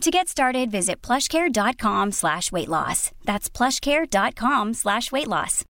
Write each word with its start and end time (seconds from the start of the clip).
To 0.00 0.10
get 0.10 0.28
started, 0.28 0.70
visit 0.70 1.02
plushcare.com 1.02 2.12
slash 2.12 2.50
weight 2.50 2.68
loss. 2.68 3.12
That's 3.24 3.48
plushcare.com 3.48 4.74
slash 4.74 5.12
weight 5.12 5.28
loss. 5.28 5.64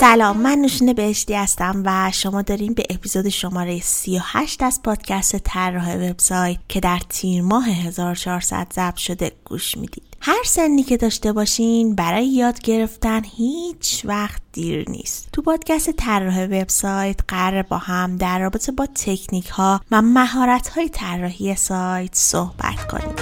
سلام 0.00 0.36
من 0.36 0.58
نوشین 0.58 0.92
بهشتی 0.92 1.34
هستم 1.34 1.82
و 1.86 2.10
شما 2.14 2.42
داریم 2.42 2.74
به 2.74 2.82
اپیزود 2.90 3.28
شماره 3.28 3.80
38 3.80 4.62
از 4.62 4.82
پادکست 4.82 5.36
طراح 5.36 5.96
وبسایت 5.96 6.58
که 6.68 6.80
در 6.80 7.00
تیر 7.08 7.42
ماه 7.42 7.68
1400 7.68 8.66
ضبط 8.74 8.96
شده 8.96 9.32
گوش 9.44 9.76
می‌دید 9.76 10.07
هر 10.20 10.42
سنی 10.44 10.82
که 10.82 10.96
داشته 10.96 11.32
باشین 11.32 11.94
برای 11.94 12.26
یاد 12.26 12.60
گرفتن 12.60 13.22
هیچ 13.24 14.02
وقت 14.04 14.42
دیر 14.52 14.90
نیست. 14.90 15.28
تو 15.32 15.42
پادکست 15.42 15.90
طراح 15.90 16.44
وبسایت 16.44 17.20
قرار 17.28 17.62
با 17.62 17.78
هم 17.78 18.16
در 18.16 18.38
رابطه 18.38 18.72
با 18.72 18.86
تکنیک 18.86 19.48
ها 19.48 19.80
و 19.90 20.02
مهارت 20.02 20.68
های 20.68 20.88
طراحی 20.88 21.54
سایت 21.54 22.14
صحبت 22.14 22.86
کنیم. 22.86 23.14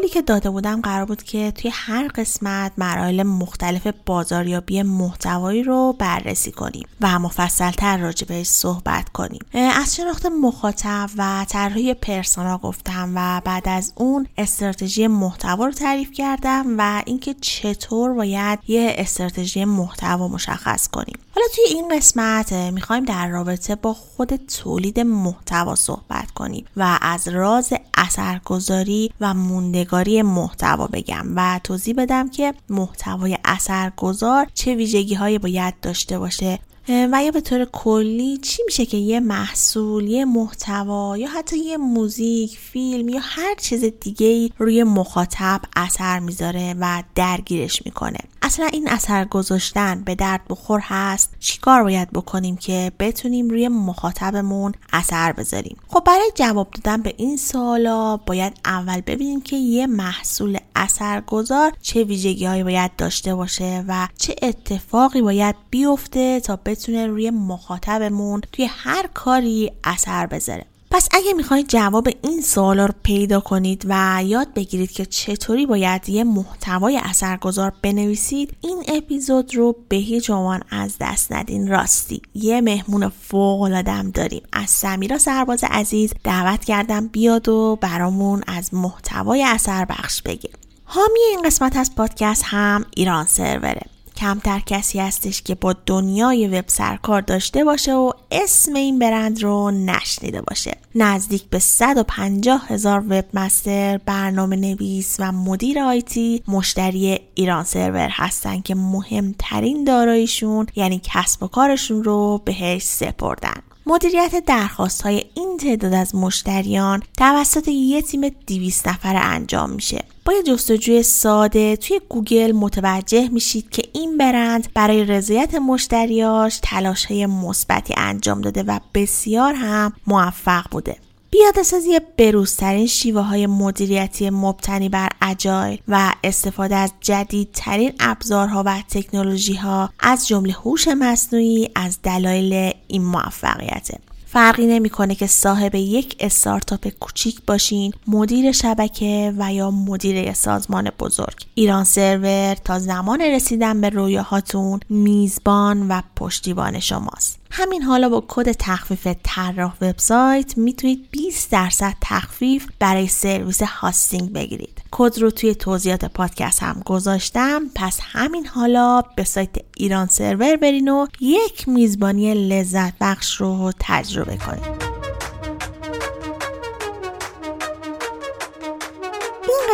قولی 0.00 0.12
که 0.12 0.22
داده 0.22 0.50
بودم 0.50 0.80
قرار 0.80 1.04
بود 1.04 1.22
که 1.22 1.50
توی 1.50 1.70
هر 1.74 2.08
قسمت 2.08 2.72
مراحل 2.78 3.22
مختلف 3.22 3.86
بازاریابی 4.06 4.82
محتوایی 4.82 5.62
رو 5.62 5.94
بررسی 5.98 6.52
کنیم 6.52 6.88
و 7.00 7.18
مفصلتر 7.18 7.96
راجع 7.96 8.26
بهش 8.26 8.46
صحبت 8.46 9.08
کنیم. 9.08 9.40
از 9.54 9.96
شناخت 9.96 10.26
مخاطب 10.26 11.10
و 11.16 11.46
طراحی 11.48 11.94
پرسونا 11.94 12.58
گفتم 12.58 13.12
و 13.14 13.42
بعد 13.44 13.68
از 13.68 13.92
اون 13.96 14.26
استراتژی 14.38 15.06
محتوا 15.06 15.66
رو 15.66 15.72
تعریف 15.72 16.10
کردم 16.12 16.64
و 16.78 17.02
اینکه 17.06 17.34
چطور 17.40 18.12
باید 18.12 18.58
یه 18.68 18.94
استراتژی 18.98 19.64
محتوا 19.64 20.28
مشخص 20.28 20.88
کنیم. 20.88 21.18
حالا 21.34 21.46
توی 21.54 21.64
این 21.68 21.96
قسمت 21.96 22.52
می‌خوایم 22.52 23.04
در 23.04 23.28
رابطه 23.28 23.74
با 23.74 23.94
خود 23.94 24.36
تولید 24.36 25.00
محتوا 25.00 25.74
صحبت 25.74 26.30
کنیم 26.30 26.64
و 26.76 26.98
از 27.02 27.28
راز 27.28 27.72
اثرگذاری 27.94 29.12
و 29.20 29.34
موندگاری 29.34 29.89
محتوا 30.22 30.86
بگم 30.86 31.26
و 31.36 31.60
توضیح 31.64 31.94
بدم 31.94 32.28
که 32.28 32.54
محتوای 32.68 33.38
اثرگذار 33.44 34.46
چه 34.54 34.74
ویژگی 34.74 35.14
هایی 35.14 35.38
باید 35.38 35.74
داشته 35.82 36.18
باشه. 36.18 36.58
و 36.88 37.22
یا 37.24 37.30
به 37.30 37.40
طور 37.40 37.64
کلی 37.64 38.36
چی 38.36 38.62
میشه 38.66 38.86
که 38.86 38.96
یه 38.96 39.20
محصول 39.20 40.08
یه 40.08 40.24
محتوا 40.24 41.18
یا 41.18 41.28
حتی 41.28 41.58
یه 41.58 41.76
موزیک 41.76 42.58
فیلم 42.58 43.08
یا 43.08 43.20
هر 43.22 43.54
چیز 43.54 43.84
دیگه 43.84 44.50
روی 44.58 44.84
مخاطب 44.84 45.60
اثر 45.76 46.18
می‌ذاره 46.18 46.74
و 46.80 47.02
درگیرش 47.14 47.82
می‌کنه. 47.84 48.18
اصلا 48.42 48.66
این 48.66 48.88
اثر 48.88 49.24
گذاشتن 49.24 50.02
به 50.04 50.14
درد 50.14 50.40
بخور 50.48 50.80
هست؟ 50.82 51.34
چیکار 51.40 51.82
باید 51.82 52.10
بکنیم 52.10 52.56
که 52.56 52.92
بتونیم 52.98 53.48
روی 53.48 53.68
مخاطبمون 53.68 54.72
اثر 54.92 55.32
بذاریم؟ 55.32 55.76
خب 55.88 56.02
برای 56.06 56.32
جواب 56.34 56.70
دادن 56.70 57.02
به 57.02 57.14
این 57.16 57.36
سوالا 57.36 58.16
باید 58.16 58.52
اول 58.64 59.00
ببینیم 59.00 59.40
که 59.40 59.56
یه 59.56 59.86
محصول 59.86 60.58
اثرگذار 60.76 61.72
چه 61.82 62.04
ویژگی 62.04 62.46
هایی 62.46 62.64
باید 62.64 62.96
داشته 62.96 63.34
باشه 63.34 63.84
و 63.88 64.08
چه 64.18 64.36
اتفاقی 64.42 65.22
باید 65.22 65.56
بیفته 65.70 66.40
تا 66.40 66.56
بتونه 66.56 67.06
روی 67.06 67.30
مخاطبمون 67.30 68.40
توی 68.52 68.64
هر 68.70 69.06
کاری 69.14 69.72
اثر 69.84 70.26
بذاره. 70.26 70.66
پس 70.92 71.08
اگه 71.12 71.32
می‌خواید 71.32 71.68
جواب 71.68 72.08
این 72.22 72.40
سوالا 72.40 72.86
رو 72.86 72.94
پیدا 73.02 73.40
کنید 73.40 73.84
و 73.88 74.22
یاد 74.24 74.54
بگیرید 74.54 74.90
که 74.90 75.06
چطوری 75.06 75.66
باید 75.66 76.08
یه 76.08 76.24
محتوای 76.24 77.00
اثرگذار 77.02 77.72
بنویسید 77.82 78.56
این 78.60 78.84
اپیزود 78.88 79.54
رو 79.54 79.76
به 79.88 79.96
هیچ 79.96 80.30
عنوان 80.30 80.62
از 80.70 80.96
دست 81.00 81.32
ندین. 81.32 81.68
راستی 81.68 82.22
یه 82.34 82.60
مهمون 82.60 83.08
فوق 83.08 83.60
العاده 83.60 84.02
داریم. 84.02 84.42
از 84.52 84.70
سمیرا 84.70 85.18
سرباز 85.18 85.64
عزیز 85.70 86.12
دعوت 86.24 86.64
کردم 86.64 87.06
بیاد 87.06 87.48
و 87.48 87.78
برامون 87.80 88.42
از 88.46 88.74
محتوای 88.74 89.42
اثر 89.44 89.84
بخش 89.84 90.22
بگه. 90.22 90.50
حامی 90.84 91.20
این 91.30 91.42
قسمت 91.42 91.76
از 91.76 91.94
پادکست 91.94 92.42
هم 92.46 92.84
ایران 92.96 93.26
سروره. 93.26 93.82
کمتر 94.20 94.60
کسی 94.66 95.00
هستش 95.00 95.42
که 95.42 95.54
با 95.54 95.74
دنیای 95.86 96.48
وب 96.48 96.64
سرکار 96.66 97.20
داشته 97.20 97.64
باشه 97.64 97.94
و 97.94 98.10
اسم 98.30 98.74
این 98.74 98.98
برند 98.98 99.42
رو 99.42 99.70
نشنیده 99.70 100.42
باشه. 100.42 100.76
نزدیک 100.94 101.44
به 101.44 101.58
150 101.58 102.66
هزار 102.68 103.04
وب 103.08 103.24
مستر 103.34 103.98
برنامه 104.06 104.56
نویس 104.56 105.16
و 105.18 105.32
مدیر 105.32 105.80
آیتی 105.80 106.42
مشتری 106.48 107.20
ایران 107.34 107.64
سرور 107.64 108.08
هستن 108.12 108.60
که 108.60 108.74
مهمترین 108.74 109.84
داراییشون 109.84 110.66
یعنی 110.76 111.00
کسب 111.04 111.42
و 111.42 111.46
کارشون 111.46 112.04
رو 112.04 112.42
بهش 112.44 112.82
سپردن. 112.82 113.62
مدیریت 113.86 114.44
درخواست 114.46 115.02
های 115.02 115.24
این 115.34 115.56
تعداد 115.56 115.94
از 115.94 116.14
مشتریان 116.14 117.02
توسط 117.18 117.68
یه 117.68 118.02
تیم 118.02 118.28
200 118.46 118.88
نفره 118.88 119.18
انجام 119.18 119.70
میشه. 119.70 120.04
با 120.24 120.32
یه 120.32 120.42
جستجوی 120.42 121.02
ساده 121.02 121.76
توی 121.76 122.00
گوگل 122.08 122.52
متوجه 122.52 123.28
میشید 123.28 123.70
که 123.70 123.82
این 123.92 124.18
برند 124.18 124.68
برای 124.74 125.04
رضایت 125.04 125.54
مشتریاش 125.54 126.60
تلاش 126.62 127.04
های 127.04 127.26
مثبتی 127.26 127.94
انجام 127.96 128.40
داده 128.40 128.62
و 128.62 128.78
بسیار 128.94 129.54
هم 129.54 129.92
موفق 130.06 130.64
بوده. 130.70 130.96
پیاده 131.30 131.62
سازی 131.62 132.00
بروزترین 132.18 132.86
شیوه 132.86 133.20
های 133.20 133.46
مدیریتی 133.46 134.30
مبتنی 134.30 134.88
بر 134.88 135.08
اجایل 135.22 135.80
و 135.88 136.12
استفاده 136.24 136.76
از 136.76 136.92
جدیدترین 137.00 137.92
ابزارها 138.00 138.62
و 138.66 138.82
تکنولوژی 138.90 139.54
ها 139.54 139.90
از 140.00 140.28
جمله 140.28 140.52
هوش 140.52 140.88
مصنوعی 140.88 141.70
از 141.74 141.98
دلایل 142.02 142.72
این 142.88 143.04
موفقیته 143.04 143.98
فرقی 144.26 144.66
نمی‌کنه 144.66 145.14
که 145.14 145.26
صاحب 145.26 145.74
یک 145.74 146.16
استارتاپ 146.20 146.88
کوچیک 146.88 147.40
باشین 147.46 147.92
مدیر 148.06 148.52
شبکه 148.52 149.34
و 149.38 149.52
یا 149.52 149.70
مدیر 149.70 150.32
سازمان 150.32 150.90
بزرگ. 150.98 151.44
ایران 151.54 151.84
سرور 151.84 152.54
تا 152.54 152.78
زمان 152.78 153.20
رسیدن 153.20 153.80
به 153.80 153.88
رویاهاتون 153.88 154.80
میزبان 154.88 155.88
و 155.88 156.00
پشتیبان 156.16 156.80
شماست. 156.80 157.39
همین 157.50 157.82
حالا 157.82 158.08
با 158.08 158.24
کد 158.28 158.52
تخفیف 158.52 159.08
طراح 159.22 159.74
وبسایت 159.80 160.58
می‌تونید 160.58 161.08
20 161.10 161.50
درصد 161.50 161.94
تخفیف 162.00 162.66
برای 162.78 163.08
سرویس 163.08 163.62
hosting 163.62 164.32
بگیرید. 164.32 164.82
کد 164.90 165.18
رو 165.18 165.30
توی 165.30 165.54
توضیحات 165.54 166.04
پادکست 166.04 166.62
هم 166.62 166.82
گذاشتم. 166.84 167.62
پس 167.74 167.98
همین 168.02 168.46
حالا 168.46 169.02
به 169.16 169.24
سایت 169.24 169.50
ایران 169.76 170.06
سرور 170.06 170.56
برین 170.56 170.88
و 170.88 171.06
یک 171.20 171.68
میزبانی 171.68 172.48
لذت 172.48 172.94
بخش 173.00 173.36
رو 173.36 173.72
تجربه 173.78 174.36
کنید. 174.36 174.89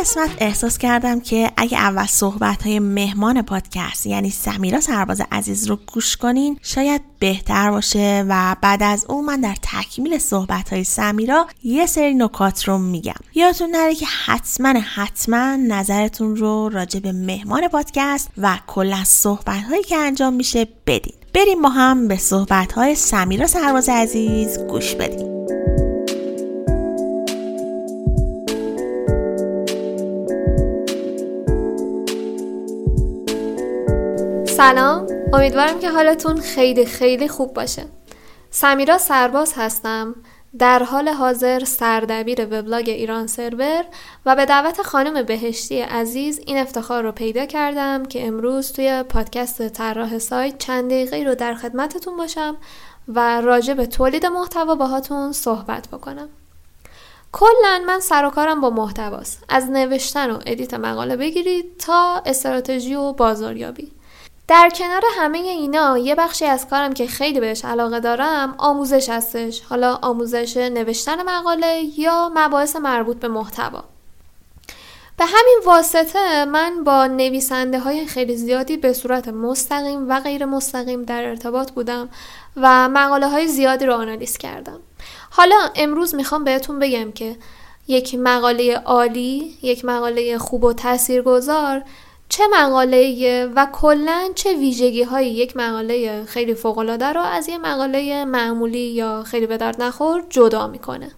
قسمت 0.01 0.31
احساس 0.39 0.79
کردم 0.79 1.21
که 1.21 1.51
اگه 1.57 1.79
اول 1.79 2.07
صحبت 2.07 2.63
های 2.63 2.79
مهمان 2.79 3.43
پادکست 3.43 4.07
یعنی 4.07 4.31
سمیرا 4.31 4.81
سرباز 4.81 5.23
عزیز 5.33 5.67
رو 5.67 5.79
گوش 5.87 6.17
کنین 6.17 6.59
شاید 6.63 7.03
بهتر 7.19 7.71
باشه 7.71 8.25
و 8.29 8.57
بعد 8.61 8.83
از 8.83 9.07
اون 9.09 9.25
من 9.25 9.41
در 9.41 9.55
تکمیل 9.63 10.19
صحبت 10.19 10.73
های 10.73 10.85
سمیرا 10.85 11.47
یه 11.63 11.87
سری 11.87 12.15
نکات 12.15 12.69
رو 12.69 12.79
میگم. 12.79 13.15
یادتون 13.35 13.71
نره 13.71 13.95
که 13.95 14.07
حتما 14.07 14.69
حتما 14.95 15.57
نظرتون 15.57 16.37
رو 16.37 16.69
راجع 16.69 17.01
به 17.01 17.13
مهمان 17.13 17.69
پادکست 17.69 18.29
و 18.39 18.59
کلا 18.67 19.05
صحبت 19.05 19.63
هایی 19.63 19.83
که 19.83 19.97
انجام 19.97 20.35
میشه 20.35 20.69
بدین. 20.87 21.15
بریم 21.35 21.61
ما 21.61 21.69
هم 21.69 22.09
به 22.09 22.17
صحبت 22.17 22.73
های 22.73 22.95
سمیرا 22.95 23.47
سرباز 23.47 23.89
عزیز 23.89 24.59
گوش 24.59 24.95
بدیم. 24.95 25.36
سلام. 34.57 35.07
امیدوارم 35.33 35.81
که 35.81 35.91
حالتون 35.91 36.41
خیلی 36.41 36.87
خیلی 36.87 37.29
خوب 37.29 37.55
باشه. 37.55 37.85
سمیرا 38.51 38.99
سرباز 38.99 39.53
هستم. 39.57 40.15
در 40.59 40.83
حال 40.83 41.09
حاضر 41.09 41.65
سردبیر 41.65 42.45
وبلاگ 42.45 42.89
ایران 42.89 43.27
سرور 43.27 43.85
و 44.27 44.37
به 44.37 44.45
دعوت 44.45 44.83
خانم 44.83 45.23
بهشتی 45.23 45.81
عزیز 45.81 46.41
این 46.47 46.59
افتخار 46.59 47.03
رو 47.03 47.13
پیدا 47.13 47.47
کردم 47.47 48.05
که 48.05 48.27
امروز 48.27 48.73
توی 48.73 49.03
پادکست 49.03 49.69
طراح 49.69 50.19
سایت 50.19 50.59
چند 50.59 50.91
دقیقه 50.91 51.25
رو 51.25 51.35
در 51.35 51.55
خدمتتون 51.55 52.17
باشم 52.17 52.57
و 53.09 53.41
راجع 53.41 53.75
به 53.75 53.87
تولید 53.87 54.27
محتوا 54.27 54.75
باهاتون 54.75 55.33
صحبت 55.33 55.89
بکنم. 55.89 56.29
کلا 57.33 57.83
من 57.87 58.01
سر 58.01 58.25
و 58.25 58.31
کارم 58.31 58.61
با 58.61 58.71
محتواست. 58.71 59.45
از 59.49 59.71
نوشتن 59.71 60.31
و 60.31 60.39
ادیت 60.47 60.75
مقاله 60.75 61.17
بگیرید 61.17 61.77
تا 61.79 62.23
استراتژی 62.27 62.95
و 62.95 63.13
بازاریابی. 63.13 63.96
در 64.49 64.71
کنار 64.75 65.03
همه 65.19 65.39
اینا 65.39 65.99
یه 65.99 66.15
بخشی 66.15 66.45
از 66.45 66.69
کارم 66.69 66.95
که 66.95 67.07
خیلی 67.07 67.41
بهش 67.41 67.65
علاقه 67.65 68.01
دارم 68.01 68.55
آموزش 68.59 69.09
هستش. 69.09 69.61
حالا 69.61 69.99
آموزش 70.03 70.57
نوشتن 70.57 71.23
مقاله 71.23 71.83
یا 71.99 72.31
مباحث 72.35 72.77
مربوط 72.77 73.17
به 73.17 73.29
محتوا. 73.29 73.85
به 75.19 75.25
همین 75.25 75.61
واسطه 75.67 76.45
من 76.45 76.85
با 76.85 77.07
نویسنده 77.07 77.79
های 77.79 78.07
خیلی 78.07 78.37
زیادی 78.37 78.77
به 78.77 78.93
صورت 78.93 79.29
مستقیم 79.29 80.09
و 80.09 80.21
غیر 80.21 80.45
مستقیم 80.45 81.03
در 81.03 81.25
ارتباط 81.25 81.71
بودم 81.71 82.09
و 82.57 82.89
مقاله 82.89 83.29
های 83.29 83.49
زیادی 83.49 83.87
رو 83.87 83.95
آنالیز 83.95 84.39
کردم. 84.39 84.81
حالا 85.31 85.57
امروز 85.75 86.15
می‌خوام 86.15 86.45
بهتون 86.45 86.79
بگم 86.79 87.13
که 87.13 87.37
یک 87.89 88.15
مقاله 88.15 88.77
عالی، 88.77 89.59
یک 89.63 89.85
مقاله 89.85 90.39
خوب 90.39 90.65
و 90.65 90.73
تاثیرگذار 90.73 91.83
چه 92.29 92.45
مقاله 92.53 93.47
و 93.57 93.67
کلا 93.73 94.29
چه 94.35 94.55
ویژگی 94.55 95.03
های 95.03 95.29
یک 95.29 95.57
مقاله 95.57 96.25
خیلی 96.25 96.55
فوق 96.55 96.79
العاده 96.79 97.07
رو 97.07 97.21
از 97.21 97.49
یه 97.49 97.59
مقاله 97.59 98.25
معمولی 98.25 98.79
یا 98.79 99.23
خیلی 99.23 99.47
به 99.47 99.57
درد 99.57 99.83
نخور 99.83 100.25
جدا 100.31 100.67
می‌کنه. 100.67 101.11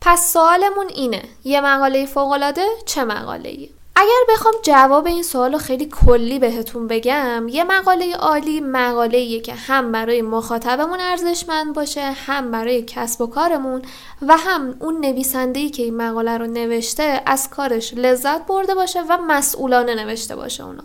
پس 0.00 0.32
سوالمون 0.32 0.86
اینه 0.88 1.22
یه 1.44 1.60
مقاله 1.60 2.06
فوق 2.06 2.30
العاده 2.30 2.66
چه 2.86 3.04
مقاله 3.04 3.68
اگر 4.00 4.34
بخوام 4.34 4.54
جواب 4.62 5.06
این 5.06 5.22
سوال 5.22 5.52
رو 5.52 5.58
خیلی 5.58 5.86
کلی 5.86 6.38
بهتون 6.38 6.86
بگم 6.86 7.48
یه 7.48 7.64
مقاله 7.64 8.16
عالی 8.16 8.60
مقاله 8.60 9.40
که 9.40 9.54
هم 9.54 9.92
برای 9.92 10.22
مخاطبمون 10.22 11.00
ارزشمند 11.00 11.74
باشه 11.74 12.10
هم 12.10 12.50
برای 12.50 12.82
کسب 12.82 13.20
و 13.20 13.26
کارمون 13.26 13.82
و 14.22 14.36
هم 14.36 14.76
اون 14.78 15.00
نویسنده‌ای 15.00 15.70
که 15.70 15.82
این 15.82 15.96
مقاله 15.96 16.38
رو 16.38 16.46
نوشته 16.46 17.22
از 17.26 17.50
کارش 17.50 17.94
لذت 17.94 18.46
برده 18.46 18.74
باشه 18.74 19.02
و 19.02 19.18
مسئولانه 19.28 19.94
نوشته 19.94 20.36
باشه 20.36 20.64
اونا 20.64 20.84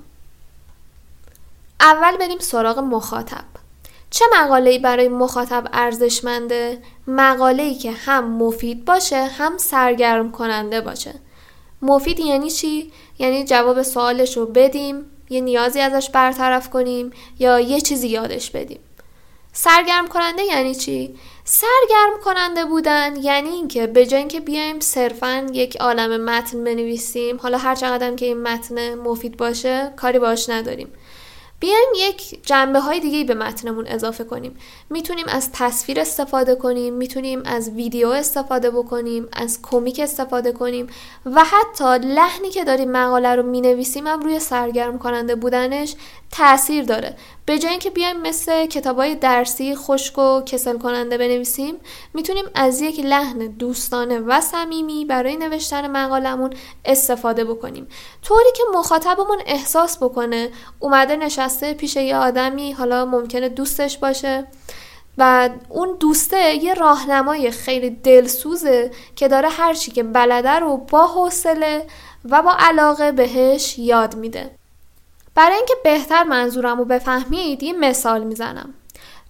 اول 1.79 2.17
بریم 2.17 2.39
سراغ 2.39 2.79
مخاطب. 2.79 3.45
چه 4.09 4.25
مقاله‌ای 4.33 4.79
برای 4.79 5.07
مخاطب 5.07 5.67
ارزشمنده؟ 5.73 6.81
مقاله‌ای 7.07 7.75
که 7.75 7.91
هم 7.91 8.31
مفید 8.31 8.85
باشه 8.85 9.25
هم 9.25 9.57
سرگرم 9.57 10.31
کننده 10.31 10.81
باشه. 10.81 11.13
مفید 11.86 12.20
یعنی 12.20 12.52
چی؟ 12.52 12.92
یعنی 13.20 13.44
جواب 13.44 13.82
سوالش 13.82 14.38
رو 14.38 14.46
بدیم 14.46 15.06
یه 15.30 15.42
نیازی 15.42 15.80
ازش 15.80 16.10
برطرف 16.10 16.70
کنیم 16.70 17.12
یا 17.40 17.60
یه 17.60 17.82
چیزی 17.82 18.08
یادش 18.08 18.52
بدیم 18.52 18.80
سرگرم 19.54 20.08
کننده 20.08 20.44
یعنی 20.44 20.76
چی؟ 20.76 21.16
سرگرم 21.44 22.20
کننده 22.24 22.66
بودن 22.66 23.16
یعنی 23.22 23.50
اینکه 23.50 23.88
به 23.88 24.06
جای 24.06 24.20
اینکه 24.20 24.40
بیایم 24.40 24.80
صرفا 24.80 25.48
یک 25.54 25.76
عالم 25.76 26.26
متن 26.26 26.64
بنویسیم 26.64 27.38
حالا 27.38 27.58
هر 27.58 27.76
چقدر 27.76 28.16
که 28.16 28.26
این 28.26 28.44
متن 28.44 28.96
مفید 28.96 29.38
باشه 29.38 29.94
کاری 29.96 30.20
باش 30.20 30.50
نداریم 30.50 30.88
بیایم 31.60 31.90
یک 31.96 32.46
جنبه 32.46 32.80
های 32.80 33.00
دیگه 33.00 33.24
به 33.24 33.34
متنمون 33.34 33.88
اضافه 33.88 34.24
کنیم. 34.24 34.57
می‌تونیم 34.90 35.25
از 35.28 35.50
تصویر 35.54 36.00
استفاده 36.00 36.56
کنیم 36.56 36.94
می‌تونیم 36.94 37.42
از 37.46 37.69
ویدیو 37.69 38.07
استفاده 38.07 38.72
بکنیم 38.72 39.28
از 39.34 39.60
کمیک 39.63 40.00
استفاده 40.00 40.52
کنیم 40.52 40.88
و 41.25 41.44
حتی 41.44 42.07
لحنی 42.07 42.50
که 42.50 42.63
داریم 42.63 42.92
مقاله 42.92 43.36
رو 43.36 43.44
می‌نویسیم 43.44 44.07
هم 44.07 44.19
روی 44.22 44.40
سرگرم 44.40 45.00
کننده 45.00 45.36
بودنش 45.36 45.96
تاثیر 46.31 46.84
داره. 46.84 47.18
به 47.46 47.60
جای 47.60 47.72
اینکه 47.72 47.90
بیایم 47.90 48.22
مثل 48.22 48.66
کتابای 48.66 49.16
درسی 49.16 49.75
خشک 49.75 50.18
و 50.18 50.42
کسل 50.42 50.78
کننده 50.78 51.18
بنویسیم 51.18 51.75
می‌تونیم 52.13 52.46
از 52.56 52.81
یک 52.81 53.00
لحن 53.00 53.38
دوستانه 53.48 54.19
و 54.19 54.42
صمیمی 54.42 55.06
برای 55.06 55.36
نوشتن 55.36 55.92
مقالمون 55.92 56.54
استفاده 56.86 57.46
بکنیم. 57.46 57.88
طوری 58.24 58.50
که 58.56 58.63
مخاطبمون 58.74 59.38
احساس 59.46 60.04
بکنه 60.04 60.50
اومده 60.80 61.16
نشسته 61.16 61.44
پیش 61.50 61.95
یه 61.95 62.15
آدمی 62.18 62.71
حالا 62.71 63.06
ممکنه 63.06 63.50
دوستش 63.50 63.97
باشه. 63.97 64.47
و 65.18 65.50
اون 65.69 65.97
دوسته 66.00 66.56
یه 66.56 66.74
راهنمای 66.74 67.51
خیلی 67.51 67.89
دلسوزه 67.89 68.92
که 69.15 69.27
داره 69.27 69.50
هرچی 69.50 69.92
که 69.92 70.03
بلده 70.03 70.59
رو 70.59 70.77
با 70.77 71.07
حوصله 71.07 71.88
و 72.30 72.42
با 72.42 72.56
علاقه 72.59 73.12
بهش 73.12 73.80
یاد 73.80 74.15
میده. 74.15 74.51
برای 75.36 75.56
اینکه 75.56 75.74
بهتر 75.83 76.24
منظورم 76.24 76.77
رو 76.77 76.86
بفهمید 76.86 77.63
یه 77.63 77.74
مثال 77.74 78.24
می‌زنم. 78.24 78.74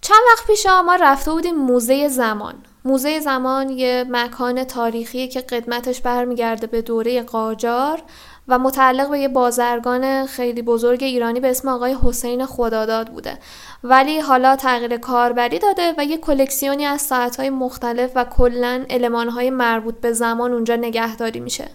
چند 0.01 0.19
وقت 0.31 0.47
پیش 0.47 0.65
ما 0.65 0.95
رفته 0.95 1.31
بودیم 1.31 1.55
موزه 1.55 2.07
زمان. 2.07 2.55
موزه 2.85 3.19
زمان 3.19 3.69
یه 3.69 4.05
مکان 4.09 4.63
تاریخی 4.63 5.27
که 5.27 5.41
قدمتش 5.41 6.01
برمیگرده 6.01 6.67
به 6.67 6.81
دوره 6.81 7.21
قاجار. 7.21 8.01
و 8.47 8.59
متعلق 8.59 9.09
به 9.09 9.19
یه 9.19 9.27
بازرگان 9.27 10.25
خیلی 10.25 10.61
بزرگ 10.61 11.03
ایرانی 11.03 11.39
به 11.39 11.49
اسم 11.49 11.67
آقای 11.67 11.97
حسین 12.03 12.45
خداداد 12.45 13.07
بوده. 13.07 13.39
ولی 13.83 14.19
حالا 14.19 14.55
تغییر 14.55 14.97
کاربری 14.97 15.59
داده 15.59 15.93
و 15.97 16.05
یه 16.05 16.17
کلکسیونی 16.17 16.85
از 16.85 17.01
ساعتهای 17.01 17.49
مختلف 17.49 18.11
و 18.15 18.25
کلا 18.25 18.85
المانهای 18.89 19.49
مربوط 19.49 19.95
به 19.95 20.13
زمان 20.13 20.51
اونجا 20.51 20.75
نگهداری 20.75 21.39
میشه. 21.39 21.67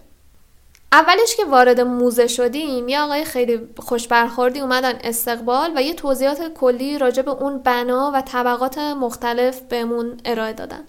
اولش 0.93 1.37
که 1.37 1.45
وارد 1.45 1.81
موزه 1.81 2.27
شدیم 2.27 2.89
یه 2.89 3.01
آقای 3.01 3.25
خیلی 3.25 3.69
خوش 3.79 4.09
برخوردی 4.09 4.61
اومدن 4.61 4.99
استقبال 5.05 5.73
و 5.77 5.83
یه 5.83 5.95
توضیحات 5.95 6.55
کلی 6.55 6.99
راجع 6.99 7.23
به 7.23 7.31
اون 7.31 7.59
بنا 7.59 8.13
و 8.15 8.21
طبقات 8.21 8.79
مختلف 8.79 9.61
بهمون 9.61 10.21
ارائه 10.25 10.53
دادن. 10.53 10.85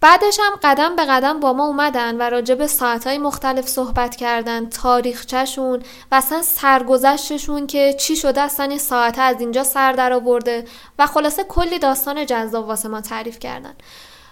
بعدش 0.00 0.40
هم 0.42 0.52
قدم 0.62 0.96
به 0.96 1.04
قدم 1.04 1.40
با 1.40 1.52
ما 1.52 1.66
اومدن 1.66 2.16
و 2.16 2.22
راجع 2.22 2.54
به 2.54 2.66
ساعتهای 2.66 3.18
مختلف 3.18 3.68
صحبت 3.68 4.16
کردن 4.16 4.68
تاریخچهشون 4.68 5.82
و 6.12 6.14
اصلا 6.14 6.42
سرگذشتشون 6.42 7.66
که 7.66 7.94
چی 7.98 8.16
شده 8.16 8.40
اصلا 8.40 8.66
این 8.66 8.78
ساعته 8.78 9.22
از 9.22 9.40
اینجا 9.40 9.64
سر 9.64 9.92
در 9.92 10.12
آورده 10.12 10.64
و 10.98 11.06
خلاصه 11.06 11.44
کلی 11.44 11.78
داستان 11.78 12.26
جذاب 12.26 12.68
واسه 12.68 12.88
ما 12.88 13.00
تعریف 13.00 13.38
کردن. 13.38 13.74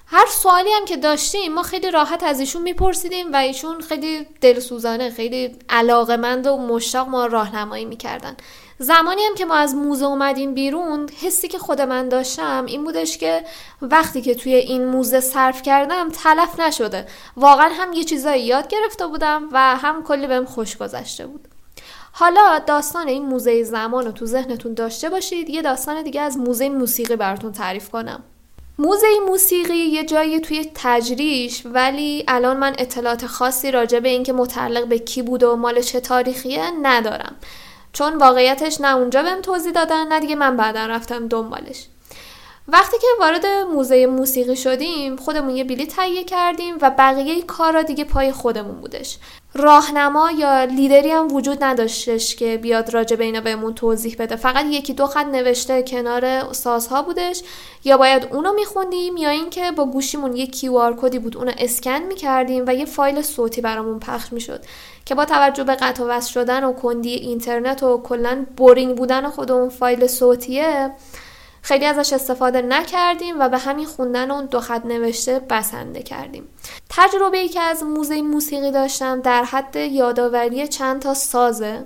هر 0.06 0.26
سوالی 0.26 0.70
هم 0.72 0.84
که 0.84 0.96
داشتیم 0.96 1.54
ما 1.54 1.62
خیلی 1.62 1.90
راحت 1.90 2.22
از 2.22 2.40
ایشون 2.40 2.62
میپرسیدیم 2.62 3.32
و 3.32 3.36
ایشون 3.36 3.80
خیلی 3.80 4.26
دلسوزانه 4.40 5.10
خیلی 5.10 5.56
علاقمند 5.68 6.46
و 6.46 6.56
مشتاق 6.56 7.08
ما 7.08 7.26
راهنمایی 7.26 7.84
می‌کردن. 7.84 8.36
زمانی 8.78 9.24
هم 9.24 9.34
که 9.34 9.44
ما 9.44 9.54
از 9.54 9.74
موزه 9.74 10.04
اومدیم 10.04 10.54
بیرون 10.54 11.08
حسی 11.20 11.48
که 11.48 11.58
خود 11.58 11.80
من 11.80 12.08
داشتم 12.08 12.64
این 12.66 12.84
بودش 12.84 13.18
که 13.18 13.44
وقتی 13.82 14.22
که 14.22 14.34
توی 14.34 14.54
این 14.54 14.86
موزه 14.86 15.20
صرف 15.20 15.62
کردم 15.62 16.08
تلف 16.10 16.60
نشده. 16.60 17.06
واقعا 17.36 17.68
هم 17.68 17.92
یه 17.92 18.04
چیزایی 18.04 18.44
یاد 18.44 18.68
گرفته 18.68 19.06
بودم 19.06 19.48
و 19.52 19.76
هم 19.76 20.02
کلی 20.02 20.26
بهم 20.26 20.44
خوش 20.44 20.76
گذشته 20.76 21.26
بود. 21.26 21.48
حالا 22.12 22.58
داستان 22.58 23.08
این 23.08 23.26
موزه 23.26 23.62
زمان 23.62 24.04
رو 24.04 24.12
تو 24.12 24.26
ذهنتون 24.26 24.74
داشته 24.74 25.08
باشید. 25.08 25.50
یه 25.50 25.62
داستان 25.62 26.02
دیگه 26.02 26.20
از 26.20 26.38
موزه 26.38 26.68
موسیقی 26.68 27.16
براتون 27.16 27.52
تعریف 27.52 27.90
کنم. 27.90 28.22
موزه 28.78 29.06
موسیقی 29.26 29.76
یه 29.76 30.04
جایی 30.04 30.40
توی 30.40 30.70
تجریش 30.74 31.62
ولی 31.64 32.24
الان 32.28 32.56
من 32.56 32.74
اطلاعات 32.78 33.26
خاصی 33.26 33.70
راجع 33.70 34.00
به 34.00 34.08
اینکه 34.08 34.32
متعلق 34.32 34.86
به 34.86 34.98
کی 34.98 35.22
بود 35.22 35.42
و 35.42 35.56
مال 35.56 35.80
چه 35.80 36.00
تاریخیه 36.00 36.70
ندارم. 36.82 37.36
چون 37.94 38.16
واقعیتش 38.16 38.80
نه 38.80 38.96
اونجا 38.96 39.22
بهم 39.22 39.40
توضیح 39.40 39.72
دادن 39.72 40.08
نه 40.08 40.20
دیگه 40.20 40.34
من 40.34 40.56
بعدا 40.56 40.86
رفتم 40.86 41.28
دنبالش. 41.28 41.86
وقتی 42.68 42.98
که 42.98 43.06
وارد 43.20 43.46
موزه 43.46 44.06
موسیقی 44.06 44.56
شدیم 44.56 45.16
خودمون 45.16 45.56
یه 45.56 45.64
بلیط 45.64 45.96
تهیه 45.96 46.24
کردیم 46.24 46.74
و 46.80 46.90
بقیه 46.90 47.42
کارا 47.42 47.82
دیگه 47.82 48.04
پای 48.04 48.32
خودمون 48.32 48.80
بودش. 48.80 49.18
راهنما 49.54 50.30
یا 50.30 50.64
لیدری 50.64 51.10
هم 51.10 51.34
وجود 51.34 51.64
نداشتش 51.64 52.36
که 52.36 52.56
بیاد 52.56 52.94
راجع 52.94 53.16
به 53.16 53.24
اینا 53.24 53.40
بهمون 53.40 53.74
توضیح 53.74 54.16
بده. 54.18 54.36
فقط 54.36 54.66
یکی 54.66 54.94
دو 54.94 55.06
خط 55.06 55.26
نوشته 55.26 55.82
کنار 55.82 56.52
سازها 56.52 57.02
بودش. 57.02 57.42
یا 57.84 57.96
باید 57.96 58.28
اونو 58.32 58.52
میخوندیم 58.52 59.16
یا 59.16 59.28
اینکه 59.28 59.70
با 59.70 59.84
گوشیمون 59.84 60.36
یه 60.36 60.46
QR 60.46 60.92
کدی 60.92 61.18
بود 61.18 61.36
اونو 61.36 61.52
اسکن 61.58 61.98
می‌کردیم 61.98 62.64
و 62.66 62.74
یه 62.74 62.84
فایل 62.84 63.22
صوتی 63.22 63.60
برامون 63.60 63.98
پخش 63.98 64.32
می‌شد 64.32 64.64
که 65.04 65.14
با 65.14 65.24
توجه 65.24 65.64
به 65.64 65.74
قطع 65.74 66.04
و 66.08 66.20
شدن 66.20 66.64
و 66.64 66.72
کندی 66.72 67.14
اینترنت 67.14 67.82
و 67.82 68.02
کلا 68.02 68.46
boring 68.56 68.96
بودن 68.96 69.28
خود 69.28 69.52
اون 69.52 69.68
فایل 69.68 70.06
صوتیه 70.06 70.90
خیلی 71.64 71.86
ازش 71.86 72.12
استفاده 72.12 72.62
نکردیم 72.62 73.40
و 73.40 73.48
به 73.48 73.58
همین 73.58 73.86
خوندن 73.86 74.30
اون 74.30 74.46
دو 74.46 74.60
خط 74.60 74.86
نوشته 74.86 75.38
بسنده 75.38 76.02
کردیم. 76.02 76.48
تجربه 76.90 77.38
ای 77.38 77.48
که 77.48 77.60
از 77.60 77.82
موزه 77.82 78.22
موسیقی 78.22 78.70
داشتم 78.70 79.20
در 79.20 79.44
حد 79.44 79.76
یادآوری 79.76 80.68
چند 80.68 81.02
تا 81.02 81.14
سازه 81.14 81.84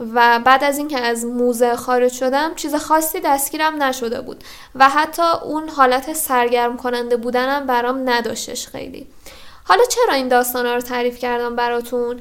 و 0.00 0.40
بعد 0.44 0.64
از 0.64 0.78
اینکه 0.78 1.00
از 1.00 1.24
موزه 1.24 1.76
خارج 1.76 2.12
شدم 2.12 2.54
چیز 2.54 2.74
خاصی 2.74 3.20
دستگیرم 3.20 3.82
نشده 3.82 4.20
بود 4.20 4.44
و 4.74 4.88
حتی 4.88 5.22
اون 5.42 5.68
حالت 5.68 6.12
سرگرم 6.12 6.76
کننده 6.76 7.16
بودنم 7.16 7.66
برام 7.66 8.08
نداشتش 8.10 8.66
خیلی. 8.66 9.06
حالا 9.64 9.82
چرا 9.84 10.14
این 10.14 10.28
داستان 10.28 10.66
رو 10.66 10.80
تعریف 10.80 11.18
کردم 11.18 11.56
براتون؟ 11.56 12.20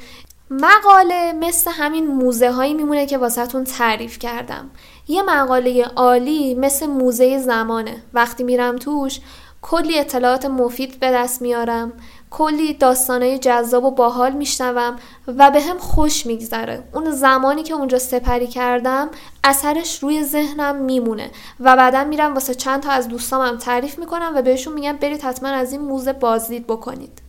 مقاله 0.50 1.34
مثل 1.34 1.72
همین 1.72 2.08
موزه 2.08 2.52
هایی 2.52 2.74
میمونه 2.74 3.06
که 3.06 3.18
واسهتون 3.18 3.64
تعریف 3.64 4.20
کردم. 4.20 4.70
یه 5.08 5.22
مقاله 5.22 5.84
عالی 5.84 6.56
مثل 6.56 6.86
موزه 6.86 7.38
زمانه. 7.38 8.04
وقتی 8.14 8.44
میرم 8.44 8.76
توش 8.76 9.20
کلی 9.62 10.00
اطلاعات 10.00 10.46
مفید 10.46 11.00
به 11.00 11.12
دست 11.12 11.42
میارم. 11.42 11.94
کلی 12.32 12.74
داستانهای 12.74 13.40
جذاب 13.40 13.84
و 13.84 13.92
باحال 13.92 14.32
میشنوم 14.32 14.96
و 15.28 15.52
به 15.52 15.62
هم 15.62 15.78
خوش 15.78 16.26
میگذره. 16.26 16.84
اون 16.94 17.12
زمانی 17.12 17.64
که 17.64 17.74
اونجا 17.74 18.00
سپری 18.00 18.48
کردم 18.48 19.10
اثرش 19.44 20.04
روی 20.04 20.24
ذهنم 20.24 20.76
میمونه 20.76 21.32
و 21.60 21.76
بعدا 21.76 22.04
میرم 22.04 22.34
واسه 22.34 22.56
چند 22.56 22.84
تا 22.84 22.92
از 22.92 23.08
دوستامم 23.08 23.58
تعریف 23.58 24.00
می‌کنم 24.00 24.32
و 24.36 24.42
بهشون 24.42 24.74
میگم 24.74 24.98
برید 25.02 25.22
حتما 25.22 25.50
از 25.50 25.72
این 25.72 25.82
موزه 25.82 26.14
بازدید 26.14 26.68
بکنید. 26.68 27.22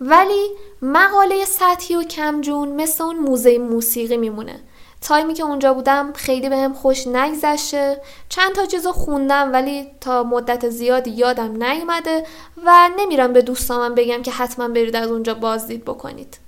ولی 0.00 0.46
مقاله 0.82 1.44
سطحی 1.44 1.96
و 1.96 2.02
کمجون 2.02 2.68
مثل 2.68 3.04
اون 3.04 3.16
موزه 3.16 3.58
موسیقی 3.58 4.16
میمونه. 4.16 4.60
تایمی 5.06 5.34
که 5.34 5.42
اونجا 5.42 5.74
بودم 5.74 6.12
خیلی 6.12 6.48
بهم 6.48 6.72
به 6.72 6.78
خوش 6.78 7.06
نگذشته. 7.06 8.00
چند 8.28 8.54
تا 8.54 8.66
چیزو 8.66 8.92
خوندم 8.92 9.52
ولی 9.52 9.86
تا 10.00 10.22
مدت 10.22 10.68
زیادی 10.68 11.10
یادم 11.10 11.62
نیومده 11.64 12.26
و 12.64 12.90
نمیرم 12.98 13.32
به 13.32 13.42
دوستامم 13.42 13.94
بگم 13.94 14.22
که 14.22 14.30
حتما 14.30 14.68
برید 14.68 14.96
از 14.96 15.10
اونجا 15.10 15.34
بازدید 15.34 15.84
بکنید. 15.84 16.38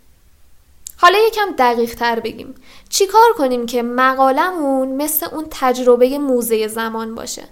حالا 0.97 1.19
یکم 1.27 1.55
دقیق 1.59 1.95
تر 1.95 2.21
بگیم. 2.21 2.55
چیکار 2.89 3.33
کنیم 3.37 3.67
که 3.67 3.83
مقالمون 3.83 4.89
مثل 4.89 5.27
اون 5.33 5.47
تجربه 5.51 6.19
موزه 6.19 6.69
زمان 6.69 7.15
باشه؟ 7.15 7.45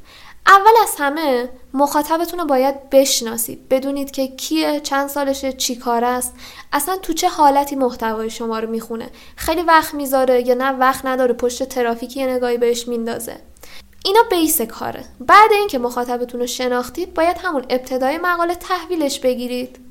اول 0.47 0.73
از 0.83 0.95
همه 0.99 1.49
مخاطبتون 1.75 2.39
رو 2.39 2.47
باید 2.47 2.91
بشناسید. 2.91 3.69
بدونید 3.69 4.11
که 4.11 4.29
کیه 4.29 4.81
چند 4.81 5.09
سالشه 5.09 5.53
چی 5.53 5.77
کار 5.77 6.05
است. 6.05 6.35
اصلا 6.73 6.97
تو 6.97 7.13
چه 7.13 7.29
حالتی 7.29 7.77
محتوای 7.77 8.31
شما 8.31 8.59
رو 8.59 8.71
می‌خونه. 8.71 9.11
خیلی 9.37 9.63
وقت 9.63 9.95
می‌ذاره 9.95 10.49
یا 10.49 10.55
نه 10.55 10.71
وقت 10.71 11.07
نداره 11.07 11.35
پشت 11.35 11.63
ترافیکی 11.63 12.21
یه 12.21 12.27
نگاهی 12.27 12.59
بهش 12.59 12.89
میندازه. 12.89 13.37
اینا 14.05 14.21
بیس 14.31 14.63
کاره. 14.63 15.05
بعد 15.21 15.53
اینکه 15.53 15.79
مخاطبتون 15.79 16.41
رو 16.41 16.47
شناختید 16.47 17.15
باید 17.15 17.39
همون 17.39 17.65
ابتدای 17.71 18.19
مقاله 18.19 18.55
تحویلش 18.55 19.21
بگیرید. 19.21 19.86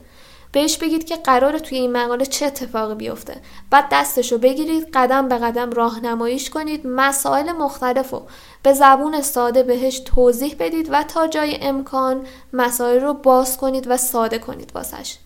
بهش 0.56 0.78
بگید 0.78 1.06
که 1.06 1.16
قرار 1.16 1.60
توی 1.60 1.78
این 1.78 1.92
مقاله 1.92 2.26
چه 2.26 2.46
اتفاقی 2.46 2.96
بیفته. 2.96 3.42
بعد 3.70 3.86
دستشو 3.92 4.38
بگیرید 4.38 4.90
قدم 4.94 5.28
به 5.28 5.38
قدم 5.38 5.72
راهنماییش 5.72 6.50
کنید 6.50 6.88
مسائل 6.88 7.52
مختلف 7.52 8.12
رو 8.12 8.28
به 8.64 8.74
زبون 8.74 9.22
ساده 9.22 9.64
بهش 9.64 10.00
توضیح 10.00 10.56
بدید 10.60 10.88
و 10.92 11.04
تا 11.04 11.28
جای 11.28 11.58
امکان 11.62 12.28
مسائل 12.54 13.02
رو 13.02 13.14
باز 13.14 13.58
کنید 13.58 13.86
و 13.88 13.98
ساده 13.98 14.40
کنید 14.40 14.72
واسش. 14.76 15.18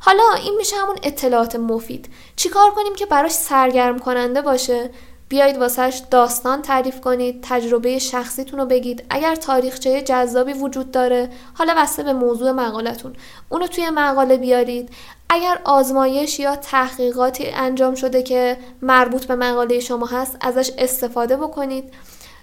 حالا 0.00 0.32
این 0.42 0.54
میشه 0.56 0.76
همون 0.76 0.96
اطلاعات 1.02 1.56
مفید. 1.56 2.08
چیکار 2.36 2.70
کنیم 2.70 2.94
که 2.94 3.06
براش 3.06 3.32
سرگرم 3.32 3.98
کننده 3.98 4.42
باشه؟ 4.42 4.90
بیایید 5.32 5.58
واسهش 5.58 6.02
داستان 6.10 6.62
تعریف 6.62 7.00
کنید 7.00 7.38
تجربه 7.42 7.98
شخصیتون 7.98 8.60
رو 8.60 8.66
بگید 8.66 9.04
اگر 9.10 9.34
تاریخچه 9.34 10.02
جذابی 10.02 10.52
وجود 10.52 10.90
داره 10.90 11.30
حالا 11.54 11.74
واسه 11.74 12.02
به 12.02 12.12
موضوع 12.12 12.50
مقالتون 12.50 13.12
اونو 13.48 13.66
توی 13.66 13.90
مقاله 13.90 14.36
بیارید 14.36 14.90
اگر 15.28 15.58
آزمایش 15.64 16.38
یا 16.40 16.56
تحقیقاتی 16.56 17.46
انجام 17.46 17.94
شده 17.94 18.22
که 18.22 18.58
مربوط 18.82 19.24
به 19.24 19.34
مقاله 19.34 19.80
شما 19.80 20.06
هست 20.06 20.36
ازش 20.40 20.70
استفاده 20.78 21.36
بکنید 21.36 21.84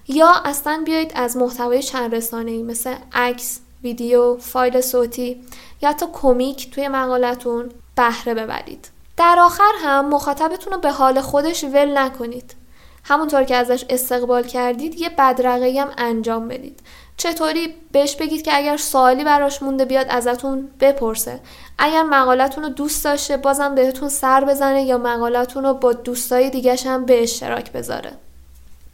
یا 0.07 0.31
اصلا 0.45 0.81
بیایید 0.85 1.11
از 1.15 1.37
محتوای 1.37 1.83
چند 1.83 2.15
رسانه 2.15 2.51
ای 2.51 2.63
مثل 2.63 2.95
عکس، 3.13 3.59
ویدیو، 3.83 4.37
فایل 4.37 4.81
صوتی 4.81 5.41
یا 5.81 5.89
حتی 5.89 6.05
کمیک 6.13 6.71
توی 6.71 6.87
مقالتون 6.87 7.69
بهره 7.95 8.33
ببرید. 8.33 8.89
در 9.17 9.35
آخر 9.39 9.71
هم 9.83 10.09
مخاطبتون 10.09 10.73
رو 10.73 10.79
به 10.79 10.91
حال 10.91 11.21
خودش 11.21 11.63
ول 11.63 11.97
نکنید. 11.97 12.58
همونطور 13.09 13.43
که 13.43 13.55
ازش 13.55 13.85
استقبال 13.89 14.43
کردید 14.43 15.01
یه 15.01 15.09
بدرقه 15.09 15.81
هم 15.81 15.91
انجام 15.97 16.47
بدید. 16.47 16.79
چطوری؟ 17.17 17.75
بهش 17.91 18.15
بگید 18.15 18.41
که 18.41 18.57
اگر 18.57 18.77
سوالی 18.77 19.23
براش 19.23 19.63
مونده 19.63 19.85
بیاد 19.85 20.05
ازتون 20.09 20.69
بپرسه. 20.79 21.39
اگر 21.77 22.03
مقالتون 22.03 22.63
رو 22.63 22.69
دوست 22.69 23.03
داشته 23.03 23.37
بازم 23.37 23.75
بهتون 23.75 24.09
سر 24.09 24.45
بزنه 24.45 24.83
یا 24.83 24.97
مقالتون 24.97 25.63
رو 25.63 25.73
با 25.73 25.93
دوستای 25.93 26.49
دیگه 26.49 26.75
هم 26.85 27.05
به 27.05 27.23
اشتراک 27.23 27.71
بذاره. 27.71 28.11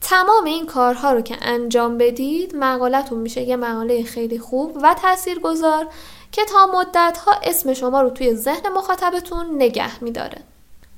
تمام 0.01 0.45
این 0.45 0.65
کارها 0.65 1.13
رو 1.13 1.21
که 1.21 1.37
انجام 1.41 1.97
بدید 1.97 2.55
مقالتون 2.55 3.19
میشه 3.19 3.41
یه 3.41 3.55
مقاله 3.55 4.03
خیلی 4.03 4.39
خوب 4.39 4.77
و 4.81 4.95
تاثیرگذار 5.01 5.87
که 6.31 6.41
تا 6.45 6.67
مدت 6.67 7.17
ها 7.17 7.31
اسم 7.43 7.73
شما 7.73 8.01
رو 8.01 8.09
توی 8.09 8.35
ذهن 8.35 8.69
مخاطبتون 8.69 9.55
نگه 9.55 10.03
میداره. 10.03 10.37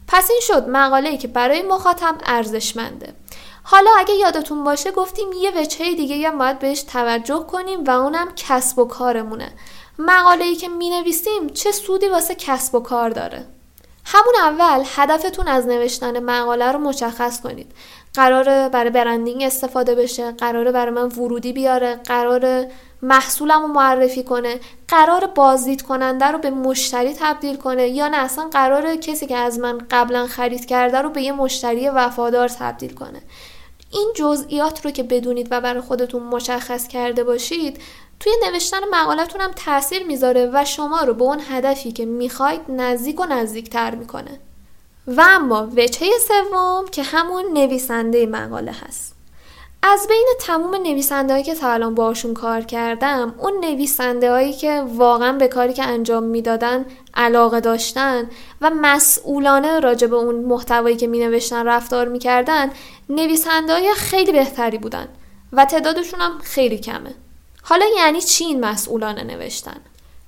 پس 0.07 0.29
این 0.31 0.39
شد 0.43 0.69
مقاله 0.69 1.09
ای 1.09 1.17
که 1.17 1.27
برای 1.27 1.61
مخاطب 1.61 2.15
ارزشمنده. 2.25 3.13
حالا 3.63 3.91
اگه 3.97 4.13
یادتون 4.13 4.63
باشه 4.63 4.91
گفتیم 4.91 5.27
یه 5.41 5.51
وجهه 5.61 5.93
دیگه 5.93 6.27
هم 6.27 6.37
باید 6.37 6.59
بهش 6.59 6.81
توجه 6.81 7.39
کنیم 7.39 7.83
و 7.83 7.89
اونم 7.89 8.27
کسب 8.35 8.79
و 8.79 8.85
کارمونه. 8.85 9.51
مقاله 9.99 10.45
ای 10.45 10.55
که 10.55 10.67
می 10.67 10.89
نویسیم 10.89 11.49
چه 11.53 11.71
سودی 11.71 12.07
واسه 12.07 12.35
کسب 12.35 12.75
و 12.75 12.79
کار 12.79 13.09
داره؟ 13.09 13.45
همون 14.05 14.35
اول 14.39 14.83
هدفتون 14.95 15.47
از 15.47 15.67
نوشتن 15.67 16.19
مقاله 16.19 16.71
رو 16.71 16.79
مشخص 16.79 17.41
کنید. 17.41 17.71
قراره 18.13 18.69
برای 18.69 18.89
برندینگ 18.89 19.43
استفاده 19.43 19.95
بشه 19.95 20.31
قراره 20.31 20.71
برای 20.71 20.91
من 20.91 21.07
ورودی 21.07 21.53
بیاره 21.53 21.95
قراره 21.95 22.71
محصولم 23.01 23.61
رو 23.61 23.67
معرفی 23.67 24.23
کنه 24.23 24.59
قرار 24.87 25.25
بازدید 25.25 25.81
کننده 25.81 26.25
رو 26.25 26.37
به 26.37 26.49
مشتری 26.49 27.13
تبدیل 27.13 27.55
کنه 27.55 27.87
یا 27.87 28.07
نه؟ 28.07 28.17
اصلا 28.17 28.47
قرار 28.51 28.95
کسی 28.95 29.27
که 29.27 29.37
از 29.37 29.59
من 29.59 29.77
قبلا 29.91 30.27
خرید 30.27 30.65
کرده 30.65 30.97
رو 30.97 31.09
به 31.09 31.21
یه 31.21 31.31
مشتری 31.31 31.89
وفادار 31.89 32.47
تبدیل 32.47 32.93
کنه. 32.93 33.21
این 33.91 34.13
جزئیات 34.15 34.85
رو 34.85 34.91
که 34.91 35.03
بدونید 35.03 35.47
و 35.51 35.61
برای 35.61 35.81
خودتون 35.81 36.23
مشخص 36.23 36.87
کرده 36.87 37.23
باشید 37.23 37.81
توی 38.19 38.33
نوشتن 38.45 38.79
مقالتون 38.91 39.41
هم 39.41 39.51
تاثیر 39.51 40.03
می‌ذاره 40.03 40.49
و 40.53 40.65
شما 40.65 41.01
رو 41.01 41.13
به 41.13 41.23
اون 41.23 41.39
هدفی 41.49 41.91
که 41.91 42.05
می‌خواید 42.05 42.61
نزدیک 42.69 43.19
و 43.19 43.25
نزدیکتر 43.25 43.95
می‌کنه. 43.95 44.39
و 45.07 45.23
اما 45.27 45.69
وجهه 45.77 46.09
سوم 46.27 46.85
که 46.91 47.03
همون 47.03 47.45
نویسنده 47.53 48.25
مقاله 48.25 48.71
هست. 48.71 49.16
از 49.83 50.07
بین 50.09 50.27
تموم 50.39 50.75
نویسنده 50.75 51.33
هایی 51.33 51.45
که 51.45 51.55
تا 51.55 51.71
الان 51.71 51.95
باشون 51.95 52.33
کار 52.33 52.61
کردم 52.61 53.35
اون 53.37 53.53
نویسنده 53.65 54.31
هایی 54.31 54.53
که 54.53 54.83
واقعا 54.95 55.31
به 55.31 55.47
کاری 55.47 55.73
که 55.73 55.83
انجام 55.83 56.23
می‌دادن 56.23 56.85
علاقه 57.13 57.59
داشتن 57.59 58.29
و 58.61 58.69
مسئولانه 58.69 59.79
راجع 59.79 60.07
به 60.07 60.15
اون 60.15 60.35
محتوایی 60.35 60.95
که 60.95 61.07
می 61.07 61.19
نوشتن 61.19 61.65
رفتار 61.65 62.07
می‌کردن 62.07 62.71
نویسنده 63.09 63.73
های 63.73 63.93
خیلی 63.93 64.31
بهتری 64.31 64.77
بودن 64.77 65.07
و 65.53 65.65
تعدادشون 65.65 66.21
هم 66.21 66.39
خیلی 66.43 66.77
کمه 66.77 67.15
حالا 67.61 67.85
یعنی 67.97 68.21
چی 68.21 68.43
این 68.43 68.65
مسئولانه 68.65 69.23
نوشتن؟ 69.23 69.77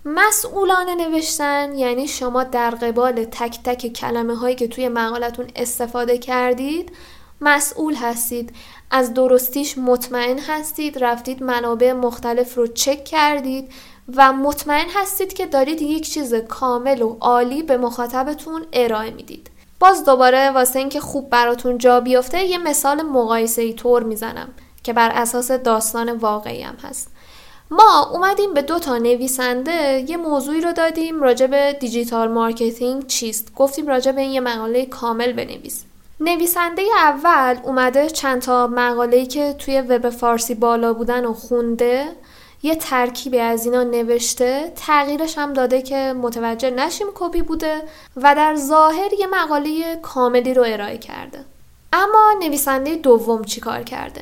مسئولانه 0.05 0.95
نوشتن 0.95 1.77
یعنی 1.77 2.07
شما 2.07 2.43
در 2.43 2.69
قبال 2.69 3.23
تک 3.23 3.59
تک 3.63 3.93
کلمه 3.93 4.35
هایی 4.35 4.55
که 4.55 4.67
توی 4.67 4.89
مقالتون 4.89 5.47
استفاده 5.55 6.17
کردید 6.17 6.91
مسئول 7.41 7.95
هستید 7.95 8.55
از 8.91 9.13
درستیش 9.13 9.77
مطمئن 9.77 10.39
هستید 10.39 11.03
رفتید 11.03 11.43
منابع 11.43 11.93
مختلف 11.93 12.55
رو 12.55 12.67
چک 12.67 13.03
کردید 13.03 13.71
و 14.15 14.33
مطمئن 14.33 14.87
هستید 14.95 15.33
که 15.33 15.45
دارید 15.45 15.81
یک 15.81 16.09
چیز 16.09 16.33
کامل 16.33 17.01
و 17.01 17.17
عالی 17.21 17.63
به 17.63 17.77
مخاطبتون 17.77 18.65
ارائه 18.73 19.11
می‌دید. 19.11 19.49
باز 19.79 20.05
دوباره 20.05 20.49
واسه 20.49 20.79
اینکه 20.79 20.99
خوب 20.99 21.29
براتون 21.29 21.77
جا 21.77 21.99
بیفته 21.99 22.43
یه 22.43 22.57
مثال 22.57 23.01
مقایسه 23.01 23.61
ای 23.61 23.73
طور 23.73 24.03
می‌زنم 24.03 24.49
که 24.83 24.93
بر 24.93 25.09
اساس 25.09 25.51
داستان 25.51 26.17
واقعی 26.17 26.61
هم 26.61 26.75
هست. 26.83 27.11
ما 27.71 28.09
اومدیم 28.13 28.53
به 28.53 28.61
دو 28.61 28.79
تا 28.79 28.97
نویسنده 28.97 30.05
یه 30.07 30.17
موضوعی 30.17 30.61
رو 30.61 30.71
دادیم 30.71 31.21
راجع 31.21 31.47
به 31.47 31.77
digital 31.79 32.27
marketing 32.27 33.07
چیست. 33.07 33.53
گفتیم 33.55 33.87
راجع 33.87 34.11
به 34.11 34.21
این 34.21 34.31
یه 34.31 34.39
مقاله 34.39 34.85
کامل 34.85 35.33
بنویس. 35.33 35.83
نویسنده 36.21 36.81
اول 36.97 37.57
اومده 37.63 38.09
چند 38.09 38.41
تا 38.41 38.67
مقاله‌ای 38.67 39.25
که 39.25 39.53
توی 39.53 39.81
وب 39.81 40.09
فارسی 40.09 40.55
بالا 40.55 40.93
بودن 40.93 41.25
و 41.25 41.33
خونده 41.33 42.05
یه 42.63 42.75
ترکیبی 42.75 43.39
از 43.39 43.65
اینا 43.65 43.83
نوشته. 43.83 44.71
تغییرش 44.75 45.37
هم 45.37 45.53
داده 45.53 45.81
که 45.81 46.13
متوجه 46.13 46.69
نشیم 46.69 47.07
کپی 47.15 47.41
بوده 47.41 47.81
و 48.17 48.35
در 48.35 48.55
ظاهر 48.55 49.13
یه 49.19 49.27
مقاله 49.27 49.95
کاملی 49.95 50.53
رو 50.53 50.63
ارائه 50.67 50.97
کرده. 50.97 51.39
اما 51.93 52.33
نویسنده 52.41 52.95
دوم 52.95 53.43
چیکار 53.43 53.83
کرده؟ 53.83 54.21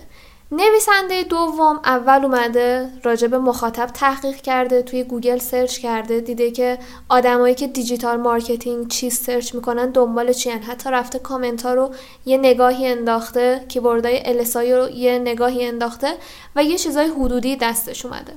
نویسنده 0.51 1.23
دوم 1.23 1.79
اول 1.85 2.25
اومده 2.25 2.91
راجع 3.03 3.23
به 3.23 3.35
مخاطب 3.35 3.85
تحقیق 3.85 4.35
کرده 4.35 4.81
توی 4.81 5.03
گوگل 5.03 5.37
search 5.37 5.77
کرده 5.77 6.19
دیده 6.19 6.51
که 6.51 6.79
آدمایی 7.09 7.55
که 7.55 7.67
digital 7.67 8.17
marketing 8.17 8.87
چیست 8.87 9.19
search 9.19 9.55
می‌کنن 9.55 9.89
دنبال 9.89 10.33
چی 10.33 10.49
هن. 10.49 10.59
حتی 10.59 10.89
رفته 10.89 11.19
کامنت 11.19 11.65
ها 11.65 11.73
رو 11.73 11.91
یه 12.25 12.37
نگاهی 12.37 12.87
انداخته 12.87 13.65
keyword 13.67 14.21
های 14.25 14.45
LSI 14.45 14.75
رو 14.75 14.89
یه 14.89 15.19
نگاهی 15.19 15.67
انداخته 15.67 16.13
و 16.55 16.63
یه 16.63 16.77
چیزای 16.77 17.07
حدودی 17.07 17.55
دستش 17.55 18.05
اومده 18.05 18.33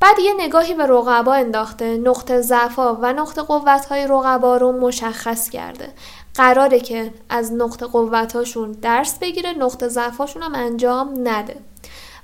بعد 0.00 0.18
یه 0.18 0.32
نگاهی 0.38 0.74
به 0.74 0.86
رقبا 0.86 1.34
انداخته 1.34 1.96
نقطه 1.96 2.40
ضعفا 2.40 2.94
و 2.94 3.12
نقطه 3.12 3.42
قوت 3.42 3.86
های 3.86 4.06
رقبا 4.06 4.56
رو 4.56 4.72
مشخص 4.72 5.50
کرده 5.50 5.88
قراره 6.36 6.80
که 6.80 7.12
از 7.28 7.52
نقطه 7.52 7.86
قوتاشون 7.86 8.72
درس 8.72 9.18
بگیره 9.18 9.52
نقطه 9.52 9.88
ضعفاشون 9.88 10.42
هم 10.42 10.54
انجام 10.54 11.28
نده. 11.28 11.56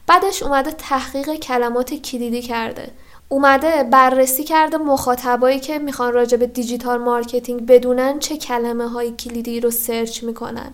بعدش 0.06 0.42
اومده 0.42 0.70
تحقیق 0.70 1.34
کلمات 1.34 1.94
کلیدی 1.94 2.42
کرده. 2.42 2.90
اومده 3.28 3.82
بررسی 3.82 4.44
کرده 4.44 4.76
مخاطبایی 4.76 5.60
که 5.60 5.78
می‌خوان 5.78 6.12
راجع 6.12 6.36
به 6.36 6.46
digital 6.46 6.98
marketing 6.98 7.66
بدونن 7.66 8.18
چه 8.18 8.36
کلمه 8.36 8.88
های 8.88 9.12
کلیدی 9.12 9.60
رو 9.60 9.70
search 9.70 10.24
می‌کنن. 10.24 10.72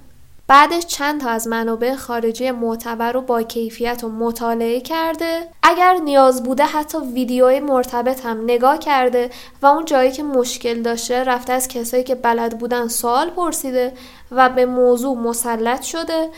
بعدش 0.49 0.87
چند 0.87 1.21
تا 1.21 1.31
از 1.31 1.49
منابع 1.49 1.95
خارجی 1.95 2.51
معتبر 2.51 3.13
رو 3.13 3.21
با 3.21 3.43
کیفیت 3.43 4.05
و 4.05 4.09
مطالعه 4.09 4.81
کرده. 4.81 5.49
اگر 5.63 5.95
نیاز 5.95 6.43
بوده 6.43 6.65
حتی 6.65 6.99
ویدیوی 6.99 7.61
مرتبط 7.61 8.27
هم 8.27 8.45
نگاه 8.45 8.79
کرده 8.79 9.31
و 9.63 9.67
اون 9.67 9.85
جایی 9.85 10.13
که 10.13 10.23
مشکل 10.23 10.83
داشته 10.83 11.25
رفته 11.25 11.53
از 11.53 11.69
کسایی 11.69 12.05
که 12.05 12.15
بلد 12.15 12.59
بودن 12.59 12.89
سوال 12.89 13.31
پرسیده 13.31 13.93
و 14.31 14.49
به 14.49 14.67
موضوع 14.67 15.17
مسلط 15.17 15.83
شده 15.83 16.29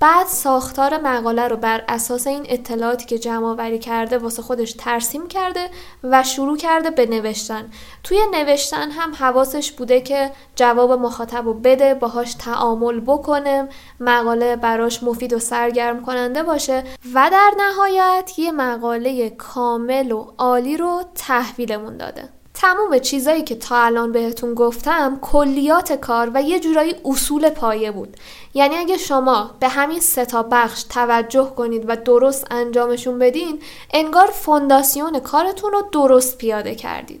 بعد 0.00 0.26
ساختار 0.26 1.00
مقاله 1.00 1.48
رو 1.48 1.56
بر 1.56 1.84
اساس 1.88 2.26
این 2.26 2.46
اطلاعاتی 2.48 3.06
که 3.06 3.18
جمع 3.18 3.46
آوری 3.46 3.78
کرده 3.78 4.18
واسه 4.18 4.42
خودش 4.42 4.72
ترسیم 4.72 5.28
کرده 5.28 5.70
و 6.04 6.22
شروع 6.22 6.56
کرده 6.56 6.90
به 6.90 7.06
نوشتن. 7.06 7.70
توی 8.04 8.18
نوشتن 8.32 8.90
هم 8.90 9.14
حواسش 9.14 9.72
بوده 9.72 10.00
که 10.00 10.30
جواب 10.56 10.92
مخاطب 10.92 11.44
رو 11.44 11.54
بده 11.54 11.94
باهاش 11.94 12.34
تعامل 12.34 13.00
بکنه 13.00 13.68
مقاله 14.00 14.56
براش 14.56 15.02
مفید 15.02 15.32
و 15.32 15.38
سرگرم 15.38 16.04
کننده 16.04 16.42
باشه 16.42 16.84
و 17.14 17.30
در 17.32 17.52
نهایت 17.58 18.38
یه 18.38 18.52
مقاله 18.52 19.30
کامل 19.30 20.12
و 20.12 20.32
عالی 20.38 20.76
رو 20.76 21.02
تحویلمون 21.14 21.96
داده. 21.96 22.37
تموم 22.60 22.98
چیزایی 22.98 23.42
که 23.42 23.54
تا 23.54 23.76
الان 23.76 24.12
بهتون 24.12 24.54
گفتم 24.54 25.18
کلیات 25.22 25.92
کار 25.92 26.30
و 26.34 26.42
یه 26.42 26.60
جورایی 26.60 26.94
اصول 27.04 27.50
پایه 27.50 27.90
بود. 27.90 28.16
یعنی 28.54 28.76
اگه 28.76 28.96
شما 28.96 29.50
به 29.60 29.68
همین 29.68 30.00
سه 30.00 30.26
بخش 30.42 30.82
توجه 30.82 31.52
کنید 31.56 31.84
و 31.88 31.96
درست 31.96 32.46
انجامشون 32.50 33.18
بدین 33.18 33.60
انگار 33.92 34.26
فونداسیون 34.26 35.18
کارتون 35.18 35.72
رو 35.72 35.82
درست 35.92 36.38
پیاده 36.38 36.74
کردید. 36.74 37.20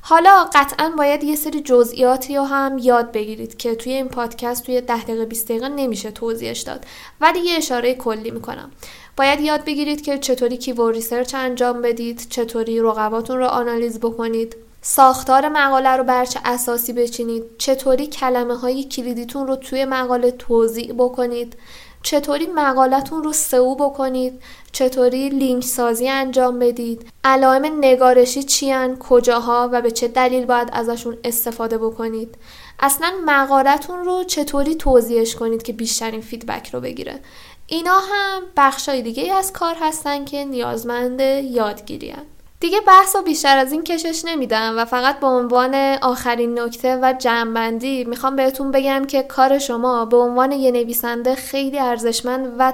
حالا 0.00 0.44
قطعا 0.54 0.92
باید 0.98 1.24
یه 1.24 1.36
سری 1.36 1.60
جزئیاتی 1.60 2.36
رو 2.36 2.42
هم 2.42 2.78
یاد 2.78 3.12
بگیرید 3.12 3.56
که 3.56 3.74
توی 3.74 3.92
این 3.92 4.08
پادکست 4.08 4.66
توی 4.66 4.80
ده 4.80 5.02
دقیقه 5.02 5.24
20 5.24 5.48
دقیقه 5.48 5.68
نمیشه 5.68 6.10
توضیحش 6.10 6.60
داد. 6.60 6.84
ولی 7.20 7.40
یه 7.40 7.56
اشاره 7.56 7.94
کلی 7.94 8.30
می‌کنم. 8.30 8.70
باید 9.16 9.40
یاد 9.40 9.64
بگیرید 9.64 10.02
که 10.02 10.18
چطوری 10.18 10.56
keyword 10.56 10.94
research 10.94 11.34
انجام 11.34 11.82
بدید 11.82 12.26
چطوری 12.30 12.80
رقباتون 12.80 13.38
رو 13.38 13.46
آنالیز 13.46 14.00
بکنید. 14.00 14.56
ساختار 14.84 15.48
مقاله 15.48 15.96
رو 15.96 16.04
بر 16.04 16.24
چه 16.24 16.40
اساسی 16.44 16.92
بچینید؟ 16.92 17.44
چطوری 17.58 18.06
کلمه 18.06 18.56
های 18.56 18.84
کلیدیتون 18.84 19.46
رو 19.46 19.56
توی 19.56 19.84
مقاله 19.84 20.30
توزیع 20.30 20.92
بکنید؟ 20.98 21.56
چطوری 22.02 22.46
مقالتون 22.46 23.22
رو 23.24 23.32
سئو 23.32 23.74
بکنید؟ 23.74 24.42
چطوری 24.72 25.28
لینک 25.28 25.64
سازی 25.64 26.08
انجام 26.08 26.58
بدید؟ 26.58 27.06
علائم 27.24 27.78
نگارشی 27.78 28.42
چیان 28.42 28.98
کجاها؟ 28.98 29.68
و 29.72 29.82
به 29.82 29.90
چه 29.90 30.08
دلیل 30.08 30.44
باید 30.44 30.68
ازشون 30.72 31.18
استفاده 31.24 31.78
بکنید؟ 31.78 32.34
اصلا 32.80 33.12
مقالتون 33.24 34.04
رو 34.04 34.24
چطوری 34.24 34.74
توضیحش 34.74 35.34
کنید 35.36 35.62
که 35.62 35.72
بیشترین 35.72 36.20
فیدبک 36.20 36.74
رو 36.74 36.80
بگیره؟ 36.80 37.20
اینا 37.66 37.98
هم 37.98 38.42
بخشای 38.56 39.02
دیگه 39.02 39.32
از 39.32 39.52
کار 39.52 39.76
هستن 39.80 40.24
که 40.24 40.44
نیازمند 40.44 41.20
یادگیری 41.20 42.14
دیگه 42.62 42.80
بحث 42.80 43.16
و 43.16 43.22
بیشتر 43.22 43.58
از 43.58 43.72
این 43.72 43.84
کشش 43.84 44.22
نمیدم 44.24 44.74
و 44.76 44.84
فقط 44.84 45.20
به 45.20 45.26
عنوان 45.26 45.74
آخرین 46.02 46.58
نکته 46.58 46.98
و 47.02 47.14
جمعبندی 47.18 48.04
می‌خوام 48.04 48.36
بهتون 48.36 48.70
بگم 48.70 49.04
که 49.04 49.22
کار 49.22 49.58
شما 49.58 50.04
به 50.04 50.16
عنوان 50.16 50.52
یه 50.52 50.70
نویسنده 50.70 51.34
خیلی 51.34 51.78
ارزشمند 51.78 52.56
و 52.58 52.72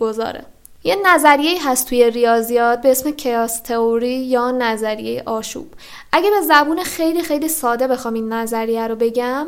گذاره. 0.00 0.44
یه 0.84 0.96
نظریه 1.06 1.68
هست 1.68 1.88
توی 1.88 2.10
ریاضیات 2.10 2.80
به 2.80 2.90
اسم 2.90 3.10
کیاس 3.10 3.60
تئوری 3.60 4.14
یا 4.14 4.50
نظریه 4.50 5.22
آشوب 5.26 5.66
اگه 6.12 6.30
به 6.30 6.40
زبون 6.40 6.82
خیلی 6.82 7.22
خیلی 7.22 7.48
ساده 7.48 7.88
بخوام 7.88 8.14
این 8.14 8.32
نظریه 8.32 8.86
رو 8.86 8.96
بگم 8.96 9.46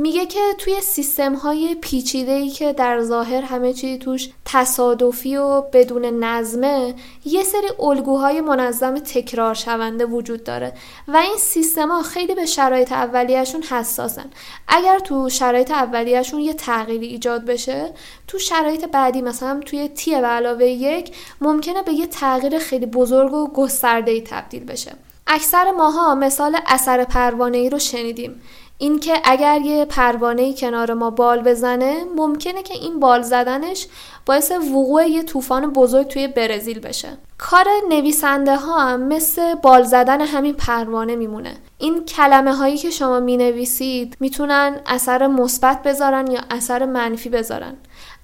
میگه 0.00 0.26
که 0.26 0.40
توی 0.58 0.80
سیستم 0.80 1.34
های 1.34 1.74
پیچیده 1.74 2.32
ای 2.32 2.50
که 2.50 2.72
در 2.72 3.00
ظاهر 3.00 3.42
همه 3.42 3.72
چی 3.72 3.98
توش 3.98 4.28
تصادفی 4.44 5.36
و 5.36 5.60
بدون 5.60 6.24
نظمه 6.24 6.94
یه 7.24 7.42
سری 7.42 7.68
الگوهای 7.80 8.40
منظم 8.40 8.98
تکرار 8.98 9.54
شونده 9.54 10.06
وجود 10.06 10.44
داره 10.44 10.72
و 11.08 11.16
این 11.16 11.36
سیستم 11.38 11.88
ها 11.88 12.02
خیلی 12.02 12.34
به 12.34 12.46
شرایط 12.46 12.92
اولیهشون 12.92 13.62
حساسن. 13.62 14.30
اگر 14.68 14.98
تو 14.98 15.28
شرایط 15.28 15.70
اولیهشون 15.70 16.40
یه 16.40 16.54
تغییری 16.54 17.06
ایجاد 17.06 17.44
بشه 17.44 17.92
تو 18.26 18.38
شرایط 18.38 18.84
بعدی 18.84 19.22
مثلا 19.22 19.60
توی 19.66 19.88
تی 19.88 20.20
به 20.20 20.26
علاوه 20.26 20.64
یک 20.64 21.16
ممکنه 21.40 21.82
به 21.82 21.92
یه 21.92 22.06
تغییر 22.06 22.58
خیلی 22.58 22.86
بزرگ 22.86 23.34
و 23.34 23.52
گسترده 23.52 24.10
ای 24.10 24.20
تبدیل 24.20 24.64
بشه. 24.64 24.92
اکثر 25.26 25.70
ماها 25.70 26.14
مثال 26.14 26.56
اثر 26.66 27.04
پروانه 27.04 27.58
ای 27.58 27.70
رو 27.70 27.78
شنیدیم. 27.78 28.40
اینکه 28.82 29.20
اگر 29.24 29.60
یه 29.60 29.84
پروانه 29.84 30.54
کنار 30.54 30.94
ما 30.94 31.10
بال 31.10 31.42
بزنه 31.42 32.04
ممکنه 32.16 32.62
که 32.62 32.74
این 32.74 33.00
بال 33.00 33.22
زدنش 33.22 33.86
باعث 34.26 34.52
وقوع 34.52 35.08
یه 35.08 35.22
طوفان 35.22 35.72
بزرگ 35.72 36.06
توی 36.06 36.28
برزیل 36.28 36.78
بشه. 36.78 37.08
کار 37.38 37.66
نویسنده 37.88 38.56
ها 38.56 38.78
هم 38.78 39.02
مثل 39.08 39.54
بال 39.54 39.82
زدن 39.82 40.20
همین 40.20 40.54
پروانه 40.54 41.16
میمونه. 41.16 41.56
این 41.78 42.04
کلمه 42.04 42.54
هایی 42.54 42.76
که 42.76 42.90
شما 42.90 43.20
می 43.20 43.36
نویسید 43.36 44.16
می‌تونن 44.20 44.80
اثر 44.86 45.26
مثبت 45.26 45.82
بذارن 45.82 46.30
یا 46.30 46.40
اثر 46.50 46.86
منفی 46.86 47.28
بذارن. 47.28 47.74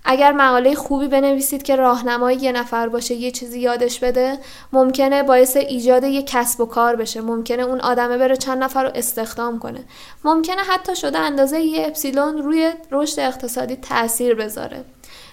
اگر 0.09 0.33
مقاله 0.33 0.75
خوبی 0.75 1.09
بنویسید 1.09 1.63
که 1.63 1.77
راهنمای 1.77 2.35
یه 2.35 2.53
نفر 2.53 2.89
باشه 2.89 3.15
یه 3.15 3.31
چیزی 3.31 3.61
یادش 3.61 3.99
بده 3.99 4.39
ممکنه 4.73 5.23
باعث 5.23 5.57
ایجاد 5.57 6.05
یه 6.05 6.23
کسب 6.23 6.61
و 6.61 6.67
کار 6.67 6.97
بشه. 6.97 7.21
ممکنه 7.21 7.63
اون 7.63 7.81
آدمه 7.81 8.19
بره 8.19 8.37
چند 8.37 8.65
نفر 8.65 8.85
رو 8.85 8.91
استخدام 8.95 9.59
کنه. 9.59 9.85
ممکنه 10.25 10.63
حتی 10.63 10.97
شده 10.97 11.19
اندازه 11.19 11.61
یه 11.61 11.87
اپسیلون 11.87 12.39
روی 12.39 12.73
رشد 12.93 13.21
اقتصادی 13.21 13.77
تاثیر 13.77 14.35
بذاره. 14.35 14.85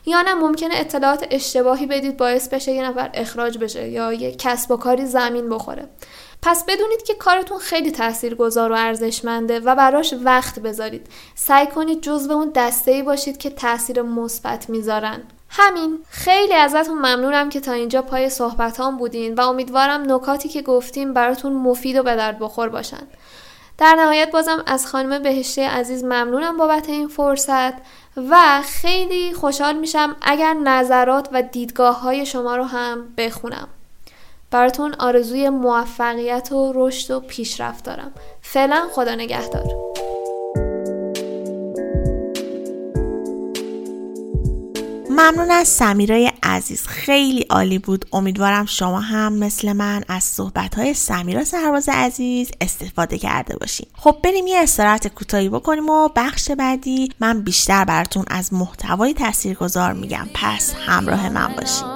یا 0.06 0.22
نه 0.22 0.34
ممکنه 0.34 0.74
اطلاعات 0.76 1.28
اشتباهی 1.32 1.86
بدید 1.86 2.18
باعث 2.18 2.48
بشه 2.48 2.72
یه 2.72 2.90
نفر 2.90 3.10
اخراج 3.14 3.58
بشه 3.58 3.90
یا 3.90 4.14
یه 4.14 4.36
کسب 4.36 4.72
و 4.72 4.78
کاری 4.78 5.06
زمین 5.06 5.50
بخوره. 5.50 5.88
پس 6.46 6.66
بدونید 6.68 7.04
که 7.04 7.14
کارتون 7.14 7.60
خیلی 7.60 7.92
تاثیرگذار 7.92 8.72
و 8.72 8.76
ارزشمنده 8.76 9.60
و 9.60 9.76
براش 9.76 10.14
وقت 10.24 10.60
بذارید. 10.60 11.08
سعی 11.36 11.68
کنید 11.68 12.02
جزو 12.02 12.32
اون 12.32 12.52
دسته 12.56 12.92
ای 12.92 13.04
باشید 13.04 13.38
که 13.38 13.50
تاثیر 13.50 14.02
مثبت 14.02 14.70
می‌ذارن. 14.70 15.24
همین. 15.50 16.00
خیلی 16.10 16.54
ازتون 16.54 16.98
ممنونم 16.98 17.50
که 17.50 17.60
تا 17.60 17.72
اینجا 17.72 18.02
پای 18.02 18.30
صحبتان 18.30 18.98
بودین 18.98 19.36
و 19.36 19.42
امیدوارم 19.42 20.14
نکاتی 20.14 20.50
که 20.50 20.62
گفتیم 20.62 21.14
براتون 21.14 21.54
مفید 21.54 21.96
و 21.96 22.04
به 22.04 22.16
درد 22.16 22.40
بخور 22.40 22.70
باشن. 22.70 23.08
در 23.78 23.96
نهایت 23.96 24.32
بازم 24.32 24.64
از 24.66 24.88
خانم 24.88 25.24
بهشته 25.24 25.70
عزیز 25.70 26.04
ممنونم 26.04 26.58
بابت 26.58 26.90
این 26.90 27.08
فرصت 27.08 27.74
و 28.30 28.62
خیلی 28.64 29.34
خوشحال 29.34 29.76
میشم 29.76 30.16
اگر 30.22 30.54
نظرات 30.54 31.30
و 31.32 31.42
دیدگاه 31.42 32.02
های 32.02 32.26
شما 32.26 32.56
رو 32.56 32.64
هم 32.64 33.14
بخونم. 33.18 33.68
براتون 34.54 34.94
آرزوی 35.00 35.50
موفقیت 35.50 36.52
و 36.52 36.74
رشد 36.76 37.12
و 37.12 37.20
پیشرفت 37.20 37.84
دارم. 37.84 38.12
فعلا 38.42 38.88
خدا 38.92 39.16
نگهدار. 39.16 39.94
ممنون 45.10 45.52
از 45.52 45.68
سمیرای 45.68 46.32
عزیز. 46.44 46.88
خیلی 46.88 47.46
عالی 47.50 47.80
بود. 47.80 48.06
امیدوارم 48.14 48.66
شما 48.66 49.00
هم 49.00 49.34
مثل 49.34 49.74
من 49.74 50.04
از 50.08 50.24
صحبت 50.24 50.76
های 50.76 50.94
سمیرا 50.94 51.44
سرباز 51.44 51.90
عزیز 51.90 52.52
استفاده 52.62 53.18
کرده 53.18 53.58
باشین. 53.58 53.88
خب 53.94 54.18
بریم 54.24 54.48
یه 54.48 54.60
استراحت 54.60 55.08
کوتاهی 55.08 55.50
بکنیم 55.50 55.90
و 55.90 56.10
بخش 56.16 56.52
بعدی 56.52 57.10
من 57.20 57.42
بیشتر 57.42 57.86
براتون 57.86 58.26
از 58.28 58.54
محتوای 58.54 59.14
تاثیرگذار 59.14 59.94
میگم. 59.94 60.28
پس 60.34 60.74
همراه 60.86 61.30
من 61.30 61.56
باشین. 61.56 61.88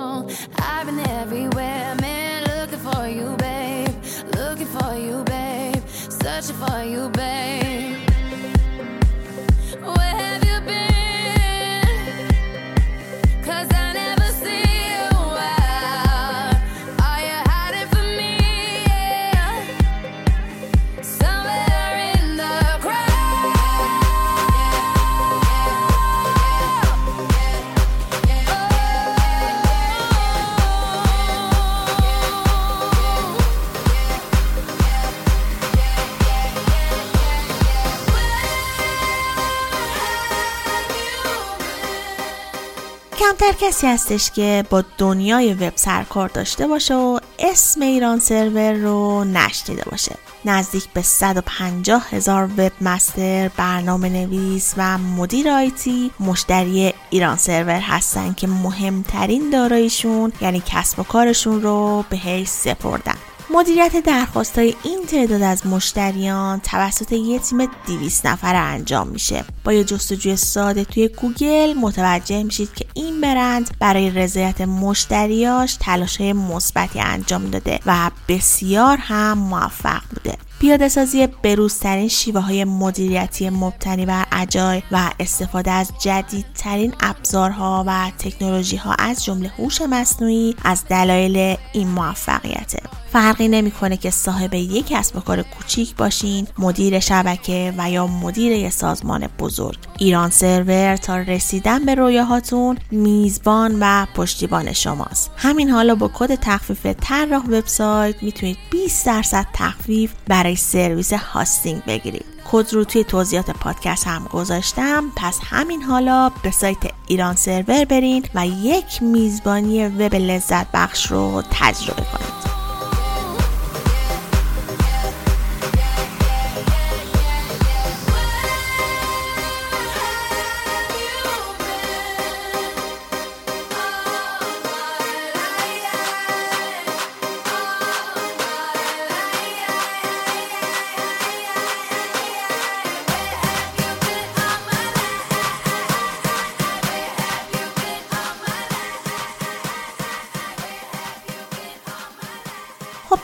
کمتر 43.40 43.68
کسی 43.68 43.88
هستش 43.88 44.32
که 44.32 44.64
با 44.70 44.84
دنیای 44.98 45.54
وب 45.54 45.74
سر 45.76 45.94
و 45.94 46.03
کار 46.03 46.30
داشته 46.30 46.68
باشه 46.68 46.96
و 46.96 47.20
اسم 47.40 47.82
ایران 47.82 48.20
سرور 48.20 48.74
رو 48.74 49.24
نشنیده 49.24 49.84
باشه. 49.92 50.16
نزدیک 50.46 50.90
به 50.94 51.02
150 51.02 52.08
هزار 52.10 52.50
webmaster 52.58 53.48
برنامه 53.58 54.10
نویس 54.10 54.74
و 54.78 54.98
مدیر 54.98 55.50
IT 55.50 56.12
مشتری 56.20 56.94
ایران 57.10 57.38
سرور 57.38 57.80
هستن 57.80 58.34
که 58.34 58.48
مهمترین 58.48 59.50
داراییشون 59.50 60.34
یعنی 60.42 60.64
کسب 60.66 61.00
و 61.00 61.04
کارشون 61.04 61.62
رو 61.62 62.06
بهش 62.10 62.48
سپردن. 62.48 63.18
مدیریت 63.50 64.04
درخواست 64.06 64.58
های 64.58 64.76
این 64.84 65.06
تعداد 65.06 65.42
از 65.42 65.68
مشتریان 65.68 66.60
توسط 66.60 67.12
یه 67.12 67.40
تیم 67.40 67.66
200 67.88 68.26
نفره 68.26 68.58
انجام 68.58 69.08
میشه. 69.08 69.46
با 69.64 69.74
یه 69.74 69.84
جستجوی 69.84 70.36
ساده 70.36 70.86
توی 70.86 71.08
گوگل 71.08 71.74
متوجه 71.74 72.44
میشید 72.44 72.74
که 72.74 72.86
این 72.94 73.22
برند 73.22 73.78
برای 73.80 74.10
رضایت 74.10 74.62
مشتریاش 74.62 75.78
تلاش 75.80 76.22
مثبتی 76.22 77.00
انجام 77.00 77.46
داده 77.50 77.80
و 77.86 78.12
بسیار 78.28 78.98
هم 78.98 79.38
موفق 79.38 80.02
بوده. 80.10 80.47
پیاده 80.60 80.90
سازی 80.90 81.28
بروزترین 81.28 82.08
شیوه 82.08 82.42
های 82.42 82.64
مدیریتی 82.64 83.50
مبتنی 83.50 84.06
بر 84.06 84.26
اجای 84.32 84.84
و 84.92 85.10
استفاده 85.20 85.72
از 85.72 85.92
جدیدترین 86.02 86.94
ابزارها 87.00 87.84
و 87.88 88.12
تکنولوژی 88.20 88.78
ها 88.78 88.94
از 89.00 89.26
جمله 89.26 89.50
هوش 89.50 89.82
مصنوعی 89.82 90.56
از 90.64 90.86
دلایل 90.90 91.58
این 91.74 91.88
موفقیته. 91.88 92.80
فرقی 93.12 93.48
نمی‌کنه 93.48 93.98
که 93.98 94.10
صاحب 94.10 94.54
یک 94.54 94.88
کسب 94.88 95.16
و 95.16 95.20
کار 95.20 95.42
کوچیک 95.44 95.96
باشین 95.96 96.48
مدیر 96.60 97.00
شبکه 97.00 97.74
و 97.78 97.92
یا 97.92 98.08
مدیر 98.08 98.52
یک 98.52 98.74
سازمان 98.74 99.28
بزرگ. 99.40 99.78
ایران 99.98 100.30
سرور 100.30 100.98
تا 100.98 101.18
رسیدن 101.18 101.86
به 101.86 101.96
رویاهاتون 101.96 102.78
میزبان 102.92 103.78
و 103.80 104.06
پشتیبان 104.16 104.74
شماست. 104.74 105.32
همین 105.38 105.70
حالا 105.70 105.96
با 105.96 106.12
کد 106.14 106.36
تخفیف 106.36 106.86
طراح 106.86 107.44
وبسایت 107.44 108.24
می‌تونید 108.24 108.58
20 108.72 109.06
درصد 109.06 109.48
تخفیف 109.54 110.14
برای 110.28 110.47
سرویس 110.56 111.14
hosting 111.14 111.84
بگیرید. 111.86 112.26
کد 112.52 112.74
رو 112.74 112.84
توی 112.84 113.04
توضیحات 113.04 113.52
پادکست 113.52 114.08
هم 114.08 114.28
گذاشتم. 114.34 115.04
پس 115.16 115.40
همین 115.44 115.82
حالا 115.82 116.32
به 116.44 116.52
سایت 116.52 116.78
ایران 117.08 117.36
سرور 117.36 117.86
برین 117.86 118.26
و 118.36 118.48
یک 118.48 119.04
میزبانی 119.04 119.88
وب 119.88 120.16
لذت 120.16 120.68
بخش 120.74 121.06
رو 121.06 121.44
تجربه 121.52 122.02
کنید. 122.02 122.67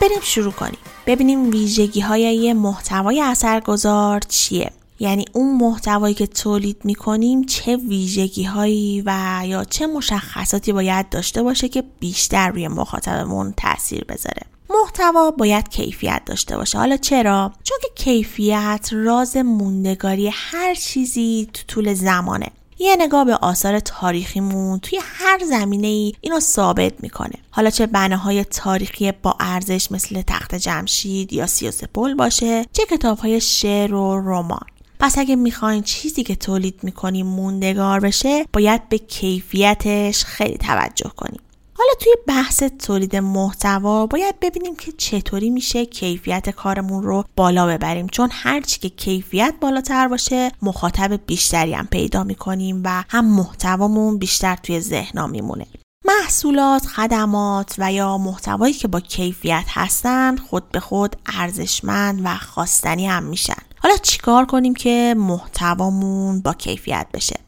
بریم 0.04 0.22
شروع 0.22 0.52
کنیم. 0.52 0.78
ببینیم 1.06 1.50
ویژگی 1.50 2.00
های 2.00 2.22
یه 2.22 2.54
محتوای 2.54 3.22
اثرگذار 3.22 4.20
چیه. 4.20 4.72
یعنی 5.00 5.26
اون 5.34 5.58
محتوایی 5.58 6.16
که 6.16 6.28
تولید 6.28 6.78
می‌کنیم 6.84 7.44
چه 7.44 7.76
ویژگی 7.76 8.44
هایی 8.44 9.04
و 9.06 9.42
یا 9.46 9.64
چه 9.64 9.88
مشخصاتی 9.88 10.74
باید 10.74 11.10
داشته 11.10 11.44
باشه 11.44 11.70
که 11.70 11.84
بیشتر 12.00 12.50
روی 12.50 12.68
مخاطبمون 12.68 13.54
تاثیر 13.58 14.04
بذاره. 14.04 14.42
محتوا 14.70 15.32
باید 15.32 15.70
کیفیت 15.70 16.22
داشته 16.26 16.58
باشه. 16.58 16.78
حالا 16.78 16.98
چرا؟ 16.98 17.52
چون 17.64 17.78
که 17.82 18.04
کیفیت 18.04 18.90
راز 18.92 19.38
موندگاری 19.38 20.30
هر 20.34 20.76
چیزی 20.76 21.50
تو 21.54 21.64
طول 21.68 21.94
زمانه. 21.94 22.48
یه 22.84 22.96
نگاه 23.00 23.26
به 23.26 23.36
آثار 23.36 23.80
تاریخیمون 23.80 24.80
توی 24.80 25.00
هر 25.04 25.40
زمینه 25.46 25.88
ای 25.88 26.14
اینو 26.22 26.40
ثابت 26.40 26.94
می‌کنه. 27.04 27.34
حالا 27.52 27.70
چه 27.70 27.86
بناهای 27.86 28.44
تاریخی 28.44 29.12
با 29.12 29.36
ارزش 29.40 29.92
مثل 29.92 30.22
تخت 30.22 30.56
جمشید 30.56 31.34
یا 31.34 31.48
سیاسپول 31.48 32.16
باشه 32.16 32.66
چه 32.74 32.86
کتاب 32.86 33.18
های 33.18 33.42
شعر 33.42 33.94
و 33.94 34.30
رمان. 34.30 34.66
پس 35.00 35.18
اگه 35.18 35.36
می‌خواین 35.36 35.84
چیزی 35.84 36.24
که 36.24 36.36
تولید 36.36 36.80
می‌کنیم 36.84 37.26
موندگار 37.26 38.00
بشه 38.00 38.46
باید 38.54 38.90
به 38.90 38.98
کیفیتش 38.98 40.26
خیلی 40.26 40.58
توجه 40.58 41.12
کنیم 41.18 41.40
حالا 41.78 41.94
توی 42.00 42.14
بحث 42.28 42.64
تولید 42.64 43.16
محتوا 43.16 44.08
باید 44.08 44.40
ببینیم 44.40 44.76
که 44.76 44.92
چطوری 44.92 45.50
میشه 45.50 45.86
کیفیت 45.86 46.50
کارمون 46.50 47.04
رو 47.04 47.26
بالا 47.36 47.68
ببریم 47.68 48.08
چون 48.08 48.30
هرچی 48.32 48.80
که 48.80 48.90
کیفیت 48.90 49.54
بالاتر 49.62 50.08
باشه 50.08 50.52
مخاطب 50.62 51.20
بیشتری 51.26 51.74
هم 51.74 51.88
پیدا 51.88 52.24
می‌کنیم 52.24 52.82
و 52.86 53.04
هم 53.10 53.26
محتوامون 53.26 54.18
بیشتر 54.18 54.56
توی 54.56 54.80
ذهنا 54.80 55.28
میمونه 55.28 55.66
محصولات، 56.06 56.86
خدمات 56.86 57.76
و 57.78 57.92
یا 57.94 58.18
محتوایی 58.18 58.74
که 58.74 58.88
با 58.88 59.00
کیفیت 59.00 59.66
هستن 59.70 60.38
خود 60.38 60.70
به 60.70 60.80
خود 60.80 61.16
ارزشمند 61.26 62.22
و 62.24 62.36
خواستنی 62.38 63.08
هم 63.08 63.24
میشن. 63.24 63.62
حالا 63.80 63.98
چیکار 63.98 64.46
کنیم 64.46 64.74
که 64.74 65.16
محتوامون 65.18 66.42
با 66.42 66.54
کیفیت 66.54 67.08
بشه؟ 67.14 67.40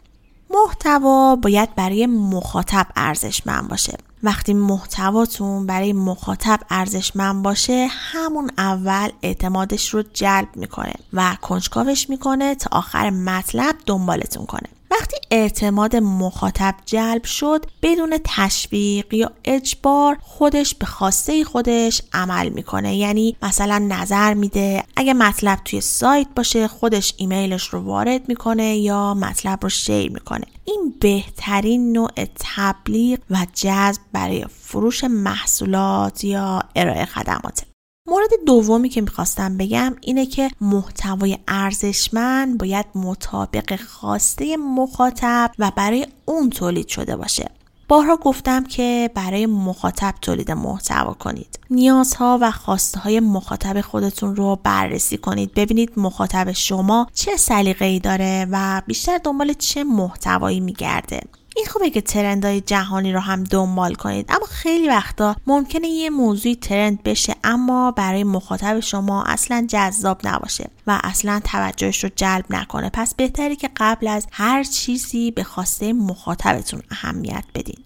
محتوا 0.50 1.36
باید 1.36 1.76
برای 1.76 2.06
مخاطب 2.06 2.88
ارزشمند 2.96 3.68
باشه. 3.68 3.98
وقتی 4.26 4.54
محتواتون 4.54 5.66
برای 5.66 5.94
مخاطب 5.94 6.60
ارزشمند 6.70 7.44
باشه 7.44 7.88
همون 7.92 8.52
اول 8.58 9.10
اعتمادش 9.22 9.90
رو 9.90 10.04
جلب 10.14 10.48
می‌کنه 10.56 10.94
و 11.14 11.38
کنجکاوش 11.42 12.10
می‌کنه 12.10 12.56
تا 12.56 12.70
آخر 12.72 13.10
مطلب 13.10 13.76
دنبالتون 13.86 14.46
کنه. 14.46 14.70
وقتی 14.92 15.18
اعتماد 15.32 15.96
مخاطب 15.96 16.76
جلب 16.86 17.24
شد 17.24 17.66
بدون 17.82 18.20
تشویق 18.24 19.14
یا 19.14 19.32
اجبار 19.46 20.18
خودش 20.22 20.76
به 20.76 20.86
خواسته 20.86 21.44
خودش 21.44 22.02
عمل 22.14 22.50
می‌کنه. 22.50 22.96
یعنی 22.96 23.38
مثلا 23.42 23.78
نظر 23.78 24.34
میده. 24.34 24.84
اگه 24.96 25.14
مطلب 25.14 25.60
توی 25.66 25.82
سایت 25.82 26.28
باشه 26.36 26.68
خودش 26.68 27.14
ایمیلش 27.18 27.68
رو 27.68 27.80
وارد 27.80 28.30
می‌کنه 28.30 28.78
یا 28.78 29.14
مطلب 29.14 29.60
رو 29.62 29.70
شیر 29.70 30.12
می‌کنه. 30.12 30.46
این 30.66 30.94
بهترین 31.00 31.92
نوع 31.92 32.12
تبلیغ 32.40 33.20
و 33.30 33.46
جذب 33.54 34.02
برای 34.12 34.46
فروش 34.60 35.04
محصولات 35.04 36.24
یا 36.24 36.64
ارائه 36.76 37.06
خدماته. 37.06 37.64
مورد 38.08 38.30
دومی 38.46 38.90
که 38.90 39.02
می‌خواستم 39.02 39.58
بگم 39.58 39.96
اینه 40.02 40.26
که 40.26 40.50
محتوای 40.62 41.38
ارزشمند 41.48 42.58
باید 42.58 42.86
مطابق 42.96 43.76
خواسته 43.76 44.58
مخاطب 44.58 45.52
و 45.60 45.72
برای 45.76 46.08
اون 46.26 46.50
تولید 46.50 46.88
شده 46.88 47.16
باشه. 47.16 47.50
بارها 47.88 48.18
گفتم 48.18 48.64
که 48.64 49.10
برای 49.16 49.46
مخاطب 49.46 50.14
تولید 50.22 50.52
محتوا 50.52 51.14
کنید. 51.14 51.60
نیازها 51.70 52.40
و 52.42 52.52
خواسته 52.52 53.00
های 53.00 53.20
مخاطب 53.20 53.82
خودتون 53.82 54.36
رو 54.36 54.60
بررسی 54.64 55.18
کنید. 55.18 55.54
ببینید 55.54 55.92
مخاطب 55.98 56.52
شما 56.52 57.08
چه 57.14 57.38
سلیقه 57.38 57.86
ای 57.86 58.00
داره 58.00 58.48
و 58.52 58.82
بیشتر 58.88 59.18
دنبال 59.18 59.54
چه 59.54 59.84
محتوایی 59.84 60.60
میگرده. 60.60 61.22
این 61.56 61.66
خوبه 61.66 61.90
که 61.90 62.02
ترندهای 62.02 62.62
جهانی 62.62 63.14
رو 63.14 63.20
هم 63.20 63.44
دنبال 63.44 63.94
کنید. 63.94 64.26
اما 64.30 64.46
خیلی 64.46 64.88
وقتا 64.88 65.36
ممکنه 65.48 65.88
یه 65.88 66.10
موضوعی 66.10 66.56
ترند 66.56 67.04
بشه 67.04 67.36
اما 67.44 67.92
برای 67.92 68.24
مخاطب 68.24 68.80
شما 68.80 69.24
اصلا 69.24 69.66
جذاب 69.70 70.22
نباشه 70.24 70.70
و 70.88 71.00
اصلا 71.04 71.42
توجهش 71.44 72.04
رو 72.04 72.10
جلب 72.16 72.46
نکنه. 72.50 72.90
پس 72.94 73.16
بهتری 73.16 73.56
که 73.56 73.70
قبل 73.76 74.08
از 74.08 74.28
هر 74.32 74.64
چیزی 74.64 75.32
به 75.32 75.44
خواسته 75.44 75.94
مخاطبتون 75.94 76.82
اهمیت 76.92 77.46
بدین. 77.56 77.86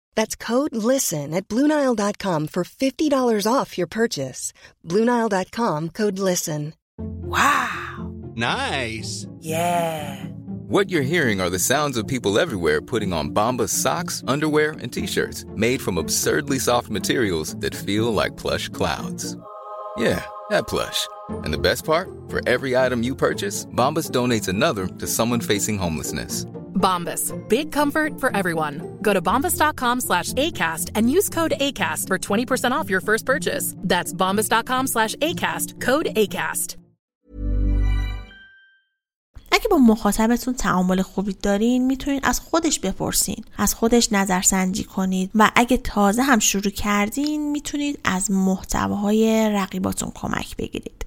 That's 0.15 0.35
code 0.35 0.75
LISTEN 0.75 1.33
at 1.33 1.47
Bluenile.com 1.47 2.47
for 2.47 2.63
$50 2.63 3.47
off 3.51 3.77
your 3.77 3.87
purchase. 3.87 4.53
Bluenile.com 4.87 5.89
code 5.89 6.19
LISTEN. 6.19 6.73
Wow! 6.97 8.13
Nice! 8.35 9.27
Yeah! 9.39 10.25
What 10.67 10.89
you're 10.89 11.01
hearing 11.01 11.41
are 11.41 11.49
the 11.49 11.59
sounds 11.59 11.97
of 11.97 12.07
people 12.07 12.39
everywhere 12.39 12.79
putting 12.81 13.11
on 13.11 13.31
Bombas 13.31 13.69
socks, 13.69 14.23
underwear, 14.27 14.71
and 14.71 14.91
t 14.91 15.05
shirts 15.05 15.43
made 15.55 15.81
from 15.81 15.97
absurdly 15.97 16.59
soft 16.59 16.89
materials 16.89 17.55
that 17.57 17.75
feel 17.75 18.13
like 18.13 18.37
plush 18.37 18.69
clouds. 18.69 19.35
Yeah, 19.97 20.23
that 20.49 20.67
plush. 20.67 21.07
And 21.43 21.53
the 21.53 21.57
best 21.57 21.83
part? 21.83 22.09
For 22.29 22.39
every 22.47 22.77
item 22.77 23.03
you 23.03 23.15
purchase, 23.15 23.65
Bombas 23.65 24.09
donates 24.09 24.47
another 24.47 24.87
to 24.87 25.07
someone 25.07 25.41
facing 25.41 25.77
homelessness. 25.77 26.45
Bombas. 26.81 27.23
Big 27.47 27.71
comfort 27.71 28.19
for 28.19 28.35
everyone. 28.35 28.97
Go 29.01 29.13
to 29.13 29.21
bombas.com 29.21 30.01
slash 30.01 30.33
ACAST 30.33 30.89
and 30.95 31.09
use 31.11 31.29
code 31.29 31.53
ACAST 31.61 32.07
for 32.07 32.17
20% 32.17 32.71
off 32.71 32.89
your 32.89 33.01
first 33.01 33.25
purchase. 33.25 33.75
That's 33.77 34.11
bombas.com 34.11 34.87
slash 34.87 35.15
ACAST. 35.15 35.79
Code 35.79 36.07
ACAST. 36.15 36.77
اگه 39.51 39.67
با 39.71 39.77
مخاطبتون 39.77 40.53
تعامل 40.53 41.01
خوبی 41.01 41.33
دارین 41.33 41.85
می‌تونید 41.85 42.25
از 42.25 42.39
خودش 42.39 42.79
بپرسین 42.79 43.43
از 43.57 43.75
خودش 43.75 44.11
نظرسنجی 44.11 44.83
کنید 44.83 45.31
و 45.35 45.51
اگه 45.55 45.77
تازه 45.77 46.21
هم 46.21 46.39
شروع 46.39 46.71
کردین 46.71 47.51
می‌تونید 47.51 47.99
از 48.03 48.31
محتواهای 48.31 49.49
رقیباتون 49.49 50.11
کمک 50.15 50.57
بگیرید 50.57 51.00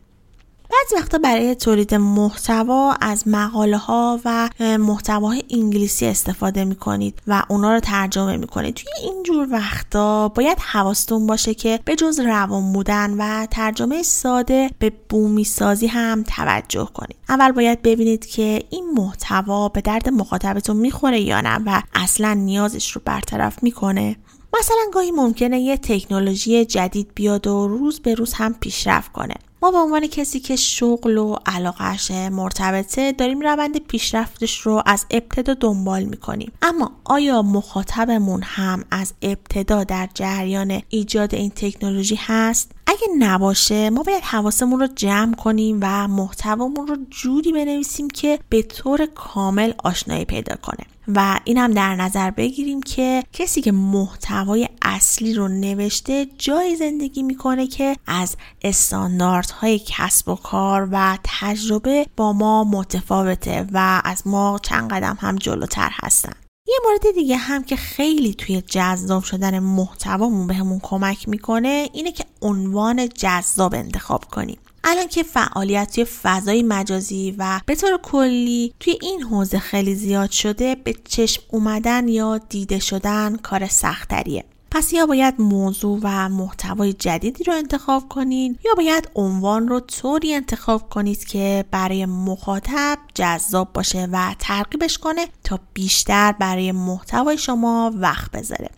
بعضی 0.71 0.97
وقتا 0.97 1.19
برای 1.19 1.55
تولید 1.55 1.95
محتوا 1.95 2.93
از 3.01 3.29
مقاله 3.29 3.77
ها 3.77 4.21
و 4.25 4.51
محتواهای 4.61 5.43
انگلیسی 5.51 6.07
استفاده 6.07 6.65
می 6.65 6.75
کنید 6.75 7.23
و 7.27 7.43
اونا 7.49 7.75
رو 7.75 7.81
ترجمه 7.81 8.37
می 8.37 8.47
کنید 8.47 8.75
توی 8.75 8.93
اینجور 9.03 9.49
وقتا 9.51 10.29
باید 10.29 10.59
حواستون 10.59 11.27
باشه 11.27 11.55
که 11.55 11.81
به 11.85 11.97
جز 11.97 12.21
روان 12.21 12.73
بودن 12.73 13.15
و 13.19 13.47
ترجمه 13.47 14.03
ساده 14.03 14.71
به 14.79 14.93
بومی 15.09 15.45
سازی 15.45 15.87
هم 15.87 16.25
توجه 16.37 16.89
کنید. 16.95 17.17
اول 17.29 17.53
باید 17.53 17.83
ببینید 17.83 18.27
که 18.27 18.63
این 18.71 18.91
محتوا 18.91 19.69
به 19.69 19.81
درد 19.81 20.09
مخاطبتون 20.09 20.77
می‌خوره 20.77 21.21
یا 21.21 21.41
نه 21.41 21.59
و 21.67 21.83
اصلا 21.95 22.35
نیازش 22.35 22.93
رو 22.93 23.01
برطرف 23.05 23.63
می‌کنه. 23.63 24.17
مثلا 24.59 24.83
گاهی 24.93 25.11
ممکنه 25.11 25.61
یه 25.61 25.77
تکنولوژی 25.77 26.65
جدید 26.65 27.11
بیاد 27.15 27.47
و 27.47 27.69
روز 27.69 28.01
به 28.01 28.15
روز 28.15 28.33
هم 28.33 28.55
پیشرفت 28.55 29.13
کنه. 29.13 29.35
ما 29.65 29.71
به 29.71 29.79
عنوان 29.79 30.07
کسی 30.07 30.41
که 30.41 30.57
شغل 30.57 31.19
و 31.19 31.37
علاقهش 31.47 32.11
مرتبطه 32.11 33.13
داریم 33.13 33.41
روند 33.41 33.79
پیشرفتش 33.79 34.61
رو 34.61 34.83
از 34.87 35.07
ابتدا 35.11 35.55
دنبال 35.55 36.05
می‌کنیم. 36.05 36.53
اما 36.63 36.93
آیا 37.05 37.43
مخاطبمون 37.43 38.43
هم 38.43 38.85
از 38.91 39.13
ابتدا 39.23 39.85
در 39.85 40.09
جریان 40.15 40.83
ایجاد 40.89 41.35
این 41.35 41.51
تکنولوژی 41.51 42.19
هست؟ 42.21 42.73
اگه 42.87 43.07
نباشه 43.19 43.91
ما 43.91 44.03
باید 44.03 44.23
حواسمون 44.23 44.81
رو 44.81 44.87
جمع 44.87 45.35
کنیم 45.35 45.79
و 45.83 46.09
محتوامون 46.09 46.87
رو 46.87 46.97
جوری 47.11 47.53
بنویسیم 47.53 48.11
که 48.11 48.39
به 48.49 48.63
طور 48.63 49.07
کامل 49.07 49.73
آشنایی 49.85 50.25
پیدا 50.25 50.57
کنه. 50.57 50.87
و 51.09 51.41
این 51.45 51.59
هم 51.59 51.73
در 51.73 51.95
نظر 51.95 52.31
بگیریم 52.31 52.83
که 52.83 53.23
کسی 53.33 53.61
که 53.61 53.73
محتوای 53.73 54.69
اصلی 54.83 55.35
رو 55.35 55.49
نوشته 55.49 56.27
جای 56.39 56.77
زندگی 56.77 57.23
می‌کنه 57.23 57.67
که 57.67 57.97
از 58.07 58.37
استانداردهای 58.63 59.81
کسب 59.87 60.29
و 60.29 60.35
کار 60.35 60.89
و 60.93 61.19
تجربه 61.25 62.07
با 62.17 62.33
ما 62.33 62.65
متفاوته 62.65 63.67
و 63.73 64.03
از 64.05 64.27
ما 64.27 64.61
چند 64.63 64.91
قدم 64.91 65.19
هم 65.21 65.37
جلوتر 65.37 65.91
هستن. 65.93 66.44
یه 66.67 66.75
مورد 66.85 67.15
دیگه 67.15 67.37
هم 67.37 67.65
که 67.65 67.77
خیلی 67.77 68.35
توی 68.35 68.61
جذاب 68.61 69.25
شدن 69.25 69.59
محتوامون 69.59 70.47
بهمون 70.47 70.81
کمک 70.83 71.29
می‌کنه 71.29 71.89
اینه 71.93 72.13
که 72.13 72.25
عنوان 72.43 73.09
جذاب 73.09 73.75
انتخاب 73.75 74.25
کنیم. 74.25 74.59
الان 74.85 75.09
که 75.09 75.23
فعالیت 75.23 75.95
توی 75.95 76.05
فضای 76.05 76.63
مجازی 76.63 77.35
و 77.39 77.61
به 77.67 77.75
طور 77.75 77.99
کلی 78.03 78.75
توی 78.81 78.99
این 79.03 79.23
حوزه 79.23 79.59
خیلی 79.59 79.95
زیاد 79.95 80.31
شده 80.31 80.75
به 80.75 80.95
چشم 81.05 81.43
اومدن 81.51 82.09
یا 82.09 82.39
دیده 82.39 82.79
شدن 82.79 83.37
کار 83.37 83.67
سختریه. 83.67 84.45
پس 84.75 84.93
یا 84.93 85.07
باید 85.07 85.35
موضوع 85.41 86.01
و 86.03 86.29
محتوای 86.29 86.93
جدیدی 86.93 87.45
رو 87.45 87.53
انتخاب 87.53 88.09
کنید 88.09 88.61
یا 88.65 88.75
باید 88.77 89.11
عنوان 89.15 89.69
رو 89.69 89.81
طوری 89.81 90.35
انتخاب 90.35 90.89
کنید 90.89 91.25
که 91.25 91.65
برای 91.71 92.07
مخاطب 92.07 92.99
جذاب 93.15 93.73
باشه 93.73 94.09
و 94.13 94.35
ترغیبش 94.39 94.99
کنه 94.99 95.27
تا 95.45 95.61
بیشتر 95.75 96.33
برای 96.33 96.73
محتوای 96.73 97.39
شما 97.39 97.93
وقت 97.95 98.31
بذاره. 98.31 98.71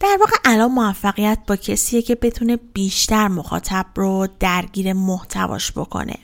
در 0.00 0.16
واقع 0.20 0.36
الان 0.44 0.72
موفقیت 0.72 1.38
با 1.46 1.56
کسیه 1.56 2.02
که 2.02 2.14
بتونه 2.14 2.56
بیشتر 2.56 3.28
مخاطب 3.28 3.86
رو 3.94 4.28
درگیر 4.40 4.92
محتواش 4.92 5.72
بکنه. 5.72 6.16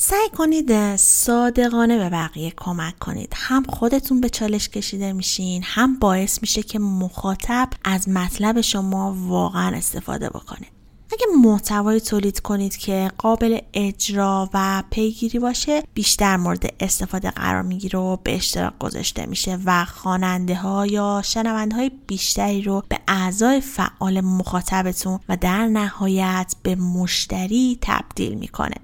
سعی 0.00 0.28
کنید 0.36 0.96
صادقانه 0.96 1.98
به 1.98 2.10
بقیه 2.10 2.52
کمک 2.56 2.98
کنید. 2.98 3.32
هم 3.36 3.62
خودتون 3.62 4.20
به 4.20 4.28
چالش 4.28 4.68
کشیده 4.68 5.12
میشین 5.12 5.62
هم 5.64 5.98
باعث 5.98 6.38
میشه 6.42 6.62
که 6.62 6.78
مخاطب 6.78 7.68
از 7.84 8.08
مطلب 8.08 8.60
شما 8.60 9.16
واقعا 9.18 9.76
استفاده 9.76 10.28
بکنه. 10.28 10.66
اگه 11.12 11.26
محتوایی 11.42 12.00
تولید 12.00 12.40
کنید 12.40 12.76
که 12.76 13.10
قابل 13.18 13.58
اجرا 13.74 14.50
و 14.54 14.82
پیگیری 14.90 15.38
باشه 15.38 15.82
بیشتر 15.94 16.36
مورد 16.36 16.74
استفاده 16.80 17.30
قرار 17.30 17.62
می‌گیره 17.62 17.98
و 17.98 18.16
به 18.16 18.34
اشتراک 18.34 18.78
گذاشته 18.78 19.26
میشه 19.26 19.58
و 19.64 19.84
خواننده 19.84 20.54
ها 20.54 20.86
یا 20.86 21.22
شنونده 21.24 21.76
های 21.76 21.90
بیشتری 22.06 22.62
رو 22.62 22.82
به 22.88 22.98
اعضای 23.08 23.60
فعال 23.60 24.20
مخاطبتون 24.20 25.20
و 25.28 25.36
در 25.36 25.66
نهایت 25.66 26.54
به 26.62 26.74
مشتری 26.74 27.78
تبدیل 27.80 28.34
می‌کنه. 28.34 28.74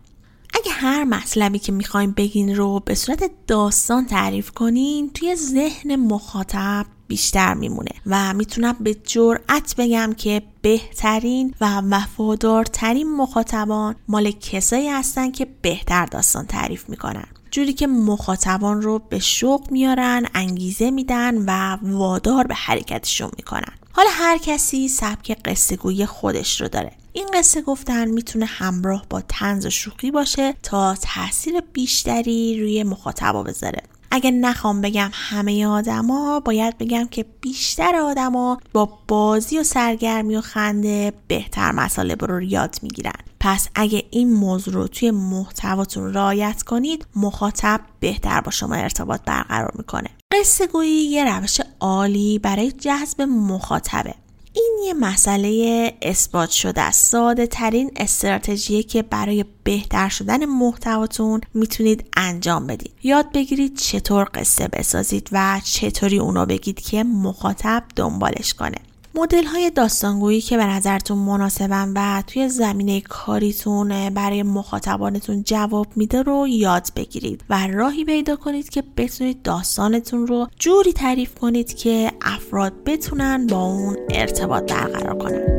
اگه 0.64 0.72
هر 0.72 1.04
مطلبی 1.04 1.58
که 1.58 1.72
می‌خوایم 1.72 2.12
بگین 2.12 2.56
رو 2.56 2.80
به 2.80 2.94
صورت 2.94 3.30
داستان 3.46 4.06
تعریف 4.06 4.50
کنین 4.50 5.10
توی 5.10 5.36
ذهن 5.36 5.96
مخاطب 5.96 6.86
بیشتر 7.08 7.54
میمونه 7.54 7.90
و 8.06 8.34
می‌تونم 8.34 8.76
به 8.80 8.94
جرأت 8.94 9.74
بگم 9.78 10.12
که 10.16 10.42
بهترین 10.62 11.54
و 11.60 11.82
وفادارترین 11.90 13.16
مخاطبان 13.16 13.96
مال 14.08 14.30
کسایی 14.30 14.88
هستن 14.88 15.30
که 15.30 15.46
بهتر 15.62 16.06
داستان 16.06 16.46
تعریف 16.46 16.88
می‌کنن. 16.88 17.26
جوری 17.50 17.72
که 17.72 17.86
مخاطبان 17.86 18.82
رو 18.82 18.98
به 18.98 19.18
شوق 19.18 19.70
میارن 19.70 20.26
انگیزه 20.34 20.90
میدن 20.90 21.44
و 21.46 21.78
وادار 21.82 22.46
به 22.46 22.54
حرکتشون 22.54 23.30
می‌کنن. 23.36 23.72
حالا 23.92 24.10
هر 24.12 24.38
کسی 24.38 24.88
سبک 24.88 25.38
قصه 25.44 25.76
گویی 25.76 26.06
خودش 26.06 26.60
رو 26.60 26.68
داره. 26.68 26.92
این 27.16 27.28
قصه 27.34 27.62
گفتن 27.62 28.08
می‌تونه 28.08 28.44
همراه 28.44 29.06
با 29.10 29.20
تنز 29.20 29.66
و 29.66 29.70
شوخی 29.70 30.10
باشه 30.10 30.54
تا 30.62 30.94
تاثیر 30.94 31.60
بیشتری 31.72 32.60
روی 32.60 32.82
مخاطبا 32.82 33.42
بذاره. 33.42 33.82
اگه 34.10 34.30
نخوام 34.30 34.80
بگم 34.80 35.10
همه 35.12 35.66
آدما 35.66 36.40
باید 36.40 36.78
بگم 36.78 37.06
که 37.06 37.24
بیشتر 37.40 37.96
آدما 37.96 38.58
با 38.72 38.98
بازی 39.08 39.58
و 39.58 39.62
سرگرمی 39.62 40.36
و 40.36 40.40
خنده 40.40 41.12
بهتر 41.28 41.72
مسائل 41.72 42.16
رو 42.20 42.42
یاد 42.42 42.76
می‌گیرن. 42.82 43.20
پس 43.40 43.68
اگه 43.74 44.04
این 44.10 44.32
موضوع 44.32 44.74
رو 44.74 44.88
توی 44.88 45.10
محتواتون 45.10 46.14
رعایت 46.14 46.62
کنید 46.62 47.06
مخاطب 47.16 47.80
بهتر 48.00 48.40
با 48.40 48.50
شما 48.50 48.74
ارتباط 48.74 49.20
برقرار 49.26 49.72
می‌کنه. 49.74 50.10
قصه 50.32 50.66
گویی 50.66 51.04
یه 51.04 51.24
روش 51.24 51.60
عالی 51.80 52.38
برای 52.38 52.72
جذب 52.72 53.22
مخاطبه. 53.22 54.14
این 54.56 54.78
یه 54.84 54.94
مسئله 54.94 55.92
اثبات 56.02 56.50
شده 56.50 56.80
است. 56.80 57.10
ساده 57.10 57.46
ترین 57.46 57.90
استراتژی 57.96 58.82
که 58.82 59.02
برای 59.02 59.44
بهتر 59.64 60.08
شدن 60.08 60.44
محتواتون 60.44 61.40
می‌تونید 61.54 62.06
انجام 62.16 62.66
بدید. 62.66 62.92
یاد 63.02 63.32
بگیرید 63.32 63.76
چطور 63.78 64.28
قصه 64.34 64.68
بسازید 64.68 65.28
و 65.32 65.60
چطوری 65.64 66.18
اونو 66.18 66.46
بگید 66.46 66.80
که 66.80 67.04
مخاطب 67.04 67.84
دنبالش 67.96 68.54
کنه. 68.54 68.78
مدل 69.16 69.44
های 69.44 69.70
داستانگویی 69.70 70.40
که 70.40 70.56
به 70.56 70.66
نظرتون 70.66 71.18
مناسبن 71.18 71.92
و 71.96 72.22
توی 72.26 72.48
زمینه 72.48 73.00
کاریتون 73.00 74.10
برای 74.10 74.42
مخاطبانتون 74.42 75.42
جواب 75.42 75.86
میده 75.96 76.22
رو 76.22 76.46
یاد 76.48 76.88
بگیرید 76.96 77.44
و 77.50 77.66
راهی 77.66 78.04
پیدا 78.04 78.36
کنید 78.36 78.68
که 78.68 78.82
بتونید 78.96 79.42
داستانتون 79.42 80.26
رو 80.26 80.46
جوری 80.58 80.92
تعریف 80.92 81.34
کنید 81.34 81.74
که 81.74 82.12
افراد 82.22 82.72
بتونن 82.86 83.46
با 83.46 83.64
اون 83.64 83.96
ارتباط 84.10 84.72
برقرار 84.72 85.18
کنن. 85.18 85.53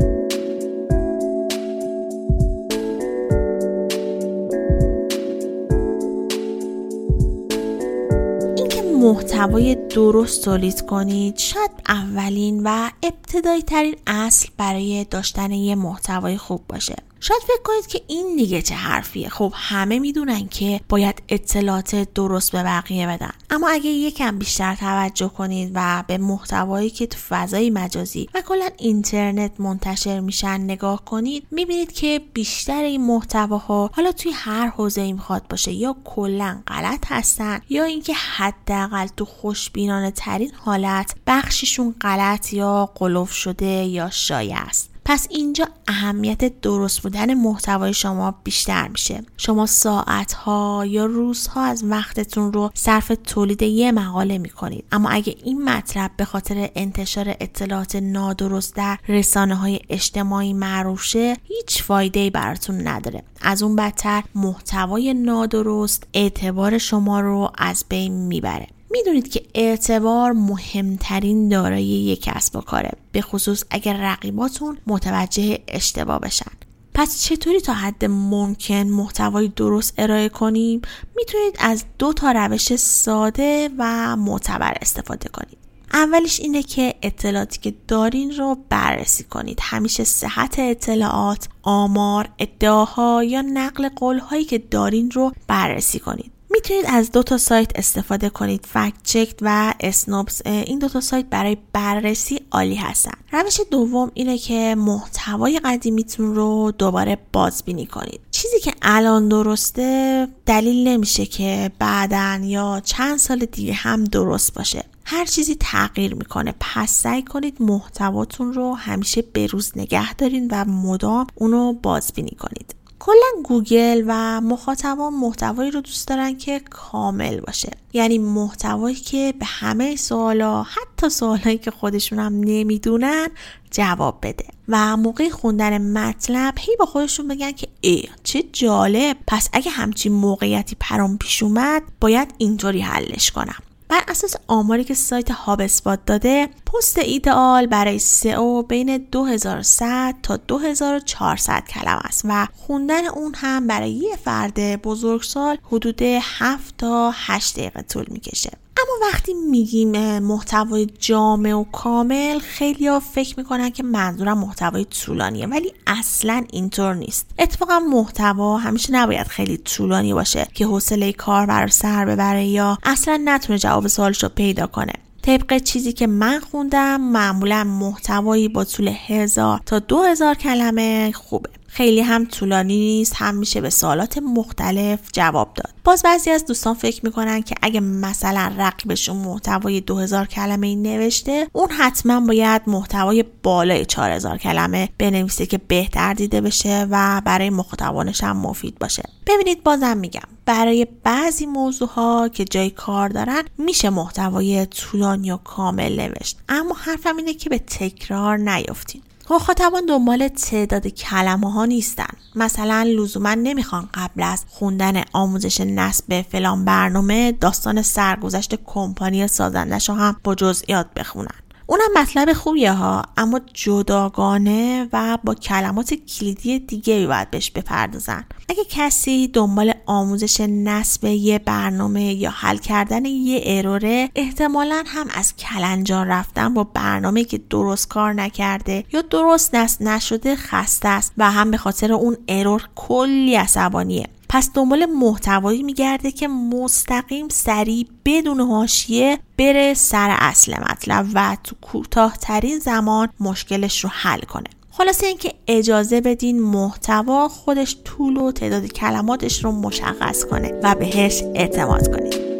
محتوای 9.06 9.74
درست 9.74 10.44
تولید 10.44 10.80
کنید. 10.80 11.38
شاید 11.38 11.70
اولین 11.88 12.62
و 12.64 12.90
ابتدایی 13.02 13.62
ترین 13.62 13.96
اصل 14.06 14.48
برای 14.56 15.06
داشتن 15.10 15.52
یه 15.52 15.74
محتوای 15.74 16.36
خوب 16.36 16.60
باشه. 16.68 16.96
شاید 17.20 17.42
فکر 17.42 17.62
کنید 17.64 17.86
که 17.86 18.02
این 18.06 18.36
دیگه 18.36 18.62
چه 18.62 18.74
حرفیه. 18.74 19.28
خب 19.28 19.52
همه 19.56 19.98
می‌دونن 19.98 20.48
که 20.48 20.80
باید 20.88 21.22
اطلاعات 21.28 21.94
درست 22.14 22.52
به 22.52 22.62
بقیه 22.62 23.06
بدن. 23.06 23.32
اما 23.50 23.68
اگه 23.68 23.90
یکم 23.90 24.38
بیشتر 24.38 24.74
توجه 24.74 25.28
کنید 25.28 25.70
و 25.74 26.04
به 26.06 26.18
محتوایی 26.18 26.90
که 26.90 27.06
تو 27.06 27.18
فضای 27.28 27.70
مجازی 27.70 28.28
و 28.34 28.42
کلا 28.48 28.68
اینترنت 28.78 29.60
منتشر 29.60 30.20
میشن 30.20 30.60
نگاه 30.60 31.04
کنید 31.04 31.46
می‌بینید 31.50 31.92
که 31.92 32.20
بیشتر 32.34 32.82
این 32.82 33.06
محتواها 33.06 33.90
حالا 33.94 34.12
توی 34.12 34.32
هر 34.34 34.66
حوزه 34.66 35.00
ای 35.00 35.12
می‌خواد 35.12 35.48
باشه. 35.48 35.72
یا 35.72 35.96
کلا 36.04 36.62
غلط 36.66 37.04
هستن 37.08 37.60
یا 37.68 37.84
اینکه 37.84 38.14
حداقل 38.14 39.06
تو 39.06 39.24
خوشبینانه 39.24 40.10
ترین 40.10 40.52
حالت 40.54 41.14
بخششون 41.26 41.94
غلط 42.00 42.52
یا 42.52 42.90
قلوف 42.94 43.32
شده 43.32 43.66
یا 43.66 44.10
شایع 44.10 44.56
است. 44.58 44.95
پس 45.08 45.26
اینجا 45.30 45.68
اهمیت 45.88 46.60
درست 46.60 47.00
بودن 47.00 47.34
محتوای 47.34 47.94
شما 47.94 48.34
بیشتر 48.44 48.88
میشه. 48.88 49.22
شما 49.36 49.66
ساعت 49.66 50.32
ها 50.32 50.84
یا 50.88 51.06
روزها 51.06 51.62
از 51.62 51.84
وقتتون 51.84 52.52
رو 52.52 52.70
صرف 52.74 53.12
تولید 53.24 53.62
یه 53.62 53.92
مقاله 53.92 54.38
می‌کنید. 54.38 54.84
اما 54.92 55.08
اگه 55.08 55.34
این 55.44 55.64
مطلب 55.64 56.10
به 56.16 56.24
خاطر 56.24 56.70
انتشار 56.74 57.36
اطلاعات 57.40 57.96
نادرست 57.96 58.74
در 58.74 58.98
رسانه 59.08 59.54
های 59.54 59.80
اجتماعی 59.88 60.52
معروف 60.52 61.04
شه 61.04 61.36
هیچ 61.44 61.82
فایده 61.82 62.20
ای 62.20 62.30
براتون 62.30 62.88
نداره. 62.88 63.22
از 63.40 63.62
اون 63.62 63.76
بدتر 63.76 64.22
محتوای 64.34 65.14
نادرست 65.14 66.06
اعتبار 66.14 66.78
شما 66.78 67.20
رو 67.20 67.50
از 67.58 67.84
بین 67.88 68.12
می‌بره. 68.12 68.66
می‌دونید 68.90 69.28
که 69.28 69.42
اعتبار 69.54 70.32
مهمترین 70.32 71.48
دارایی 71.48 71.86
یک 71.86 72.22
کسب 72.22 72.56
و 72.56 72.60
کاره 72.60 72.90
به 73.12 73.20
خصوص 73.20 73.64
اگر 73.70 73.96
رقیباتون 73.96 74.78
متوجه 74.86 75.58
اشتباه 75.68 76.20
بشن. 76.20 76.52
پس 76.94 77.22
چطوری 77.22 77.60
تا 77.60 77.72
حد 77.72 78.04
ممکن 78.04 78.74
محتوای 78.74 79.48
درست 79.48 79.94
ارائه 79.98 80.28
کنیم؟ 80.28 80.82
می‌تونید 81.16 81.56
از 81.58 81.84
دو 81.98 82.12
تا 82.12 82.32
روش 82.32 82.76
ساده 82.76 83.70
و 83.78 84.16
معتبر 84.16 84.76
استفاده 84.82 85.28
کنید. 85.28 85.58
اولیش 85.92 86.40
اینه 86.40 86.62
که 86.62 86.94
اطلاعاتی 87.02 87.60
که 87.60 87.74
دارین 87.88 88.30
رو 88.30 88.58
بررسی 88.68 89.24
کنید. 89.24 89.58
همیشه 89.62 90.04
صحت 90.04 90.58
اطلاعات 90.58 91.48
آمار 91.62 92.28
ادعاها 92.38 93.24
یا 93.24 93.42
نقل 93.42 93.88
قولهایی 93.88 94.44
که 94.44 94.58
دارین 94.58 95.10
رو 95.10 95.32
بررسی 95.46 95.98
کنید. 95.98 96.32
می‌تونید 96.56 96.84
از 96.88 97.12
دو 97.12 97.22
تا 97.22 97.38
سایت 97.38 97.70
استفاده 97.74 98.28
کنید. 98.28 98.66
فکت 98.66 98.94
چک 99.04 99.34
و 99.40 99.74
اسنوبس 99.80 100.46
این 100.46 100.78
دو 100.78 100.88
تا 100.88 101.00
سایت 101.00 101.26
برای 101.26 101.56
بررسی 101.72 102.40
عالی 102.50 102.74
هستن. 102.74 103.12
روش 103.32 103.60
دوم 103.70 104.10
اینه 104.14 104.38
که 104.38 104.74
محتوای 104.78 105.60
قدیمیتون 105.64 106.34
رو 106.34 106.72
دوباره 106.78 107.18
بازبینی 107.32 107.86
کنید. 107.86 108.20
چیزی 108.30 108.60
که 108.60 108.72
الان 108.82 109.28
درسته 109.28 110.28
دلیل 110.46 110.88
نمیشه 110.88 111.26
که 111.26 111.70
بعدا 111.78 112.40
یا 112.44 112.82
چند 112.84 113.18
سال 113.18 113.38
دیگه 113.38 113.72
هم 113.72 114.04
درست 114.04 114.54
باشه. 114.54 114.84
هر 115.04 115.24
چیزی 115.24 115.56
تغییر 115.60 116.14
می‌کنه. 116.14 116.54
پس 116.60 116.90
سعی 116.90 117.22
کنید 117.22 117.62
محتواتون 117.62 118.52
رو 118.52 118.74
همیشه 118.74 119.22
بروز 119.22 119.72
نگه 119.76 120.14
دارین 120.14 120.48
و 120.50 120.64
مدام 120.64 121.26
اونو 121.34 121.72
بازبینی 121.72 122.36
کنید. 122.40 122.74
کلا 123.06 123.42
گوگل 123.44 124.04
و 124.06 124.40
مخاطبان 124.40 125.14
محتوایی 125.14 125.70
رو 125.70 125.80
دوست 125.80 126.08
دارن 126.08 126.36
که 126.36 126.60
کامل 126.70 127.40
باشه. 127.40 127.70
یعنی 127.92 128.18
محتوایی 128.18 128.96
که 128.96 129.34
به 129.38 129.46
همه 129.46 129.96
سوالا 129.96 130.62
حتی 130.62 131.08
سوالایی 131.08 131.58
که 131.58 131.70
خودشون 131.70 132.18
هم 132.18 132.40
نمی‌دونن 132.40 133.28
جواب 133.70 134.18
بده. 134.22 134.44
و 134.68 134.96
موقع 134.96 135.28
خوندن 135.28 135.92
مطلب 135.92 136.54
هی 136.58 136.76
با 136.76 136.86
خودشون 136.86 137.28
بگن 137.28 137.52
که 137.52 137.68
ای 137.80 138.04
چه 138.24 138.42
جالب. 138.52 139.16
پس 139.26 139.48
اگه 139.52 139.70
همچین 139.70 140.12
موقعیتی 140.12 140.76
پرام 140.80 141.18
پیش 141.18 141.42
اومد 141.42 141.82
باید 142.00 142.34
اینطوری 142.38 142.80
حلش 142.80 143.30
کنم. 143.30 143.62
بر 143.88 144.02
اساس 144.08 144.34
آماری 144.46 144.84
که 144.84 144.94
سایت 144.94 145.30
هاب 145.30 145.60
اسپات 145.60 146.00
داده 146.06 146.48
پست 146.72 146.98
ایدئال 146.98 147.66
برای 147.66 147.98
سئو 147.98 148.62
بین 148.62 148.96
2100 149.12 150.14
تا 150.22 150.36
2400 150.36 151.64
کلمه 151.64 152.00
است 152.04 152.22
و 152.24 152.46
خوندن 152.56 153.06
اون 153.06 153.34
هم 153.36 153.66
برای 153.66 153.90
یه 153.90 154.16
فرد 154.16 154.82
بزرگسال 154.82 155.58
حدود 155.62 156.02
7 156.02 156.76
تا 156.78 157.12
8 157.14 157.56
دقیقه 157.56 157.82
طول 157.82 158.04
می‌کشه. 158.08 158.50
اما 158.78 159.08
وقتی 159.12 159.34
میگیم 159.34 160.18
محتوای 160.18 160.86
جامع 160.98 161.52
و 161.52 161.64
کامل 161.64 162.38
خیلی 162.38 162.86
ها 162.86 163.00
فکر 163.00 163.34
می‌کنن 163.38 163.70
که 163.70 163.82
منظورم 163.82 164.38
محتوای 164.38 164.84
طولانیه 164.84 165.46
ولی 165.46 165.72
اصلا 165.86 166.44
اینطور 166.52 166.94
نیست. 166.94 167.26
اتفاقا 167.38 167.78
محتوا 167.78 168.58
همیشه 168.58 168.92
نباید 168.92 169.26
خیلی 169.26 169.56
طولانی 169.56 170.14
باشه 170.14 170.48
که 170.54 170.66
حوصله 170.66 171.12
کار 171.12 171.46
برای 171.46 171.70
سر 171.70 172.04
ببره 172.04 172.44
یا 172.44 172.78
اصلا 172.84 173.22
نتونه 173.24 173.58
جواب 173.58 173.86
سوالش 173.86 174.22
رو 174.22 174.28
پیدا 174.28 174.66
کنه. 174.66 174.92
طبق 175.22 175.58
چیزی 175.58 175.92
که 175.92 176.06
من 176.06 176.40
خوندم 176.40 177.00
معمولا 177.00 177.64
محتوایی 177.64 178.48
با 178.48 178.64
طول 178.64 178.92
هزار 179.06 179.60
تا 179.66 179.78
دو 179.78 180.02
هزار 180.02 180.34
کلمه 180.34 181.12
خوبه. 181.12 181.50
خیلی 181.76 182.00
هم 182.00 182.24
طولانی 182.24 182.76
نیست 182.76 183.12
هم 183.16 183.34
میشه 183.34 183.60
به 183.60 183.70
سوالات 183.70 184.18
مختلف 184.18 185.00
جواب 185.12 185.54
داد. 185.54 185.74
باز 185.84 186.02
بعضی 186.02 186.30
از 186.30 186.46
دوستان 186.46 186.74
فکر 186.74 187.04
می‌کنن 187.04 187.42
که 187.42 187.54
اگه 187.62 187.80
مثلا 187.80 188.52
رقیبشون 188.58 189.16
محتوای 189.16 189.80
2000 189.80 190.26
کلمه 190.26 190.66
ای 190.66 190.76
نوشته 190.76 191.48
اون 191.52 191.70
حتما 191.70 192.20
باید 192.20 192.62
محتوای 192.66 193.24
بالای 193.42 193.84
4000 193.84 194.38
کلمه 194.38 194.88
بنویسه 194.98 195.46
که 195.46 195.58
بهتر 195.58 196.14
دیده 196.14 196.40
بشه 196.40 196.86
و 196.90 197.22
برای 197.24 197.50
مخاطبانش 197.50 198.24
هم 198.24 198.36
مفید 198.36 198.78
باشه. 198.78 199.02
ببینید 199.26 199.62
بازم 199.62 199.96
میگم 199.96 200.28
برای 200.46 200.86
بعضی 201.04 201.46
موضوع 201.46 201.88
ها 201.88 202.28
که 202.28 202.44
جای 202.44 202.70
کار 202.70 203.08
دارن 203.08 203.42
میشه 203.58 203.90
محتوای 203.90 204.66
طولانی 204.66 205.30
و 205.30 205.36
کامل 205.36 206.00
نوشت. 206.00 206.38
اما 206.48 206.74
حرفم 206.74 207.16
اینه 207.16 207.34
که 207.34 207.50
به 207.50 207.58
تکرار 207.58 208.36
نیفتین 208.36 209.02
مخاطبان 209.30 209.86
دنبال 209.86 210.28
تعداد 210.28 210.86
کلمه 210.86 211.52
ها 211.52 211.64
نیستن. 211.64 212.10
مثلا 212.34 212.82
لزوما 212.82 213.34
نمی‌خوان 213.34 213.88
قبل 213.94 214.22
از 214.22 214.44
خوندن 214.48 215.02
آموزش 215.12 215.60
نصب 215.60 216.22
فلان 216.22 216.64
برنامه 216.64 217.32
داستان 217.32 217.82
سرگذشت 217.82 218.54
کمپانی 218.64 219.28
سازندش 219.28 219.88
رو 219.88 219.94
هم 219.94 220.16
با 220.24 220.34
جزئیات 220.34 220.86
بخونن. 220.96 221.45
اونم 221.68 221.88
مطلب 221.96 222.32
خوبیه 222.32 222.72
ها 222.72 223.02
اما 223.16 223.40
جداگانه 223.54 224.88
و 224.92 225.18
با 225.24 225.34
کلمات 225.34 225.94
کلیدی 225.94 226.58
دیگه 226.58 227.06
باید 227.06 227.30
بهش 227.30 227.50
بپردازن. 227.50 228.24
اگه 228.48 228.64
کسی 228.70 229.28
دنبال 229.28 229.72
آموزش 229.86 230.40
نصب 230.40 231.04
یه 231.04 231.38
برنامه 231.38 232.14
یا 232.14 232.30
حل 232.30 232.58
کردن 232.58 233.04
یه 233.04 233.42
اروره 233.46 234.10
احتمالا 234.14 234.84
هم 234.86 235.06
از 235.14 235.36
کلنجار 235.36 236.06
رفتن 236.06 236.54
با 236.54 236.64
برنامه 236.64 237.24
که 237.24 237.38
درست 237.50 237.88
کار 237.88 238.12
نکرده 238.12 238.84
یا 238.92 239.02
درست 239.02 239.54
نصب 239.54 239.82
نشده 239.82 240.36
خسته 240.36 240.88
است 240.88 241.12
و 241.18 241.30
هم 241.30 241.50
به 241.50 241.56
خاطر 241.56 241.92
اون 241.92 242.16
ارور 242.28 242.68
کلی 242.74 243.34
عصبانیه. 243.34 244.06
پس 244.28 244.50
دنبال 244.54 244.86
محتوایی 244.86 245.62
میگرده 245.62 246.12
که 246.12 246.28
مستقیم 246.28 247.28
سریع 247.28 247.86
بدون 248.04 248.40
حاشیه 248.40 249.18
بره 249.38 249.74
سر 249.74 250.16
اصل 250.18 250.54
مطلب 250.70 251.06
و 251.14 251.36
تو 251.44 251.56
کوتاهترین 251.62 252.58
زمان 252.58 253.08
مشکلش 253.20 253.84
رو 253.84 253.90
حل 253.92 254.20
کنه. 254.20 254.48
خلاصه 254.70 255.06
اینکه 255.06 255.34
اجازه 255.46 256.00
بدین 256.00 256.40
محتوا 256.40 257.28
خودش 257.28 257.76
طول 257.84 258.16
و 258.16 258.32
تعداد 258.32 258.66
کلماتش 258.66 259.44
رو 259.44 259.52
مشخص 259.52 260.24
کنه 260.24 260.60
و 260.62 260.74
بهش 260.74 261.22
اعتماد 261.34 261.96
کنید 261.96 262.35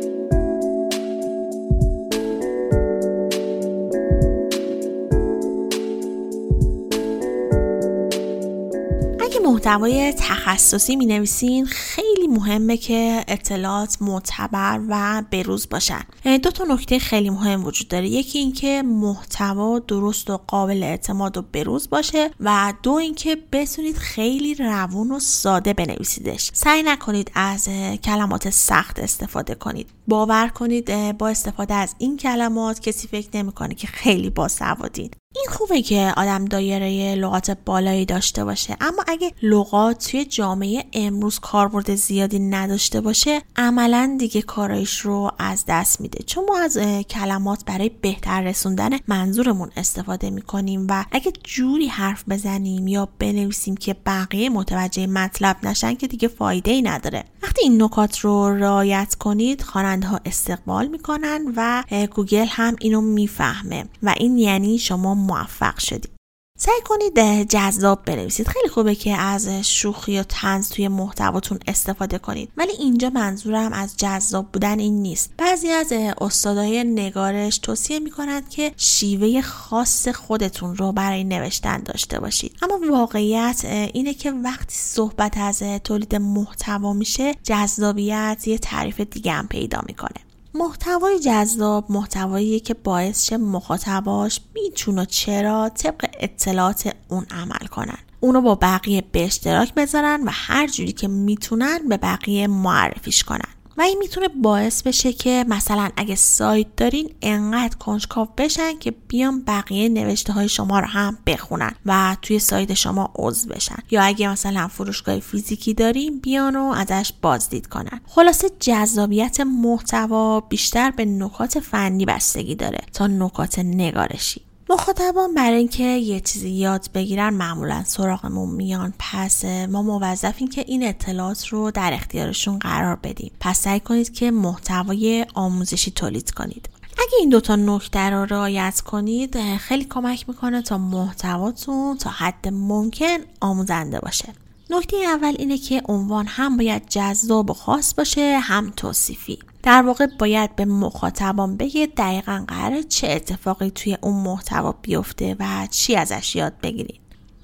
محتوای 9.57 10.13
تخصصی 10.13 10.97
می 10.97 11.07
نویسین 11.07 11.67
خیلی 11.67 12.27
مهمه 12.27 12.77
که 12.77 13.25
اطلاعات 13.29 13.97
معتبر 14.01 14.81
و 14.89 15.23
بروز 15.31 15.69
باشن. 15.69 16.01
دو 16.25 16.51
تا 16.51 16.65
نکته 16.65 16.99
خیلی 16.99 17.31
مهم 17.31 17.65
وجود 17.65 17.89
داره. 17.89 18.09
یکی 18.09 18.39
اینکه 18.39 18.83
محتوا 18.83 19.79
درست 19.79 20.31
و 20.31 20.37
قابل 20.37 20.83
اعتماد 20.83 21.37
و 21.37 21.43
بروز 21.43 21.91
باشه 21.91 22.31
و 22.41 22.75
دو 22.83 22.93
اینکه 22.93 23.37
بتونید 23.53 23.97
خیلی 23.97 24.55
روون 24.55 25.11
و 25.11 25.19
ساده 25.19 25.73
بنویسیدش. 25.73 26.51
سعی 26.55 26.83
نکنید 26.83 27.31
از 27.35 27.69
کلمات 28.05 28.51
سخت 28.51 28.99
استفاده 28.99 29.55
کنید. 29.55 29.89
باور 30.09 30.49
کنید 30.49 31.19
با 31.19 31.29
استفاده 31.29 31.75
از 31.75 31.95
این 31.99 32.17
کلمات 32.17 32.81
کسی 32.81 33.09
فکر 33.09 33.29
نمی‌کنه 33.35 33.75
که 33.75 33.87
خیلی 33.87 34.31
باسوادین. 34.31 35.11
این 35.37 35.47
خوبه 35.49 35.83
که 35.83 36.13
آدم 36.17 36.45
دایره 36.45 37.15
لغات 37.15 37.51
بالایی 37.65 38.05
داشته 38.05 38.45
باشه. 38.45 38.77
اما 38.81 39.05
اگه 39.09 39.33
لغات 39.43 40.11
توی 40.11 40.25
جامعه 40.25 40.85
امروز 40.93 41.39
کاربرد 41.39 41.95
زیادی 41.95 42.39
نداشته 42.39 43.01
باشه 43.01 43.43
عملا 43.57 44.17
دیگه 44.19 44.43
کارایش 44.43 44.99
رو 44.99 45.31
از 45.39 45.65
دست 45.69 46.01
میده. 46.01 46.25
چون 46.25 46.45
ما 46.49 46.59
از 46.59 46.79
کلمات 47.11 47.65
برای 47.65 47.89
بهتر 47.89 48.43
رسوندن 48.43 48.91
منظورمون 49.07 49.71
استفاده 49.77 50.31
می‌کنیم 50.31 50.87
و 50.91 51.05
اگه 51.13 51.33
جوری 51.45 51.87
حرف 51.87 52.25
بزنیم 52.29 52.87
یا 52.87 53.09
بنویسیم 53.19 53.77
که 53.77 53.97
بقیه 54.07 54.49
متوجه 54.49 55.07
مطلب 55.07 55.57
نشن 55.63 55.95
که 55.95 56.07
دیگه 56.07 56.29
فایده 56.29 56.71
ای 56.71 56.83
نداره. 56.83 57.25
وقتی 57.43 57.63
این 57.63 57.83
نکات 57.83 58.19
رو 58.19 58.49
رعایت 58.49 59.15
کنید 59.15 59.63
خواننده 59.63 60.07
ها 60.07 60.21
استقبال 60.25 60.87
می‌کنن 60.87 61.53
و 61.57 61.85
گوگل 62.15 62.47
هم 62.49 62.77
اینو 62.81 63.01
می‌فهمه. 63.01 63.85
و 64.03 64.15
این 64.17 64.39
یعنی 64.39 64.79
شما 64.79 65.15
موفق 65.27 65.79
شدید 65.79 66.11
سعی 66.59 66.81
کنید 66.85 67.49
جذاب 67.51 68.05
بنویسید. 68.05 68.49
خیلی 68.49 68.69
خوبه 68.69 68.95
که 68.95 69.17
از 69.17 69.49
شوخی 69.49 70.19
و 70.19 70.23
تنز 70.23 70.71
توی 70.71 70.89
محتواتون 70.89 71.59
استفاده 71.67 72.19
کنید. 72.19 72.53
ولی 72.57 72.73
اینجا 72.73 73.11
منظورم 73.11 73.73
از 73.73 73.97
جذاب 73.97 74.53
بودن 74.53 74.79
این 74.79 75.03
نیست. 75.03 75.33
بعضی 75.39 75.69
از 75.69 75.93
استادای 76.21 76.85
نگارش 76.85 77.59
توصیه 77.59 77.99
می‌کنند 77.99 78.49
که 78.49 78.73
شیوه 78.77 79.41
خاص 79.41 80.09
خودتون 80.09 80.77
رو 80.77 80.93
برای 80.93 81.25
نوشتن 81.25 81.83
داشته 81.83 82.21
باشید. 82.21 82.57
اما 82.63 82.81
واقعیت 82.91 83.61
اینه 83.95 84.15
که 84.15 84.31
وقتی 84.33 84.75
صحبت 84.75 85.39
از 85.39 85.63
تولید 85.63 86.15
محتوا 86.15 86.93
میشه 86.93 87.35
جذابیت 87.43 88.43
یه 88.47 88.59
تعریف 88.59 89.01
دیگه 89.01 89.33
هم 89.33 89.49
پیدا 89.49 89.83
می‌کنه. 89.87 90.26
محتوای 90.59 91.19
جذاب 91.19 91.93
محتوایی 91.93 92.61
که 92.61 92.75
باعث 92.75 93.25
شه 93.25 93.37
مخاطباش 93.37 94.41
می‌تونه 94.55 95.07
چرا 95.07 95.69
طبق 95.69 96.07
اطلاعات 96.21 96.95
اون 97.09 97.27
عمل 97.31 97.67
کنن. 97.71 97.99
اونو 98.21 98.41
با 98.41 98.55
بقیه 98.55 99.05
به 99.13 99.25
اشتراک 99.25 99.75
بذارن 99.75 100.23
و 100.23 100.31
هر 100.33 100.67
جوری 100.67 100.93
که 100.93 101.09
می‌تونن 101.09 101.89
به 101.89 101.97
بقیه 101.97 102.47
معرفیش 102.47 103.25
کنن. 103.25 103.56
و 103.79 103.83
این 103.83 103.99
می‌تونه 103.99 104.29
باعث 104.29 104.83
بشه 104.83 105.13
که 105.13 105.45
مثلا 105.49 105.91
اگه 105.97 106.15
سایت 106.15 106.67
دارین 106.77 107.11
انقدر 107.23 107.77
کنجکاو 107.77 108.29
بشن 108.37 108.79
که 108.79 108.91
بیان 108.91 109.43
بقیه 109.45 109.89
نوشته 109.89 110.33
های 110.33 110.49
شما 110.49 110.81
رو 110.81 110.87
هم 110.87 111.19
بخونن 111.27 111.73
و 111.87 112.17
توی 112.23 112.39
سایت 112.39 112.75
شما 112.75 113.13
عضو 113.17 113.49
بشن. 113.49 113.79
یا 113.91 114.03
اگه 114.03 114.29
مثلا 114.29 114.69
فروشگاه 114.69 115.21
فیزیکی 115.21 115.75
دارین 115.75 116.21
بیان 116.21 116.57
و 116.57 116.65
ازش 116.65 117.13
بازدید 117.23 117.67
کنن. 117.67 118.01
خلاصه 118.07 118.51
جذابیت 118.61 119.41
محتوا 119.41 120.41
بیشتر 120.41 120.91
به 120.91 121.05
نکات 121.05 121.61
فنی 121.61 122.05
بستگی 122.05 122.55
داره 122.55 122.79
تا 122.93 123.07
نکات 123.07 123.59
نگارشی. 123.59 124.41
مخاطبان 124.71 125.35
برای 125.35 125.59
اینکه 125.59 125.83
یه 125.83 126.21
چیزی 126.21 126.51
یاد 126.51 126.91
بگیرن 126.95 127.29
معمولا 127.29 127.85
سراغمون 127.85 128.49
میان. 128.49 128.95
پس 128.99 129.45
ما 129.45 129.83
موظفیم 129.83 130.49
که 130.49 130.65
این 130.67 130.89
اطلاعات 130.89 131.47
رو 131.47 131.71
در 131.71 131.93
اختیارشون 131.93 132.59
قرار 132.59 132.97
بدیم. 132.97 133.31
پس 133.41 133.61
سعی 133.61 133.81
کنید 133.81 134.15
که 134.15 134.31
محتوای 134.31 135.27
آموزشی 135.35 135.91
تولید 135.91 136.31
کنید. 136.31 136.69
اگه 136.99 137.15
این 137.21 137.29
دوتا 137.29 137.57
نکته 137.57 138.11
رو 138.11 138.25
رعایت 138.25 138.81
کنید 138.81 139.57
خیلی 139.57 139.85
کمک 139.85 140.29
می‌کنه 140.29 140.63
تا 140.63 140.79
محتواتون 140.79 141.97
تا 141.99 142.11
حد 142.11 142.49
ممکن 142.49 143.19
آموزنده 143.41 144.01
باشه. 144.01 144.33
نکته 144.71 144.97
اول 144.97 145.35
اینه 145.39 145.59
که 145.59 145.83
عنوان 145.89 146.27
هم 146.27 146.57
باید 146.57 146.89
جذاب 146.89 147.51
و 147.51 147.55
خاص 147.55 147.95
باشه 147.95 148.39
هم 148.39 148.73
توصیفی. 148.77 149.39
در 149.63 149.83
واقع 149.83 150.07
باید 150.19 150.57
به 150.57 150.65
مخاطبان 150.65 151.57
بگه 151.57 151.89
دقیقا 151.97 152.45
قراره 152.49 152.83
چه 152.83 153.09
اتفاقی 153.09 153.71
توی 153.71 153.99
اون 154.01 154.15
محتوا 154.15 154.73
بیفته 154.83 155.37
و 155.41 155.69
چی 155.71 155.97
ازش 155.97 156.37
یاد 156.37 156.53
بگیرید. 156.63 157.01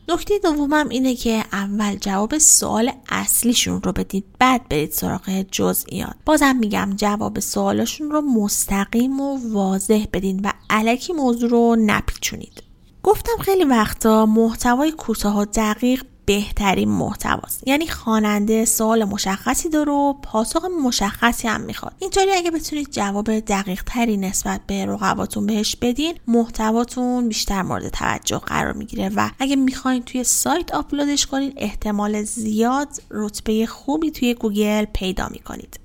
نکته 0.09 0.39
دومم 0.39 0.89
اینه 0.89 1.14
که 1.14 1.45
اول 1.53 1.97
جواب 1.97 2.39
سوال 2.39 2.93
اصلیشون 3.09 3.83
رو 3.83 3.93
بدید 3.93 4.25
بعد 4.39 4.68
برید 4.68 4.91
سراغ 4.91 5.45
جزئیات. 5.51 6.14
بازم 6.27 6.57
میگم 6.57 6.93
جواب 6.97 7.41
سوالشون 7.41 8.11
رو 8.11 8.20
مستقیم 8.20 9.20
و 9.20 9.53
واضح 9.53 10.05
بدین 10.12 10.41
و 10.45 10.53
علکی 10.70 11.12
موضوع 11.12 11.51
رو 11.51 11.77
نپیچونید. 11.79 12.62
گفتم 13.03 13.37
خیلی 13.41 13.64
وقتا 13.64 14.27
محتوای 14.27 14.93
کوتاه 14.93 15.39
و 15.39 15.45
دقیق 15.45 16.05
بهترین 16.25 16.89
محتواست. 16.89 17.68
یعنی 17.68 17.87
خواننده 17.87 18.64
سوال 18.64 19.05
مشخصی 19.05 19.68
داره 19.68 19.93
و 19.93 20.12
پاسخ 20.12 20.64
مشخصی 20.85 21.49
هم 21.49 21.61
می‌خواد. 21.61 21.95
اینطوری 21.99 22.31
اگه 22.31 22.51
بتونید 22.51 22.91
جواب 22.91 23.41
دقیق 23.41 23.83
تری 23.83 24.16
نسبت 24.16 24.61
به 24.66 24.87
رقباتون 24.87 25.47
بهش 25.47 25.77
بدین 25.77 26.14
محتواتون 26.27 27.29
بیشتر 27.29 27.62
مورد 27.62 27.89
توجه 27.89 28.39
قرار 28.39 28.73
می‌گیره 28.73 29.11
و 29.16 29.31
اگه 29.39 29.57
می‌خواین 29.57 30.03
توی 30.03 30.25
سایت 30.25 30.75
آپلودش 30.75 31.27
کنید 31.27 31.53
احتمال 31.57 32.23
زیاد 32.23 32.89
رتبه 33.11 33.66
خوبی 33.66 34.11
توی 34.11 34.35
گوگل 34.35 34.85
پیدا 34.85 35.29
می‌کنید. 35.29 35.82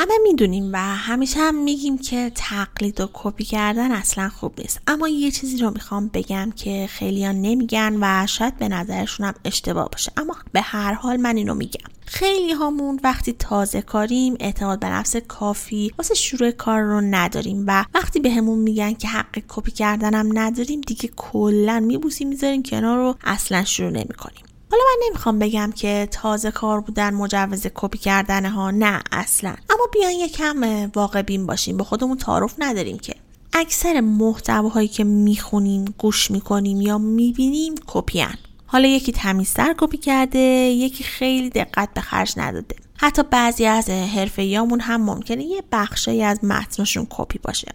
همه 0.00 0.14
می‌دونیم 0.22 0.70
و 0.72 0.76
همیشه 0.78 1.40
هم 1.40 1.54
میگیم 1.54 1.98
که 1.98 2.32
تقلید 2.34 3.00
و 3.00 3.08
کپی 3.12 3.44
کردن 3.44 3.92
اصلا 3.92 4.28
خوب 4.28 4.52
نیست. 4.58 4.80
اما 4.86 5.08
یه 5.08 5.30
چیزی 5.30 5.58
رو 5.58 5.70
می‌خوام 5.70 6.08
بگم 6.08 6.50
که 6.56 6.86
خیلیان 6.90 7.40
نمیگن 7.40 7.98
و 8.00 8.26
شاید 8.26 8.56
به 8.56 8.68
نظرشون 8.68 9.26
هم 9.26 9.34
اشتباه 9.44 9.88
باشه. 9.88 10.12
اما 10.16 10.36
به 10.52 10.60
هر 10.60 10.92
حال 10.92 11.16
من 11.16 11.36
اینو 11.36 11.54
میگم. 11.54 11.90
خیلی 12.06 12.52
هامون 12.52 13.00
وقتی 13.04 13.32
تازه 13.32 13.82
کاریم 13.82 14.36
اعتماد 14.40 14.80
به 14.80 14.86
نفس 14.86 15.16
کافی 15.16 15.92
واسه 15.98 16.14
شروع 16.14 16.50
کار 16.50 16.82
رو 16.82 17.00
نداریم 17.00 17.64
و 17.66 17.84
وقتی 17.94 18.20
بهمون 18.20 18.40
میگن 18.40 18.94
که 18.94 19.08
حق 19.08 19.38
کپی 19.48 19.70
کردنم 19.70 20.38
نداریم 20.38 20.80
دیگه 20.80 21.10
کلا 21.16 21.80
میبوسیم 21.80 22.28
می‌ذاریم 22.28 22.62
کنار 22.62 22.98
و 22.98 23.14
اصلا 23.24 23.64
شروع 23.64 23.90
نمی‌کنیم. 23.90 24.47
حالا 24.70 24.82
من 24.82 25.06
نمی‌خوام 25.08 25.38
بگم 25.38 25.72
که 25.76 26.08
تازه 26.10 26.50
کار 26.50 26.80
بودن 26.80 27.14
مجوز 27.14 27.66
کپی 27.74 27.98
کردنه 27.98 28.46
ها 28.46 28.70
نه 28.70 29.02
اصلا. 29.12 29.54
اما 29.70 29.86
بیاین 29.92 30.20
یکم 30.20 30.90
واقع 30.94 31.22
بین 31.22 31.46
باشیم 31.46 31.76
به 31.76 31.84
خودمون 31.84 32.16
تعارف 32.16 32.54
نداریم 32.58 32.98
که. 32.98 33.14
اکثر 33.52 34.00
محتواهایی 34.00 34.88
که 34.88 35.04
می‌خونیم 35.04 35.94
گوش 35.98 36.30
می‌کنیم 36.30 36.80
یا 36.80 36.98
می‌بینیم 36.98 37.74
کپیان 37.86 38.34
حالا 38.66 38.88
یکی 38.88 39.12
تمیزتر 39.12 39.74
کپی 39.78 39.96
کرده 39.96 40.38
یکی 40.38 41.04
خیلی 41.04 41.50
دقت 41.50 41.94
به 41.94 42.00
خرج 42.00 42.34
نداده. 42.36 42.76
حتی 42.96 43.22
بعضی 43.22 43.66
از 43.66 43.90
حرفه‌ایامون 43.90 44.80
هم 44.80 45.02
ممکنه 45.02 45.44
یه 45.44 45.62
بخشایی 45.72 46.22
از 46.22 46.44
متنشون 46.44 47.06
کپی 47.10 47.38
باشه. 47.38 47.72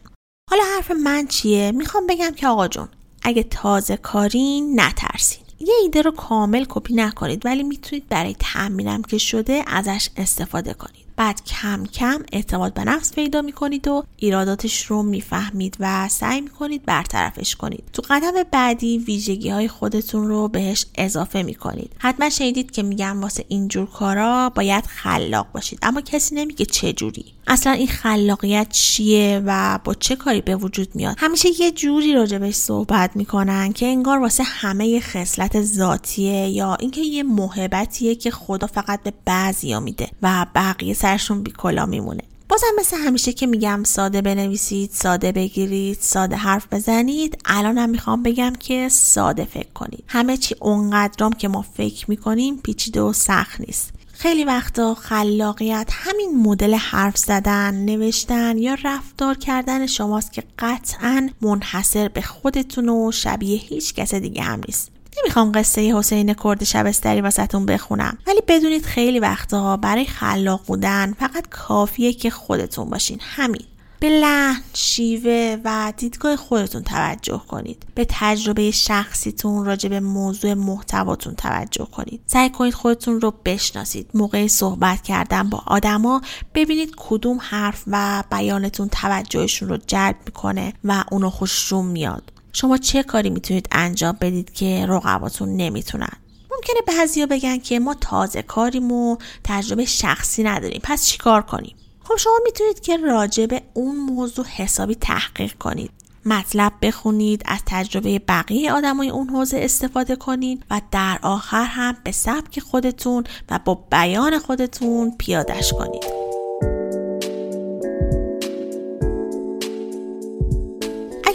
حالا 0.49 0.63
حرف 0.75 0.91
من 0.91 1.27
چیه؟ 1.27 1.71
می‌خوام 1.71 2.07
بگم 2.07 2.31
که 2.31 2.47
آقا 2.47 2.67
جون 2.67 2.87
اگه 3.21 3.43
تازه 3.43 3.97
کارین 3.97 4.81
نترسین. 4.81 5.42
یه 5.59 5.73
ایده 5.83 6.01
رو 6.01 6.11
کامل 6.11 6.65
کپی 6.69 6.93
نکنید 6.93 7.45
ولی 7.45 7.63
می‌تونید 7.63 8.09
برای 8.09 8.35
تمرینم 8.39 9.01
که 9.01 9.17
شده 9.17 9.63
ازش 9.67 10.09
استفاده 10.17 10.73
کنید. 10.73 11.02
بعد 11.15 11.43
کم 11.43 11.85
کم 11.85 12.23
اعتماد 12.31 12.73
به 12.73 12.83
نفس 12.83 13.13
پیدا 13.13 13.41
می‌کنید 13.41 13.87
و 13.87 14.03
ایراداتش 14.17 14.85
رو 14.85 15.03
می‌فهمید 15.03 15.77
و 15.79 16.09
سعی 16.09 16.41
می‌کنید 16.41 16.85
برطرفش 16.85 17.55
کنید. 17.55 17.83
تو 17.93 18.01
قدم 18.09 18.31
بعدی 18.51 18.97
ویژگی 18.97 19.49
های 19.49 19.67
خودتون 19.67 20.27
رو 20.27 20.47
بهش 20.47 20.85
اضافه 20.95 21.43
می‌کنید. 21.43 21.95
حتما 21.99 22.29
شنیدید 22.29 22.71
که 22.71 22.83
میگن 22.83 23.21
واسه 23.21 23.45
اینجور 23.47 23.85
کارا 23.85 24.49
باید 24.49 24.85
خلاق 24.85 25.47
باشید 25.51 25.79
اما 25.81 26.01
کسی 26.01 26.35
نمیگه 26.35 26.65
چه 26.65 26.93
جوری. 26.93 27.25
اصلا 27.47 27.73
این 27.73 27.87
خلاقیت 27.87 28.67
چیه 28.71 29.41
و 29.45 29.79
با 29.83 29.93
چه 29.93 30.15
کاری 30.15 30.41
به 30.41 30.55
وجود 30.55 30.95
میاد؟ 30.95 31.15
همیشه 31.19 31.49
یه 31.61 31.71
جوری 31.71 32.13
راجبش 32.13 32.53
صحبت 32.55 33.15
می‌کنن 33.15 33.73
که 33.73 33.85
انگار 33.85 34.19
واسه 34.19 34.43
همه 34.43 34.99
خصلت 34.99 35.61
ذاتیه 35.61 36.49
یا 36.49 36.75
اینکه 36.75 37.01
یه 37.01 37.23
محبتیه 37.23 38.15
که 38.15 38.31
خدا 38.31 38.67
فقط 38.67 39.03
به 39.03 39.13
بعضیا 39.25 39.79
میده 39.79 40.09
و 40.21 40.45
بقیه 40.55 40.93
سرشون 41.03 41.43
بیکلا 41.43 41.85
میمونه. 41.85 42.21
بازم 42.49 42.67
مثل 42.79 42.97
همیشه 42.97 43.33
که 43.33 43.47
میگم 43.47 43.83
ساده 43.85 44.21
بنویسید 44.21 44.91
ساده 44.93 45.31
بگیرید 45.31 45.97
ساده 46.01 46.35
حرف 46.35 46.67
بزنید. 46.71 47.37
الانم 47.45 47.89
می‌خوام 47.89 48.23
بگم 48.23 48.53
که 48.59 48.89
ساده 48.89 49.45
فکر 49.45 49.71
کنید. 49.73 50.03
همه 50.07 50.37
چی 50.37 50.55
اونقدرام 50.59 51.33
که 51.33 51.47
ما 51.47 51.65
فکر 51.77 52.05
می‌کنیم 52.09 52.57
پیچیده 52.57 53.01
و 53.01 53.13
سخت 53.13 53.59
نیست. 53.59 53.93
خیلی 54.13 54.43
وقتا 54.43 54.95
خلاقیت 54.95 55.89
همین 55.91 56.41
مدل 56.43 56.73
حرف 56.73 57.17
زدن، 57.17 57.73
نوشتن 57.73 58.57
یا 58.57 58.77
رفتار 58.83 59.37
کردن 59.37 59.87
شماست 59.87 60.33
که 60.33 60.43
قطعا 60.59 61.29
منحصر 61.41 62.07
به 62.07 62.21
خودتون 62.21 62.89
و 62.89 63.11
شبیه 63.11 63.59
هیچ 63.59 63.93
کس 63.93 64.13
دیگه 64.13 64.41
هم 64.41 64.61
نیست. 64.67 64.92
نمی‌خوام 65.21 65.51
قصه 65.51 65.97
حسین 65.97 66.33
کرد 66.33 66.63
شبستری 66.63 67.21
واسهتون 67.21 67.65
بخونم 67.65 68.17
ولی 68.27 68.41
بدونید 68.47 68.85
خیلی 68.85 69.19
وقتا 69.19 69.77
برای 69.77 70.05
خلاق 70.05 70.61
بودن 70.65 71.13
فقط 71.19 71.49
کافیه 71.49 72.13
که 72.13 72.29
خودتون 72.29 72.89
باشین 72.89 73.19
همین 73.21 73.65
به 74.03 74.09
لحن، 74.09 74.61
شیوه 74.73 75.57
و 75.65 75.93
دیدگاه 75.97 76.35
خودتون 76.35 76.83
توجه 76.83 77.41
کنید. 77.47 77.85
به 77.95 78.05
تجربه 78.09 78.71
شخصیتون 78.71 79.65
راجع 79.65 79.89
به 79.89 79.99
موضوع 79.99 80.53
محتواتون 80.53 81.35
توجه 81.35 81.85
کنید. 81.85 82.21
سعی 82.25 82.49
کنید 82.49 82.73
خودتون 82.73 83.21
رو 83.21 83.33
بشناسید. 83.45 84.09
موقع 84.13 84.47
صحبت 84.47 85.01
کردن 85.01 85.49
با 85.49 85.63
آدما 85.65 86.21
ببینید 86.55 86.93
کدوم 86.97 87.37
حرف 87.41 87.83
و 87.87 88.23
بیانتون 88.31 88.89
توجهشون 88.89 89.69
رو 89.69 89.77
جلب 89.87 90.15
می‌کنه 90.25 90.73
و 90.83 91.03
اونو 91.11 91.29
خوششون 91.29 91.85
میاد. 91.85 92.32
شما 92.53 92.77
چه 92.77 93.03
کاری 93.03 93.29
می‌تونید 93.29 93.67
انجام 93.71 94.17
بدید 94.21 94.53
که 94.53 94.85
رقباتون 94.89 95.55
نمی‌تونن؟ 95.55 96.17
ممکنه 96.51 96.97
بعضیا 96.97 97.25
بگن 97.25 97.57
که 97.57 97.79
ما 97.79 97.93
تازه 97.93 98.41
کاریم 98.41 98.91
و 98.91 99.17
تجربه 99.43 99.85
شخصی 99.85 100.43
نداریم 100.43 100.81
پس 100.83 101.05
چیکار 101.05 101.41
کنیم؟ 101.41 101.75
خب 102.03 102.17
شما 102.17 102.39
می‌تونید 102.45 102.79
که 102.79 102.97
راجع 102.97 103.45
به 103.45 103.61
اون 103.73 103.95
موضوع 103.95 104.45
حسابی 104.45 104.95
تحقیق 104.95 105.53
کنید. 105.53 105.91
مطلب 106.25 106.73
بخونید 106.81 107.41
از 107.45 107.59
تجربه 107.65 108.19
بقیه 108.19 108.71
آدمای 108.73 109.09
اون 109.09 109.29
حوزه 109.29 109.57
استفاده 109.57 110.15
کنید 110.15 110.63
و 110.71 110.81
در 110.91 111.19
آخر 111.21 111.63
هم 111.63 111.97
به 112.03 112.11
سبک 112.11 112.59
خودتون 112.59 113.23
و 113.49 113.59
با 113.65 113.75
بیان 113.91 114.39
خودتون 114.39 115.15
پیادش 115.17 115.73
کنید. 115.73 116.32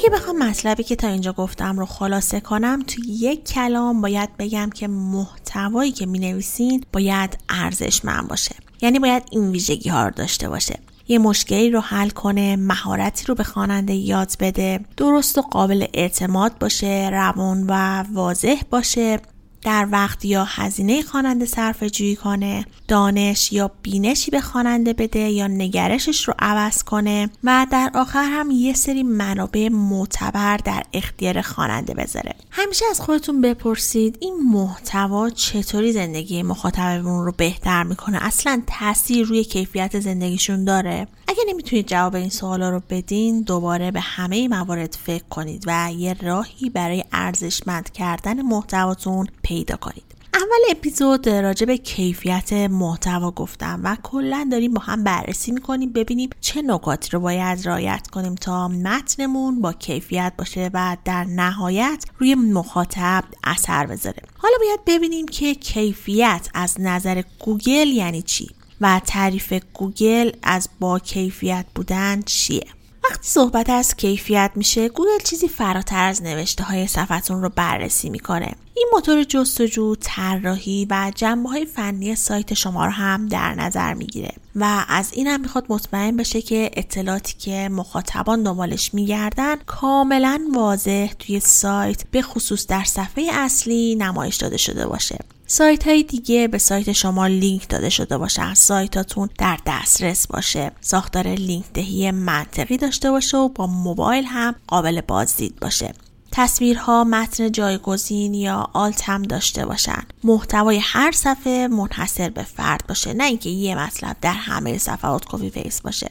اگه 0.09 0.17
بخوام 0.17 0.39
مطلبی 0.39 0.83
که 0.83 0.97
تا 0.97 1.09
اینجا 1.09 1.33
گفتم 1.33 1.79
رو 1.79 1.87
خلاصه 1.87 2.41
کنم 2.41 2.83
توی 2.87 3.05
یک 3.09 3.45
کلام 3.45 4.01
باید 4.01 4.37
بگم 4.37 4.71
که 4.71 4.89
محتوایی 4.89 5.93
که 5.93 6.07
می 6.07 6.19
نویسین 6.19 6.85
باید 6.93 7.39
ارزشمند 7.49 8.29
باشه. 8.29 8.55
یعنی 8.83 8.99
باید 8.99 9.23
این 9.31 9.51
ویژگی 9.51 9.89
ها 9.89 10.05
رو 10.05 10.11
داشته 10.11 10.49
باشه. 10.49 10.79
یه 11.09 11.19
مشکلی 11.19 11.71
رو 11.71 11.81
حل 11.81 12.11
کنه 12.11 12.57
مهارتی 12.57 13.25
رو 13.27 13.35
به 13.35 13.45
خواننده 13.45 13.95
یاد 13.95 14.33
بده 14.41 14.81
درست 14.97 15.39
و 15.39 15.43
قابل 15.43 15.87
اعتماد 15.95 16.59
باشه 16.59 17.09
روان 17.13 17.65
و 17.69 18.05
واضح 18.13 18.61
باشه. 18.71 19.21
در 19.63 19.89
وقت 19.93 20.25
یا 20.25 20.45
هزینه 20.45 21.03
خواننده 21.03 21.47
صرف 21.47 21.83
جویی 21.83 22.17
کنه 22.17 22.65
دانش 22.89 23.53
یا 23.53 23.71
بینشی 23.83 24.31
به 24.31 24.41
خواننده 24.41 24.93
بده 24.93 25.19
یا 25.19 25.47
نگرشش 25.47 26.29
رو 26.29 26.35
عوض 26.39 26.83
کنه 26.83 27.31
و 27.45 27.67
در 27.71 27.91
آخر 27.95 28.25
هم 28.25 28.51
یه 28.51 28.75
سری 28.75 29.03
منابع 29.03 29.69
معتبر 29.69 30.57
در 30.57 30.83
اختیار 30.93 31.43
خواننده 31.43 31.95
بذاره. 31.95 32.35
همیشه 32.51 32.85
از 32.91 33.01
خودتون 33.01 33.41
بپرسید 33.41 34.19
این 34.21 34.35
محتوا 34.53 35.31
چطوری 35.31 35.93
زندگی 35.93 36.43
مخاطبمون 36.43 37.25
رو 37.25 37.33
بهتر 37.37 37.83
می‌کنه؟ 37.83 38.19
اصلا 38.27 38.63
تاثیر 38.67 39.27
روی 39.27 39.45
کیفیت 39.45 40.01
زندگیشون 40.01 40.65
داره؟ 40.65 41.07
اگه 41.29 41.43
نمی‌تونید 41.49 41.87
جواب 41.87 42.15
این 42.15 42.29
سوالا 42.29 42.71
رو 42.71 42.83
بدین 42.91 43.43
دوباره 43.43 43.91
به 43.91 44.01
همه 44.01 44.49
موارد 44.49 44.99
فکر 45.05 45.25
کنید 45.25 45.65
و 45.67 45.93
یه 45.93 46.17
راهی 46.23 46.71
برای 46.71 47.05
ارزشمند 47.13 47.93
کردن 47.93 48.43
محتواتون 48.43 49.27
پیدا 49.43 49.77
کنید. 49.77 50.05
اول 50.35 50.71
اپیزود 50.71 51.29
راجع 51.29 51.67
به 51.67 51.77
کیفیت 51.77 52.53
محتوا 52.53 53.31
گفتم 53.31 53.81
و 53.85 53.97
کلا 54.03 54.49
داریم 54.53 54.75
با 54.75 54.81
هم 54.81 55.05
بررسی 55.05 55.53
می‌کنیم 55.53 55.93
ببینیم 55.93 56.31
چه 56.41 56.63
نکاتی 56.63 57.11
رو 57.11 57.21
باید 57.21 57.69
رعایت 57.69 58.07
کنیم 58.13 58.35
تا 58.35 58.69
متنمون 58.69 59.61
با 59.61 59.73
کیفیت 59.73 60.33
باشه 60.39 60.71
و 60.75 60.97
در 61.05 61.25
نهایت 61.25 62.05
روی 62.19 62.35
مخاطب 62.35 63.25
اثر 63.45 63.87
بذاره. 63.87 64.23
حالا 64.37 64.55
باید 64.61 64.81
ببینیم 64.87 65.27
که 65.27 65.55
کیفیت 65.55 66.49
از 66.55 66.77
نظر 66.81 67.23
گوگل 67.39 67.89
یعنی 67.89 68.23
چی؟ 68.23 68.58
و 68.81 69.01
تعریف 69.07 69.55
گوگل 69.75 70.31
از 70.43 70.69
با 70.81 70.99
کیفیت 70.99 71.67
بودن 71.75 72.23
چیه؟ 72.23 72.67
وقتی 73.05 73.29
صحبت 73.29 73.71
از 73.71 73.97
کیفیت 73.97 74.51
میشه 74.55 74.89
گوگل 74.89 75.19
چیزی 75.25 75.49
فراتر 75.49 76.05
از 76.05 76.23
نوشته 76.23 76.65
های 76.65 76.87
صفحتون 76.87 77.43
رو 77.43 77.49
بررسی 77.49 78.11
می‌کنه. 78.11 78.55
این 78.75 78.87
موتور 78.93 79.25
جستجو 79.25 79.95
طراحی 80.01 80.87
و 80.91 81.13
جنبه 81.15 81.49
های 81.49 81.67
فنی 81.67 82.15
سایت 82.15 82.55
شما 82.55 82.87
رو 82.87 82.93
هم 82.93 83.29
در 83.29 83.55
نظر 83.55 83.95
می‌گیره 83.95 84.33
و 84.57 84.85
از 84.89 85.13
این 85.13 85.27
هم 85.27 85.41
می‌خواد 85.41 85.67
مطمئن 85.69 86.17
بشه 86.17 86.43
که 86.43 86.71
اطلاعاتی 86.73 87.35
که 87.39 87.69
مخاطبان 87.69 88.43
دنبالش 88.43 88.95
میگردن 88.95 89.57
کاملا 89.57 90.41
واضح 90.55 91.13
توی 91.19 91.41
سایت 91.41 92.03
به 92.11 92.23
خصوص 92.23 92.67
در 92.67 92.85
صفحه 92.85 93.31
اصلی 93.33 93.95
نمایش 93.95 94.37
داده 94.37 94.57
شده 94.57 94.87
باشه. 94.87 95.19
سایت 95.51 95.87
های 95.87 96.03
دیگه 96.03 96.49
به 96.49 96.59
سایت 96.59 96.93
شما 96.93 97.27
لینک 97.27 97.69
داده 97.69 97.89
شده 97.89 98.19
باشه. 98.19 98.55
سایتاتون 98.55 99.29
در 99.39 99.59
دسترس 99.67 100.27
باشه. 100.27 100.73
ساختار 100.81 101.29
لینک 101.29 101.65
دهی 101.75 102.11
منطقی 102.11 102.77
داشته 102.77 103.11
باشه 103.11 103.37
و 103.37 103.49
با 103.49 103.67
موبایل 103.67 104.25
هم 104.25 104.55
قابل 104.67 105.01
بازدید 105.01 105.61
باشه. 105.61 105.95
تصویرها 106.33 107.05
متن 107.05 107.53
جایگزین 107.53 108.35
یا 108.35 108.71
alt 108.73 109.09
هم 109.09 109.23
داشته 109.23 109.67
باشن. 109.67 110.03
محتوای 110.25 110.79
هر 110.79 111.13
صفحه 111.13 111.69
منحصر 111.69 112.31
به 112.31 112.43
فرد 112.43 112.85
باشه. 112.89 113.13
نه 113.13 113.25
اینکه 113.25 113.51
یه 113.51 113.75
مطلب 113.75 114.17
در 114.21 114.33
همه 114.33 114.79
صفحات 114.79 115.25
copy 115.25 115.51
paste 115.51 115.83
باشه. 115.83 116.11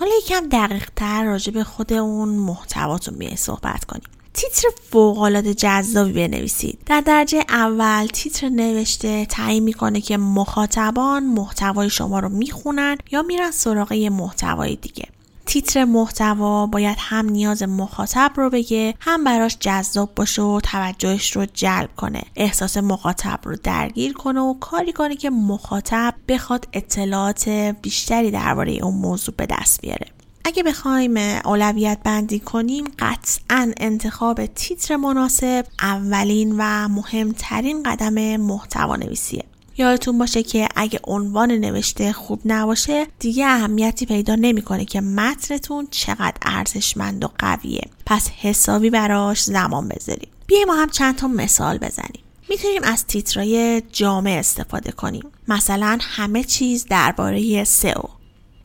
حالا 0.00 0.12
یکم 0.24 0.48
دقیق 0.48 0.90
تر 0.96 1.24
راجع 1.24 1.52
به 1.52 1.64
خود 1.64 1.92
اون 1.92 2.28
محتواتون 2.28 3.18
بیای 3.18 3.36
صحبت 3.36 3.84
کنیم. 3.84 4.17
تیتر 4.34 4.68
فوقالعاده 4.90 5.54
جذابی 5.54 6.12
بنویسید. 6.12 6.78
در 6.86 7.00
درجه 7.00 7.44
اول 7.48 8.06
تیتر 8.06 8.48
نوشته 8.48 9.26
تعیین 9.26 9.62
می‌کنه 9.62 10.00
که 10.00 10.16
مخاطبان 10.16 11.26
محتوای 11.26 11.90
شما 11.90 12.20
رو 12.20 12.28
می‌خونن 12.28 12.96
یا 13.10 13.22
میرن 13.22 13.50
سراغ 13.50 13.92
محتوای 13.92 14.76
دیگه. 14.76 15.04
تیتر 15.46 15.84
محتوا 15.84 16.66
باید 16.66 16.96
هم 17.00 17.28
نیاز 17.28 17.62
مخاطب 17.62 18.32
رو 18.36 18.50
بگه 18.50 18.94
هم 19.00 19.24
براش 19.24 19.56
جذاب 19.60 20.14
باشه 20.14 20.42
و 20.42 20.60
توجهش 20.60 21.36
رو 21.36 21.46
جلب 21.54 21.90
کنه. 21.96 22.22
احساس 22.36 22.76
مخاطب 22.76 23.40
رو 23.44 23.56
درگیر 23.62 24.12
کنه 24.12 24.40
و 24.40 24.54
کاری 24.54 24.92
کنه 24.92 25.16
که 25.16 25.30
مخاطب 25.30 26.14
بخواد 26.28 26.68
اطلاعات 26.72 27.48
بیشتری 27.82 28.30
درباره 28.30 28.72
اون 28.72 28.94
موضوع 28.94 29.34
به 29.36 29.46
دست 29.46 29.80
بیاره. 29.80 30.06
اگه 30.48 30.62
بخوایم 30.62 31.16
اولویت 31.44 31.98
بندی 32.04 32.38
کنیم 32.38 32.84
قطعا 32.98 33.72
انتخاب 33.76 34.46
تیتر 34.46 34.96
مناسب 34.96 35.66
اولین 35.80 36.54
و 36.58 36.88
مهمترین 36.88 37.82
قدم 37.82 38.36
محتوا 38.36 38.96
نویسیه 38.96 39.44
یادتون 39.78 40.18
باشه 40.18 40.42
که 40.42 40.68
اگه 40.76 41.00
عنوان 41.04 41.52
نوشته 41.52 42.12
خوب 42.12 42.40
نباشه 42.44 43.06
دیگه 43.18 43.46
اهمیتی 43.46 44.06
پیدا 44.06 44.34
نمی‌کنه 44.34 44.84
که 44.84 45.00
متنتون 45.00 45.88
چقدر 45.90 46.36
ارزشمند 46.42 47.24
و 47.24 47.28
قویه. 47.38 47.82
پس 48.06 48.28
حسابی 48.28 48.90
براش 48.90 49.42
زمان 49.42 49.88
بذاریم 49.88 50.28
بیایم 50.46 50.68
ما 50.68 50.74
هم 50.74 50.88
چند 50.88 51.16
تا 51.16 51.28
مثال 51.28 51.78
بزنیم. 51.78 52.22
می‌تونیم 52.48 52.82
از 52.84 53.06
تیترای 53.06 53.82
جامع 53.92 54.30
استفاده 54.30 54.92
کنیم. 54.92 55.24
مثلا 55.48 55.98
همه 56.00 56.44
چیز 56.44 56.86
درباره 56.86 57.64
سئو. 57.64 58.02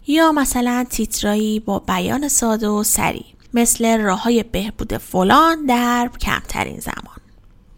یا 0.08 0.32
مثلا 0.32 0.86
تیترایی 0.90 1.60
با 1.60 1.80
بیان 1.80 2.28
ساده 2.28 2.68
و 2.68 2.84
سریع 2.84 3.26
مثل 3.54 4.00
راه 4.00 4.24
های 4.24 4.44
بهبود 4.44 4.98
فلان 4.98 5.66
در 5.66 6.10
کمترین 6.22 6.80
زمان. 6.80 7.18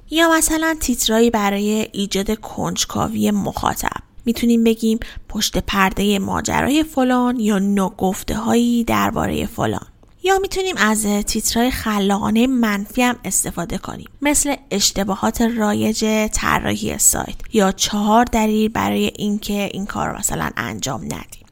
یا 0.09 0.31
مثلا 0.31 0.77
تیترایی 0.79 1.29
برای 1.29 1.87
ایجاد 1.91 2.39
کنجکاوی 2.39 3.31
مخاطب. 3.31 4.01
می‌تونیم 4.25 4.63
بگیم 4.63 4.99
پشت 5.29 5.57
پرده 5.57 6.19
ماجرای 6.19 6.83
فلان 6.83 7.39
یا 7.39 7.59
نگفته 7.59 8.35
هایی 8.35 8.83
درباره 8.83 9.45
فلان. 9.45 9.87
یا 10.23 10.39
می‌تونیم 10.39 10.75
از 10.77 11.05
تیترهای 11.05 11.71
خلاقانه 11.71 12.47
منفی 12.47 13.01
هم 13.01 13.15
استفاده 13.25 13.77
کنیم 13.77 14.07
مثل 14.21 14.55
اشتباهات 14.71 15.41
رایج 15.41 16.27
طراحی 16.33 16.97
سایت 16.97 17.35
یا 17.53 17.71
چهار 17.71 18.25
دلیل 18.25 18.69
برای 18.69 19.11
اینکه 19.15 19.69
این 19.73 19.85
کار 19.85 20.17
مثلا 20.17 20.49
انجام 20.57 21.03
ندیم. 21.03 21.44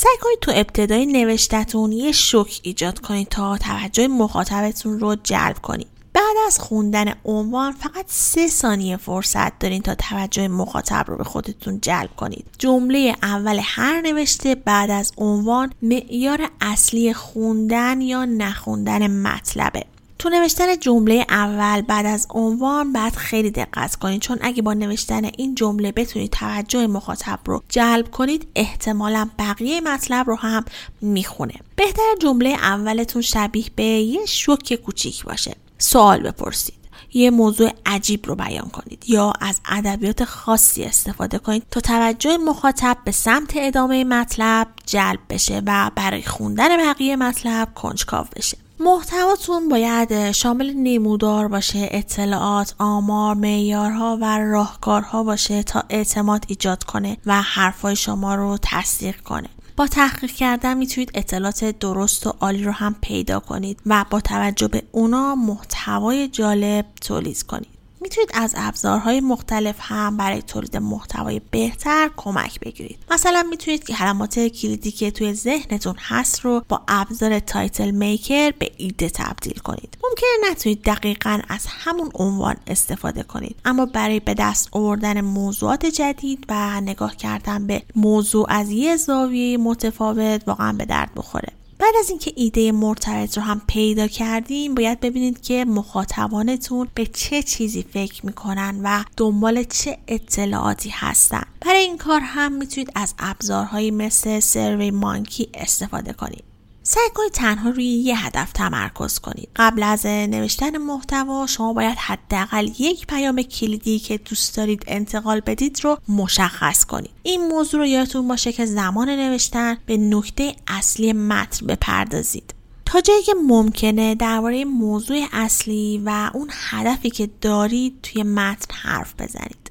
سعی 0.00 0.16
کنید 0.20 0.38
تو 0.40 0.52
ابتدای 0.54 1.06
نوشتتون 1.06 1.92
یه 1.92 2.12
شوک 2.12 2.60
ایجاد 2.62 2.98
کنید 2.98 3.28
تا 3.28 3.56
توجه 3.56 4.08
مخاطبتون 4.08 5.00
رو 5.00 5.16
جلب 5.24 5.58
کنید. 5.62 5.86
بعد 6.12 6.36
از 6.46 6.58
خوندن 6.58 7.14
عنوان 7.24 7.72
فقط 7.72 8.04
سه 8.06 8.46
ثانیه 8.46 8.96
فرصت 8.96 9.58
دارین 9.58 9.82
تا 9.82 9.94
توجه 9.94 10.48
مخاطب 10.48 11.04
رو 11.08 11.16
به 11.16 11.24
خودتون 11.24 11.80
جلب 11.80 12.10
کنید. 12.16 12.46
جمله 12.58 13.16
اول 13.22 13.60
هر 13.62 14.00
نوشته 14.00 14.54
بعد 14.54 14.90
از 14.90 15.12
عنوان 15.16 15.72
معیار 15.82 16.50
اصلی 16.60 17.14
خوندن 17.14 18.00
یا 18.00 18.24
نخوندن 18.24 19.06
مطلبه. 19.10 19.84
تو 20.18 20.28
نوشتن 20.28 20.78
جمله 20.78 21.26
اول 21.28 21.80
بعد 21.80 22.06
از 22.06 22.26
عنوان 22.30 22.92
بعد 22.92 23.14
خیلی 23.14 23.50
دقت 23.50 23.96
کنید. 23.96 24.20
چون 24.20 24.38
اگه 24.40 24.62
با 24.62 24.74
نوشتن 24.74 25.24
این 25.24 25.54
جمله 25.54 25.92
بتونید 25.92 26.30
توجه 26.30 26.86
مخاطب 26.86 27.38
رو 27.44 27.62
جلب 27.68 28.10
کنید 28.10 28.46
احتمالا 28.54 29.30
بقیه 29.38 29.80
مطلب 29.80 30.26
رو 30.26 30.36
هم 30.36 30.64
می‌خونه. 31.00 31.54
بهتر 31.76 32.14
جمله 32.20 32.48
اولتون 32.48 33.22
شبیه 33.22 33.64
به 33.76 33.84
یه 33.84 34.26
شوک 34.26 34.74
کوچیک 34.74 35.24
باشه. 35.24 35.56
سوال 35.78 36.22
بپرسید. 36.22 36.74
یه 37.12 37.30
موضوع 37.30 37.70
عجیب 37.86 38.26
رو 38.26 38.34
بیان 38.34 38.68
کنید 38.68 39.04
یا 39.08 39.32
از 39.40 39.60
ادبیات 39.68 40.24
خاصی 40.24 40.84
استفاده 40.84 41.38
کنید 41.38 41.62
تا 41.70 41.80
توجه 41.80 42.36
مخاطب 42.36 42.96
به 43.04 43.12
سمت 43.12 43.52
ادامه 43.56 44.04
مطلب 44.04 44.68
جلب 44.86 45.20
بشه 45.30 45.62
و 45.66 45.90
برای 45.94 46.22
خوندن 46.22 46.76
بقیه 46.76 47.16
مطلب 47.16 47.74
کنجکاو 47.74 48.26
بشه. 48.36 48.58
محتواتون 48.80 49.68
باید 49.68 50.32
شامل 50.32 50.72
نمودار 50.76 51.48
باشه 51.48 51.88
اطلاعات 51.90 52.74
آمار 52.78 53.34
معیارها 53.34 54.18
و 54.20 54.38
راهکارها 54.38 55.22
باشه 55.22 55.62
تا 55.62 55.84
اعتماد 55.88 56.44
ایجاد 56.48 56.84
کنه 56.84 57.16
و 57.26 57.42
حرفای 57.42 57.96
شما 57.96 58.34
رو 58.34 58.58
تصدیق 58.62 59.20
کنه. 59.20 59.48
با 59.76 59.86
تحقیق 59.86 60.30
کردن 60.30 60.76
می‌تونید 60.76 61.10
اطلاعات 61.14 61.64
درست 61.64 62.26
و 62.26 62.34
عالی 62.40 62.64
رو 62.64 62.72
هم 62.72 62.96
پیدا 63.00 63.40
کنید 63.40 63.80
و 63.86 64.04
با 64.10 64.20
توجه 64.20 64.68
به 64.68 64.82
اونا 64.92 65.34
محتوای 65.34 66.28
جالب 66.28 66.86
تولید 67.00 67.42
کنید. 67.42 67.77
می‌تونید 68.00 68.30
از 68.34 68.54
ابزارهای 68.56 69.20
مختلف 69.20 69.76
هم 69.78 70.16
برای 70.16 70.42
تولید 70.42 70.76
محتوای 70.76 71.40
بهتر 71.50 72.10
کمک 72.16 72.60
بگیرید. 72.60 72.98
مثلا 73.10 73.44
می‌تونید 73.50 73.84
کلمات 73.84 74.38
کلیدی 74.38 74.90
که 74.90 75.10
توی 75.10 75.34
ذهنتون 75.34 75.94
هست 75.98 76.40
رو 76.40 76.64
با 76.68 76.80
ابزار 76.88 77.38
title 77.38 77.90
maker 77.90 78.50
به 78.58 78.70
ایده 78.76 79.10
تبدیل 79.10 79.58
کنید. 79.58 79.98
ممکنه 80.04 80.50
نتونید 80.50 80.82
دقیقا 80.82 81.40
از 81.48 81.66
همون 81.68 82.10
عنوان 82.14 82.56
استفاده 82.66 83.22
کنید 83.22 83.56
اما 83.64 83.86
برای 83.86 84.20
به 84.20 84.34
دست 84.34 84.68
آوردن 84.72 85.20
موضوعات 85.20 85.86
جدید 85.86 86.44
و 86.48 86.80
نگاه 86.80 87.16
کردن 87.16 87.66
به 87.66 87.82
موضوع 87.96 88.46
از 88.48 88.70
یه 88.70 88.96
زاویه 88.96 89.58
متفاوت 89.58 90.42
واقعا 90.46 90.72
به 90.72 90.84
درد 90.84 91.10
بخوره. 91.16 91.52
بعد 91.78 91.94
از 91.98 92.10
اینکه 92.10 92.32
ایده 92.36 92.72
مرتبط 92.72 93.36
رو 93.36 93.42
هم 93.42 93.62
پیدا 93.66 94.06
کردیم 94.06 94.74
باید 94.74 95.00
ببینید 95.00 95.40
که 95.40 95.64
مخاطبانتون 95.64 96.88
به 96.94 97.06
چه 97.06 97.42
چیزی 97.42 97.82
فکر 97.82 98.26
می‌کنن 98.26 98.80
و 98.82 99.04
دنبال 99.16 99.62
چه 99.62 99.98
اطلاعاتی 100.08 100.90
هستن. 100.92 101.42
برای 101.60 101.80
این 101.80 101.98
کار 101.98 102.20
هم 102.20 102.52
می‌تونید 102.52 102.92
از 102.94 103.14
ابزارهایی 103.18 103.90
مثل 103.90 104.40
سروی 104.40 104.90
مانکی 104.90 105.48
استفاده 105.54 106.12
کنید. 106.12 106.47
سعی 106.90 107.08
کنید 107.14 107.32
تنها 107.32 107.70
روی 107.70 107.84
یه 107.84 108.26
هدف 108.26 108.52
تمرکز 108.52 109.18
کنید. 109.18 109.48
قبل 109.56 109.82
از 109.82 110.06
نوشتن 110.06 110.78
محتوا 110.78 111.46
شما 111.46 111.72
باید 111.72 111.98
حداقل 111.98 112.70
یک 112.78 113.06
پیام 113.06 113.42
کلیدی 113.42 113.98
که 113.98 114.18
دوست 114.18 114.56
دارید 114.56 114.84
انتقال 114.86 115.40
بدید 115.40 115.80
رو 115.84 115.98
مشخص 116.08 116.84
کنید. 116.84 117.10
این 117.22 117.48
موضوع 117.48 117.80
رو 117.80 117.86
یادتون 117.86 118.28
باشه 118.28 118.52
که 118.52 118.66
زمان 118.66 119.10
نوشتن 119.10 119.78
به 119.86 119.96
نکته 119.96 120.56
اصلی 120.68 121.12
متن 121.12 121.66
بپردازید. 121.66 122.54
تا 122.86 123.00
جایی 123.00 123.22
که 123.22 123.34
ممکنه 123.46 124.14
درباره 124.14 124.64
موضوع 124.64 125.26
اصلی 125.32 126.02
و 126.04 126.30
اون 126.34 126.50
هدفی 126.52 127.10
که 127.10 127.30
دارید 127.40 127.98
توی 128.02 128.22
متن 128.22 128.74
حرف 128.74 129.14
بزنید. 129.18 129.67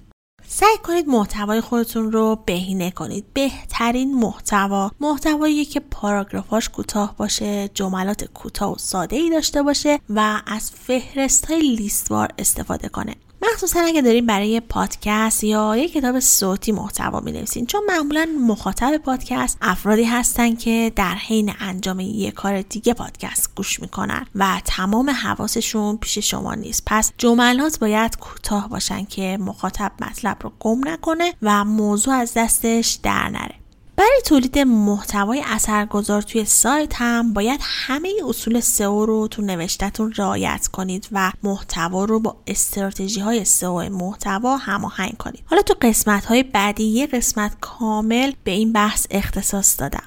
سعی 0.60 0.78
کنید 0.84 1.08
محتوای 1.08 1.62
خودتون 1.62 2.12
رو 2.12 2.40
بهینه 2.46 2.92
کنید. 2.92 3.26
بهترین 3.34 4.14
محتوا. 4.14 4.92
محتوایی 5.00 5.66
که 5.66 5.80
پاراگرافاش 5.80 6.70
کوتاه 6.70 7.16
باشه 7.18 7.70
جملات 7.74 8.24
کوتاه 8.24 8.74
و 8.74 8.76
ساده 8.78 9.16
ای 9.16 9.30
داشته 9.30 9.64
باشه 9.64 10.00
و 10.10 10.42
از 10.48 10.72
فهرست 10.72 11.46
های 11.46 11.62
لیستوار 11.62 12.30
استفاده 12.38 12.90
کنه. 12.90 13.16
مخصوصا 13.54 13.80
اگه 13.80 14.02
داریم 14.02 14.26
برای 14.26 14.60
پادکست 14.60 15.44
یا 15.44 15.78
یک 15.78 15.94
کتاب 15.94 16.20
صوتی 16.20 16.72
محتوا 16.72 17.20
می 17.20 17.32
نویسین 17.32 17.66
چون 17.66 17.82
معمولا 17.88 18.28
مخاطب 18.48 18.98
پادکست 18.98 19.58
افرادی 19.62 20.04
هستن 20.04 20.56
که 20.56 20.92
در 20.96 21.16
حین 21.16 21.54
انجام 21.60 22.00
یک 22.00 22.34
کار 22.34 22.62
دیگه 22.62 22.94
پادکست 22.94 23.56
گوش 23.56 23.80
می‌کنن 23.80 24.26
و 24.36 24.62
تمام 24.66 25.10
حواسشون 25.10 25.98
پیش 25.98 26.18
شما 26.18 26.56
نیست. 26.56 26.84
پس 26.86 27.14
جملات 27.18 27.80
باید 27.80 28.18
کوتاه 28.18 28.70
باشن 28.70 29.06
که 29.06 29.38
مخاطب 29.42 29.92
مطلب 30.02 30.38
رو 30.42 30.52
گم 30.60 30.88
نکنه 30.88 31.34
و 31.42 31.66
موضوع 31.66 32.14
از 32.14 32.34
دستش 32.36 33.00
در 33.04 33.30
نره. 33.30 33.56
برای 33.98 34.22
تولید 34.26 34.60
محتوای 34.60 35.44
اثرگذار 35.46 36.22
توی 36.22 36.46
سایت 36.46 36.94
هم 36.96 37.34
باید 37.34 37.60
همه 37.64 38.14
اصول 38.28 38.60
سئو 38.60 39.06
رو 39.06 39.28
تو 39.28 39.42
نوشتتون 39.42 40.14
رعایت 40.18 40.68
کنید 40.68 41.08
و 41.12 41.32
محتوا 41.44 42.06
رو 42.06 42.20
با 42.20 42.36
استراتژی 42.48 43.20
های 43.20 43.46
سئو 43.46 43.90
محتوا 43.90 44.58
هماهنگ 44.58 45.18
کنید. 45.18 45.44
حالا 45.46 45.62
تو 45.62 45.76
قسمت 45.82 46.26
های 46.26 46.44
بعدی 46.44 46.84
یه 46.84 47.08
قسمت 47.08 47.58
کامل 47.62 48.32
به 48.44 48.52
این 48.52 48.74
بحث 48.74 49.08
اختصاص 49.12 49.80
دادم. 49.80 50.04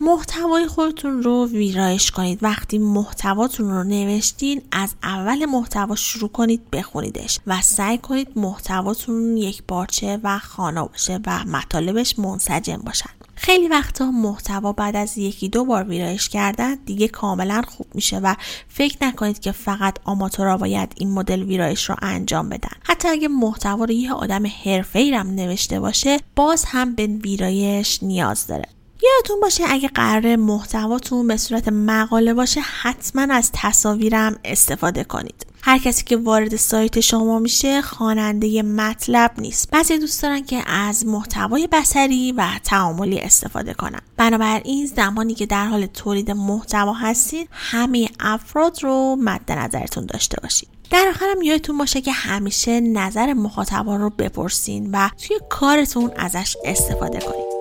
محتوای 0.00 0.66
خودتون 0.66 1.22
رو 1.22 1.46
ویرایش 1.46 2.10
کنید. 2.10 2.38
وقتی 2.42 2.78
محتواتون 2.78 3.70
رو 3.70 3.84
نوشتین 3.84 4.62
از 4.72 4.94
اول 5.02 5.44
محتوا 5.44 5.94
شروع 5.94 6.30
کنید 6.30 6.70
بخونیدش 6.70 7.40
و 7.46 7.60
سعی 7.60 7.98
کنید 7.98 8.28
محتواتون 8.36 9.36
یک 9.36 9.62
بارچه 9.68 10.20
و 10.22 10.38
خانا 10.38 10.86
باشه 10.86 11.20
و 11.26 11.44
مطالبش 11.44 12.18
منسجم 12.18 12.76
باشن. 12.76 13.10
خیلی 13.44 13.68
وقتا 13.68 14.10
محتوا 14.10 14.72
بعد 14.72 14.96
از 14.96 15.18
یکی 15.18 15.48
دو 15.48 15.64
بار 15.64 15.84
ویرایش 15.84 16.28
کردن 16.28 16.74
دیگه 16.74 17.08
کاملا 17.08 17.62
خوب 17.68 17.86
میشه 17.94 18.18
و 18.18 18.34
فکر 18.68 18.96
نکنید 19.02 19.40
که 19.40 19.52
فقط 19.52 19.96
آماتورا 20.04 20.56
باید 20.56 20.92
این 20.96 21.10
مدل 21.10 21.42
ویرایش 21.42 21.90
رو 21.90 21.96
انجام 22.02 22.48
بدن. 22.48 22.70
حتی 22.82 23.08
اگه 23.08 23.28
محتوا 23.28 23.84
رو 23.84 23.90
یه 23.90 24.12
آدم 24.12 24.46
حرفه‌ای 24.64 25.10
رم 25.10 25.30
نوشته 25.30 25.80
باشه 25.80 26.20
باز 26.36 26.64
هم 26.64 26.94
به 26.94 27.06
ویرایش 27.06 28.02
نیاز 28.02 28.46
داره. 28.46 28.68
یادتون 29.02 29.40
باشه 29.40 29.64
اگه 29.68 29.88
قرار 29.88 30.36
محتواتون 30.36 31.26
به 31.26 31.36
صورت 31.36 31.68
مقاله 31.68 32.34
باشه 32.34 32.60
حتما 32.60 33.34
از 33.34 33.50
تصاویرم 33.54 34.38
استفاده 34.44 35.04
کنید. 35.04 35.46
هر 35.66 35.78
کسی 35.78 36.04
که 36.04 36.16
وارد 36.16 36.56
سایت 36.56 37.00
شما 37.00 37.38
میشه 37.38 37.82
خواننده 37.82 38.62
مطلب 38.62 39.30
نیست. 39.38 39.70
بعضی 39.70 39.98
دوست 39.98 40.22
دارن 40.22 40.44
که 40.44 40.70
از 40.70 41.06
محتوای 41.06 41.68
بصری 41.72 42.32
و 42.32 42.46
تعاملی 42.64 43.18
استفاده 43.18 43.74
کنن. 43.74 44.00
بنابراین 44.16 44.86
زمانی 44.86 45.34
که 45.34 45.46
در 45.46 45.66
حال 45.66 45.86
تولید 45.86 46.30
محتوا 46.30 46.92
هستید 46.92 47.48
همه 47.50 48.08
افراد 48.20 48.82
رو 48.82 49.16
مد 49.20 49.52
نظرتون 49.52 50.06
داشته 50.06 50.36
باشید 50.42 50.68
در 50.90 51.06
آخرم 51.10 51.42
یادتون 51.42 51.78
باشه 51.78 52.00
که 52.00 52.12
همیشه 52.12 52.80
نظر 52.80 53.32
مخاطبان 53.32 54.00
رو 54.00 54.10
بپرسین 54.10 54.90
و 54.92 55.08
توی 55.26 55.36
کارتون 55.48 56.10
ازش 56.16 56.56
استفاده 56.64 57.18
کنید 57.18 57.53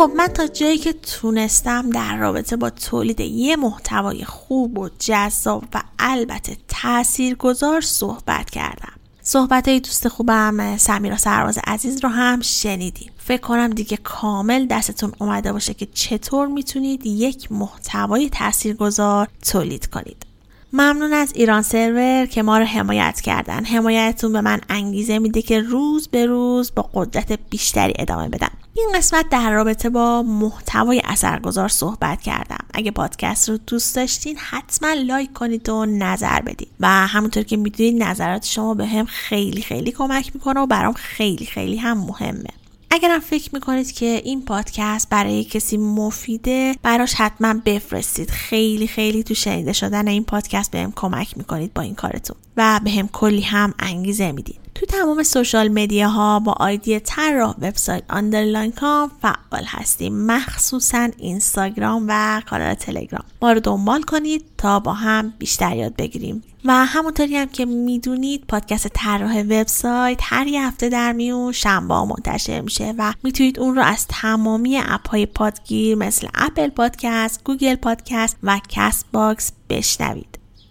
خب 0.00 0.10
من 0.16 0.26
تا 0.26 0.46
جایی 0.46 0.78
که 0.78 0.92
تونستم 0.92 1.90
در 1.90 2.16
رابطه 2.16 2.56
با 2.56 2.70
تولید 2.70 3.20
یه 3.20 3.56
محتوای 3.56 4.24
خوب 4.24 4.78
و 4.78 4.88
جذاب 4.98 5.64
و 5.74 5.82
البته 5.98 6.56
تاثیرگذار 6.68 7.80
صحبت 7.80 8.50
کردم. 8.50 8.92
صحبت 9.22 9.68
های 9.68 9.80
دوست 9.80 10.08
خوبم 10.08 10.76
سمیرا 10.76 11.16
سرواز 11.16 11.58
عزیز 11.66 12.04
رو 12.04 12.08
هم 12.08 12.40
شنیدیم 12.40 13.10
فکر 13.18 13.40
کنم 13.40 13.70
دیگه 13.70 13.96
کامل 13.96 14.66
دستتون 14.66 15.12
اومده 15.18 15.52
باشه 15.52 15.74
که 15.74 15.86
چطور 15.86 16.46
می‌تونید 16.46 17.06
یک 17.06 17.52
محتوای 17.52 18.28
تاثیرگذار 18.28 19.28
تولید 19.42 19.86
کنید. 19.86 20.29
ممنون 20.72 21.12
از 21.12 21.32
ایران 21.34 21.62
سرور 21.62 22.26
که 22.26 22.42
ما 22.42 22.58
رو 22.58 22.64
حمایت 22.64 23.20
کردن. 23.20 23.64
حمایتتون 23.64 24.32
به 24.32 24.40
من 24.40 24.60
انگیزه 24.68 25.18
میده 25.18 25.42
که 25.42 25.60
روز 25.60 26.08
به 26.08 26.26
روز 26.26 26.72
با 26.74 26.90
قدرت 26.94 27.38
بیشتری 27.50 27.92
ادامه 27.98 28.28
بدم. 28.28 28.50
این 28.74 28.88
قسمت 28.94 29.28
در 29.28 29.50
رابطه 29.50 29.90
با 29.90 30.22
محتوای 30.22 31.02
اثرگذار 31.04 31.68
صحبت 31.68 32.22
کردم. 32.22 32.64
اگه 32.74 32.90
پادکست 32.90 33.48
رو 33.48 33.58
دوست 33.66 33.96
داشتین 33.96 34.36
حتما 34.36 34.92
لایک 34.92 35.32
کنید 35.32 35.68
و 35.68 35.86
نظر 35.86 36.40
بدید. 36.40 36.68
و 36.80 36.88
همونطور 36.88 37.42
که 37.42 37.56
می‌دونید 37.56 38.02
نظرات 38.02 38.44
شما 38.46 38.74
بهم 38.74 39.04
خیلی 39.04 39.62
خیلی 39.62 39.92
کمک 39.92 40.30
می‌کنه 40.34 40.60
و 40.60 40.66
برام 40.66 40.92
خیلی 40.92 41.46
خیلی 41.46 41.76
هم 41.76 41.98
مهمه. 41.98 42.59
اگرم 42.92 43.20
فکر 43.20 43.50
می‌کنید 43.52 43.92
که 43.92 44.22
این 44.24 44.44
پادکست 44.44 45.08
برای 45.08 45.44
کسی 45.44 45.76
مفیده 45.76 46.74
براش 46.82 47.14
حتما 47.14 47.54
بفرستید. 47.64 48.30
خیلی 48.30 48.86
خیلی 48.86 49.22
تو 49.22 49.34
شنیده 49.34 49.72
شدن 49.72 50.08
این 50.08 50.24
پادکست 50.24 50.70
بهم 50.70 50.92
کمک 50.96 51.38
می‌کنید 51.38 51.74
با 51.74 51.82
این 51.82 51.94
کارتون. 51.94 52.36
و 52.56 52.80
بهم 52.84 53.08
کلی 53.08 53.40
هم 53.40 53.74
انگیزه 53.78 54.32
می‌دید. 54.32 54.69
تو 54.74 54.86
تمام 54.86 55.22
social 55.22 55.68
media 55.68 56.08
ها 56.08 56.40
با 56.40 56.52
آیدی 56.52 57.00
طراح 57.00 57.54
وبسایت 57.60 58.02
underline 58.10 58.72
com 58.72 59.10
فعال 59.22 59.64
هستیم. 59.66 60.26
مخصوصا 60.26 61.08
اینستاگرام 61.18 62.04
و 62.08 62.42
کانال 62.50 62.74
تلگرام. 62.74 63.24
ما 63.42 63.52
رو 63.52 63.60
دنبال 63.60 64.02
کنید 64.02 64.44
تا 64.58 64.80
با 64.80 64.92
هم 64.92 65.32
بیشتر 65.38 65.76
یاد 65.76 65.96
بگیریم. 65.96 66.42
و 66.64 66.72
همونطوری 66.86 67.36
هم 67.36 67.48
که 67.48 67.64
می‌دونید 67.64 68.44
پادکست 68.48 68.88
طراح 68.88 69.40
وبسایت 69.40 70.18
هر 70.22 70.46
یه 70.46 70.66
هفته 70.66 70.88
در 70.88 71.12
میون 71.12 71.52
شنبه 71.52 71.94
منتشر 71.94 72.60
میشه 72.60 72.94
و 72.98 73.12
می‌تونید 73.22 73.60
اون 73.60 73.76
رو 73.76 73.82
از 73.82 74.06
تمامی 74.06 74.78
اپ 74.78 75.08
های 75.08 75.26
پادگیر 75.26 75.98
مثل 75.98 76.28
Apple 76.34 76.68
Podcast، 76.68 77.44
Google 77.44 77.74
Podcast 77.74 78.36
و 78.42 78.60
Castbox 78.68 79.52
بشنوید. 79.70 80.29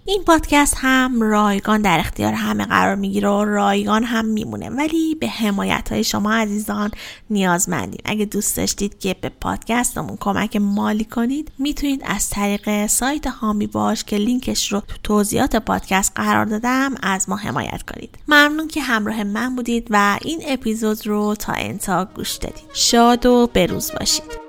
این 0.09 0.23
پادکست 0.23 0.73
هم 0.77 1.21
رایگان 1.21 1.81
در 1.81 1.99
اختیار 1.99 2.33
همه 2.33 2.65
قرار 2.65 2.95
می‌گیره 2.95 3.29
و 3.29 3.43
رایگان 3.43 4.03
هم 4.03 4.25
میمونه. 4.25 4.69
ولی 4.69 5.15
به 5.15 5.27
حمایت 5.27 5.91
های 5.91 6.03
شما 6.03 6.33
عزیزان 6.33 6.91
نیازمندیم. 7.29 8.01
اگه 8.05 8.25
دوست 8.25 8.57
داشتید 8.57 8.99
که 8.99 9.15
به 9.21 9.29
پادکستمون 9.41 10.17
کمک 10.19 10.55
مالی 10.55 11.05
کنید 11.05 11.51
می‌تونید 11.57 12.03
از 12.05 12.29
طریق 12.29 12.87
سایت 12.87 13.27
هامی 13.27 13.67
باش 13.67 14.03
که 14.03 14.17
لینکش 14.17 14.71
رو 14.71 14.79
تو 14.79 14.95
توضیحات 15.03 15.55
پادکست 15.55 16.11
قرار 16.15 16.45
دادم 16.45 16.95
از 17.03 17.29
ما 17.29 17.35
حمایت 17.35 17.81
کنید. 17.83 18.15
ممنون 18.27 18.67
که 18.67 18.81
همراه 18.81 19.23
من 19.23 19.55
بودید 19.55 19.87
و 19.89 20.17
این 20.21 20.41
اپیزود 20.47 21.07
رو 21.07 21.35
تا 21.35 21.53
انتها 21.53 22.05
گوش 22.05 22.35
دادید. 22.35 22.69
شاد 22.73 23.25
و 23.25 23.49
بروز 23.53 23.91
باشید. 23.99 24.48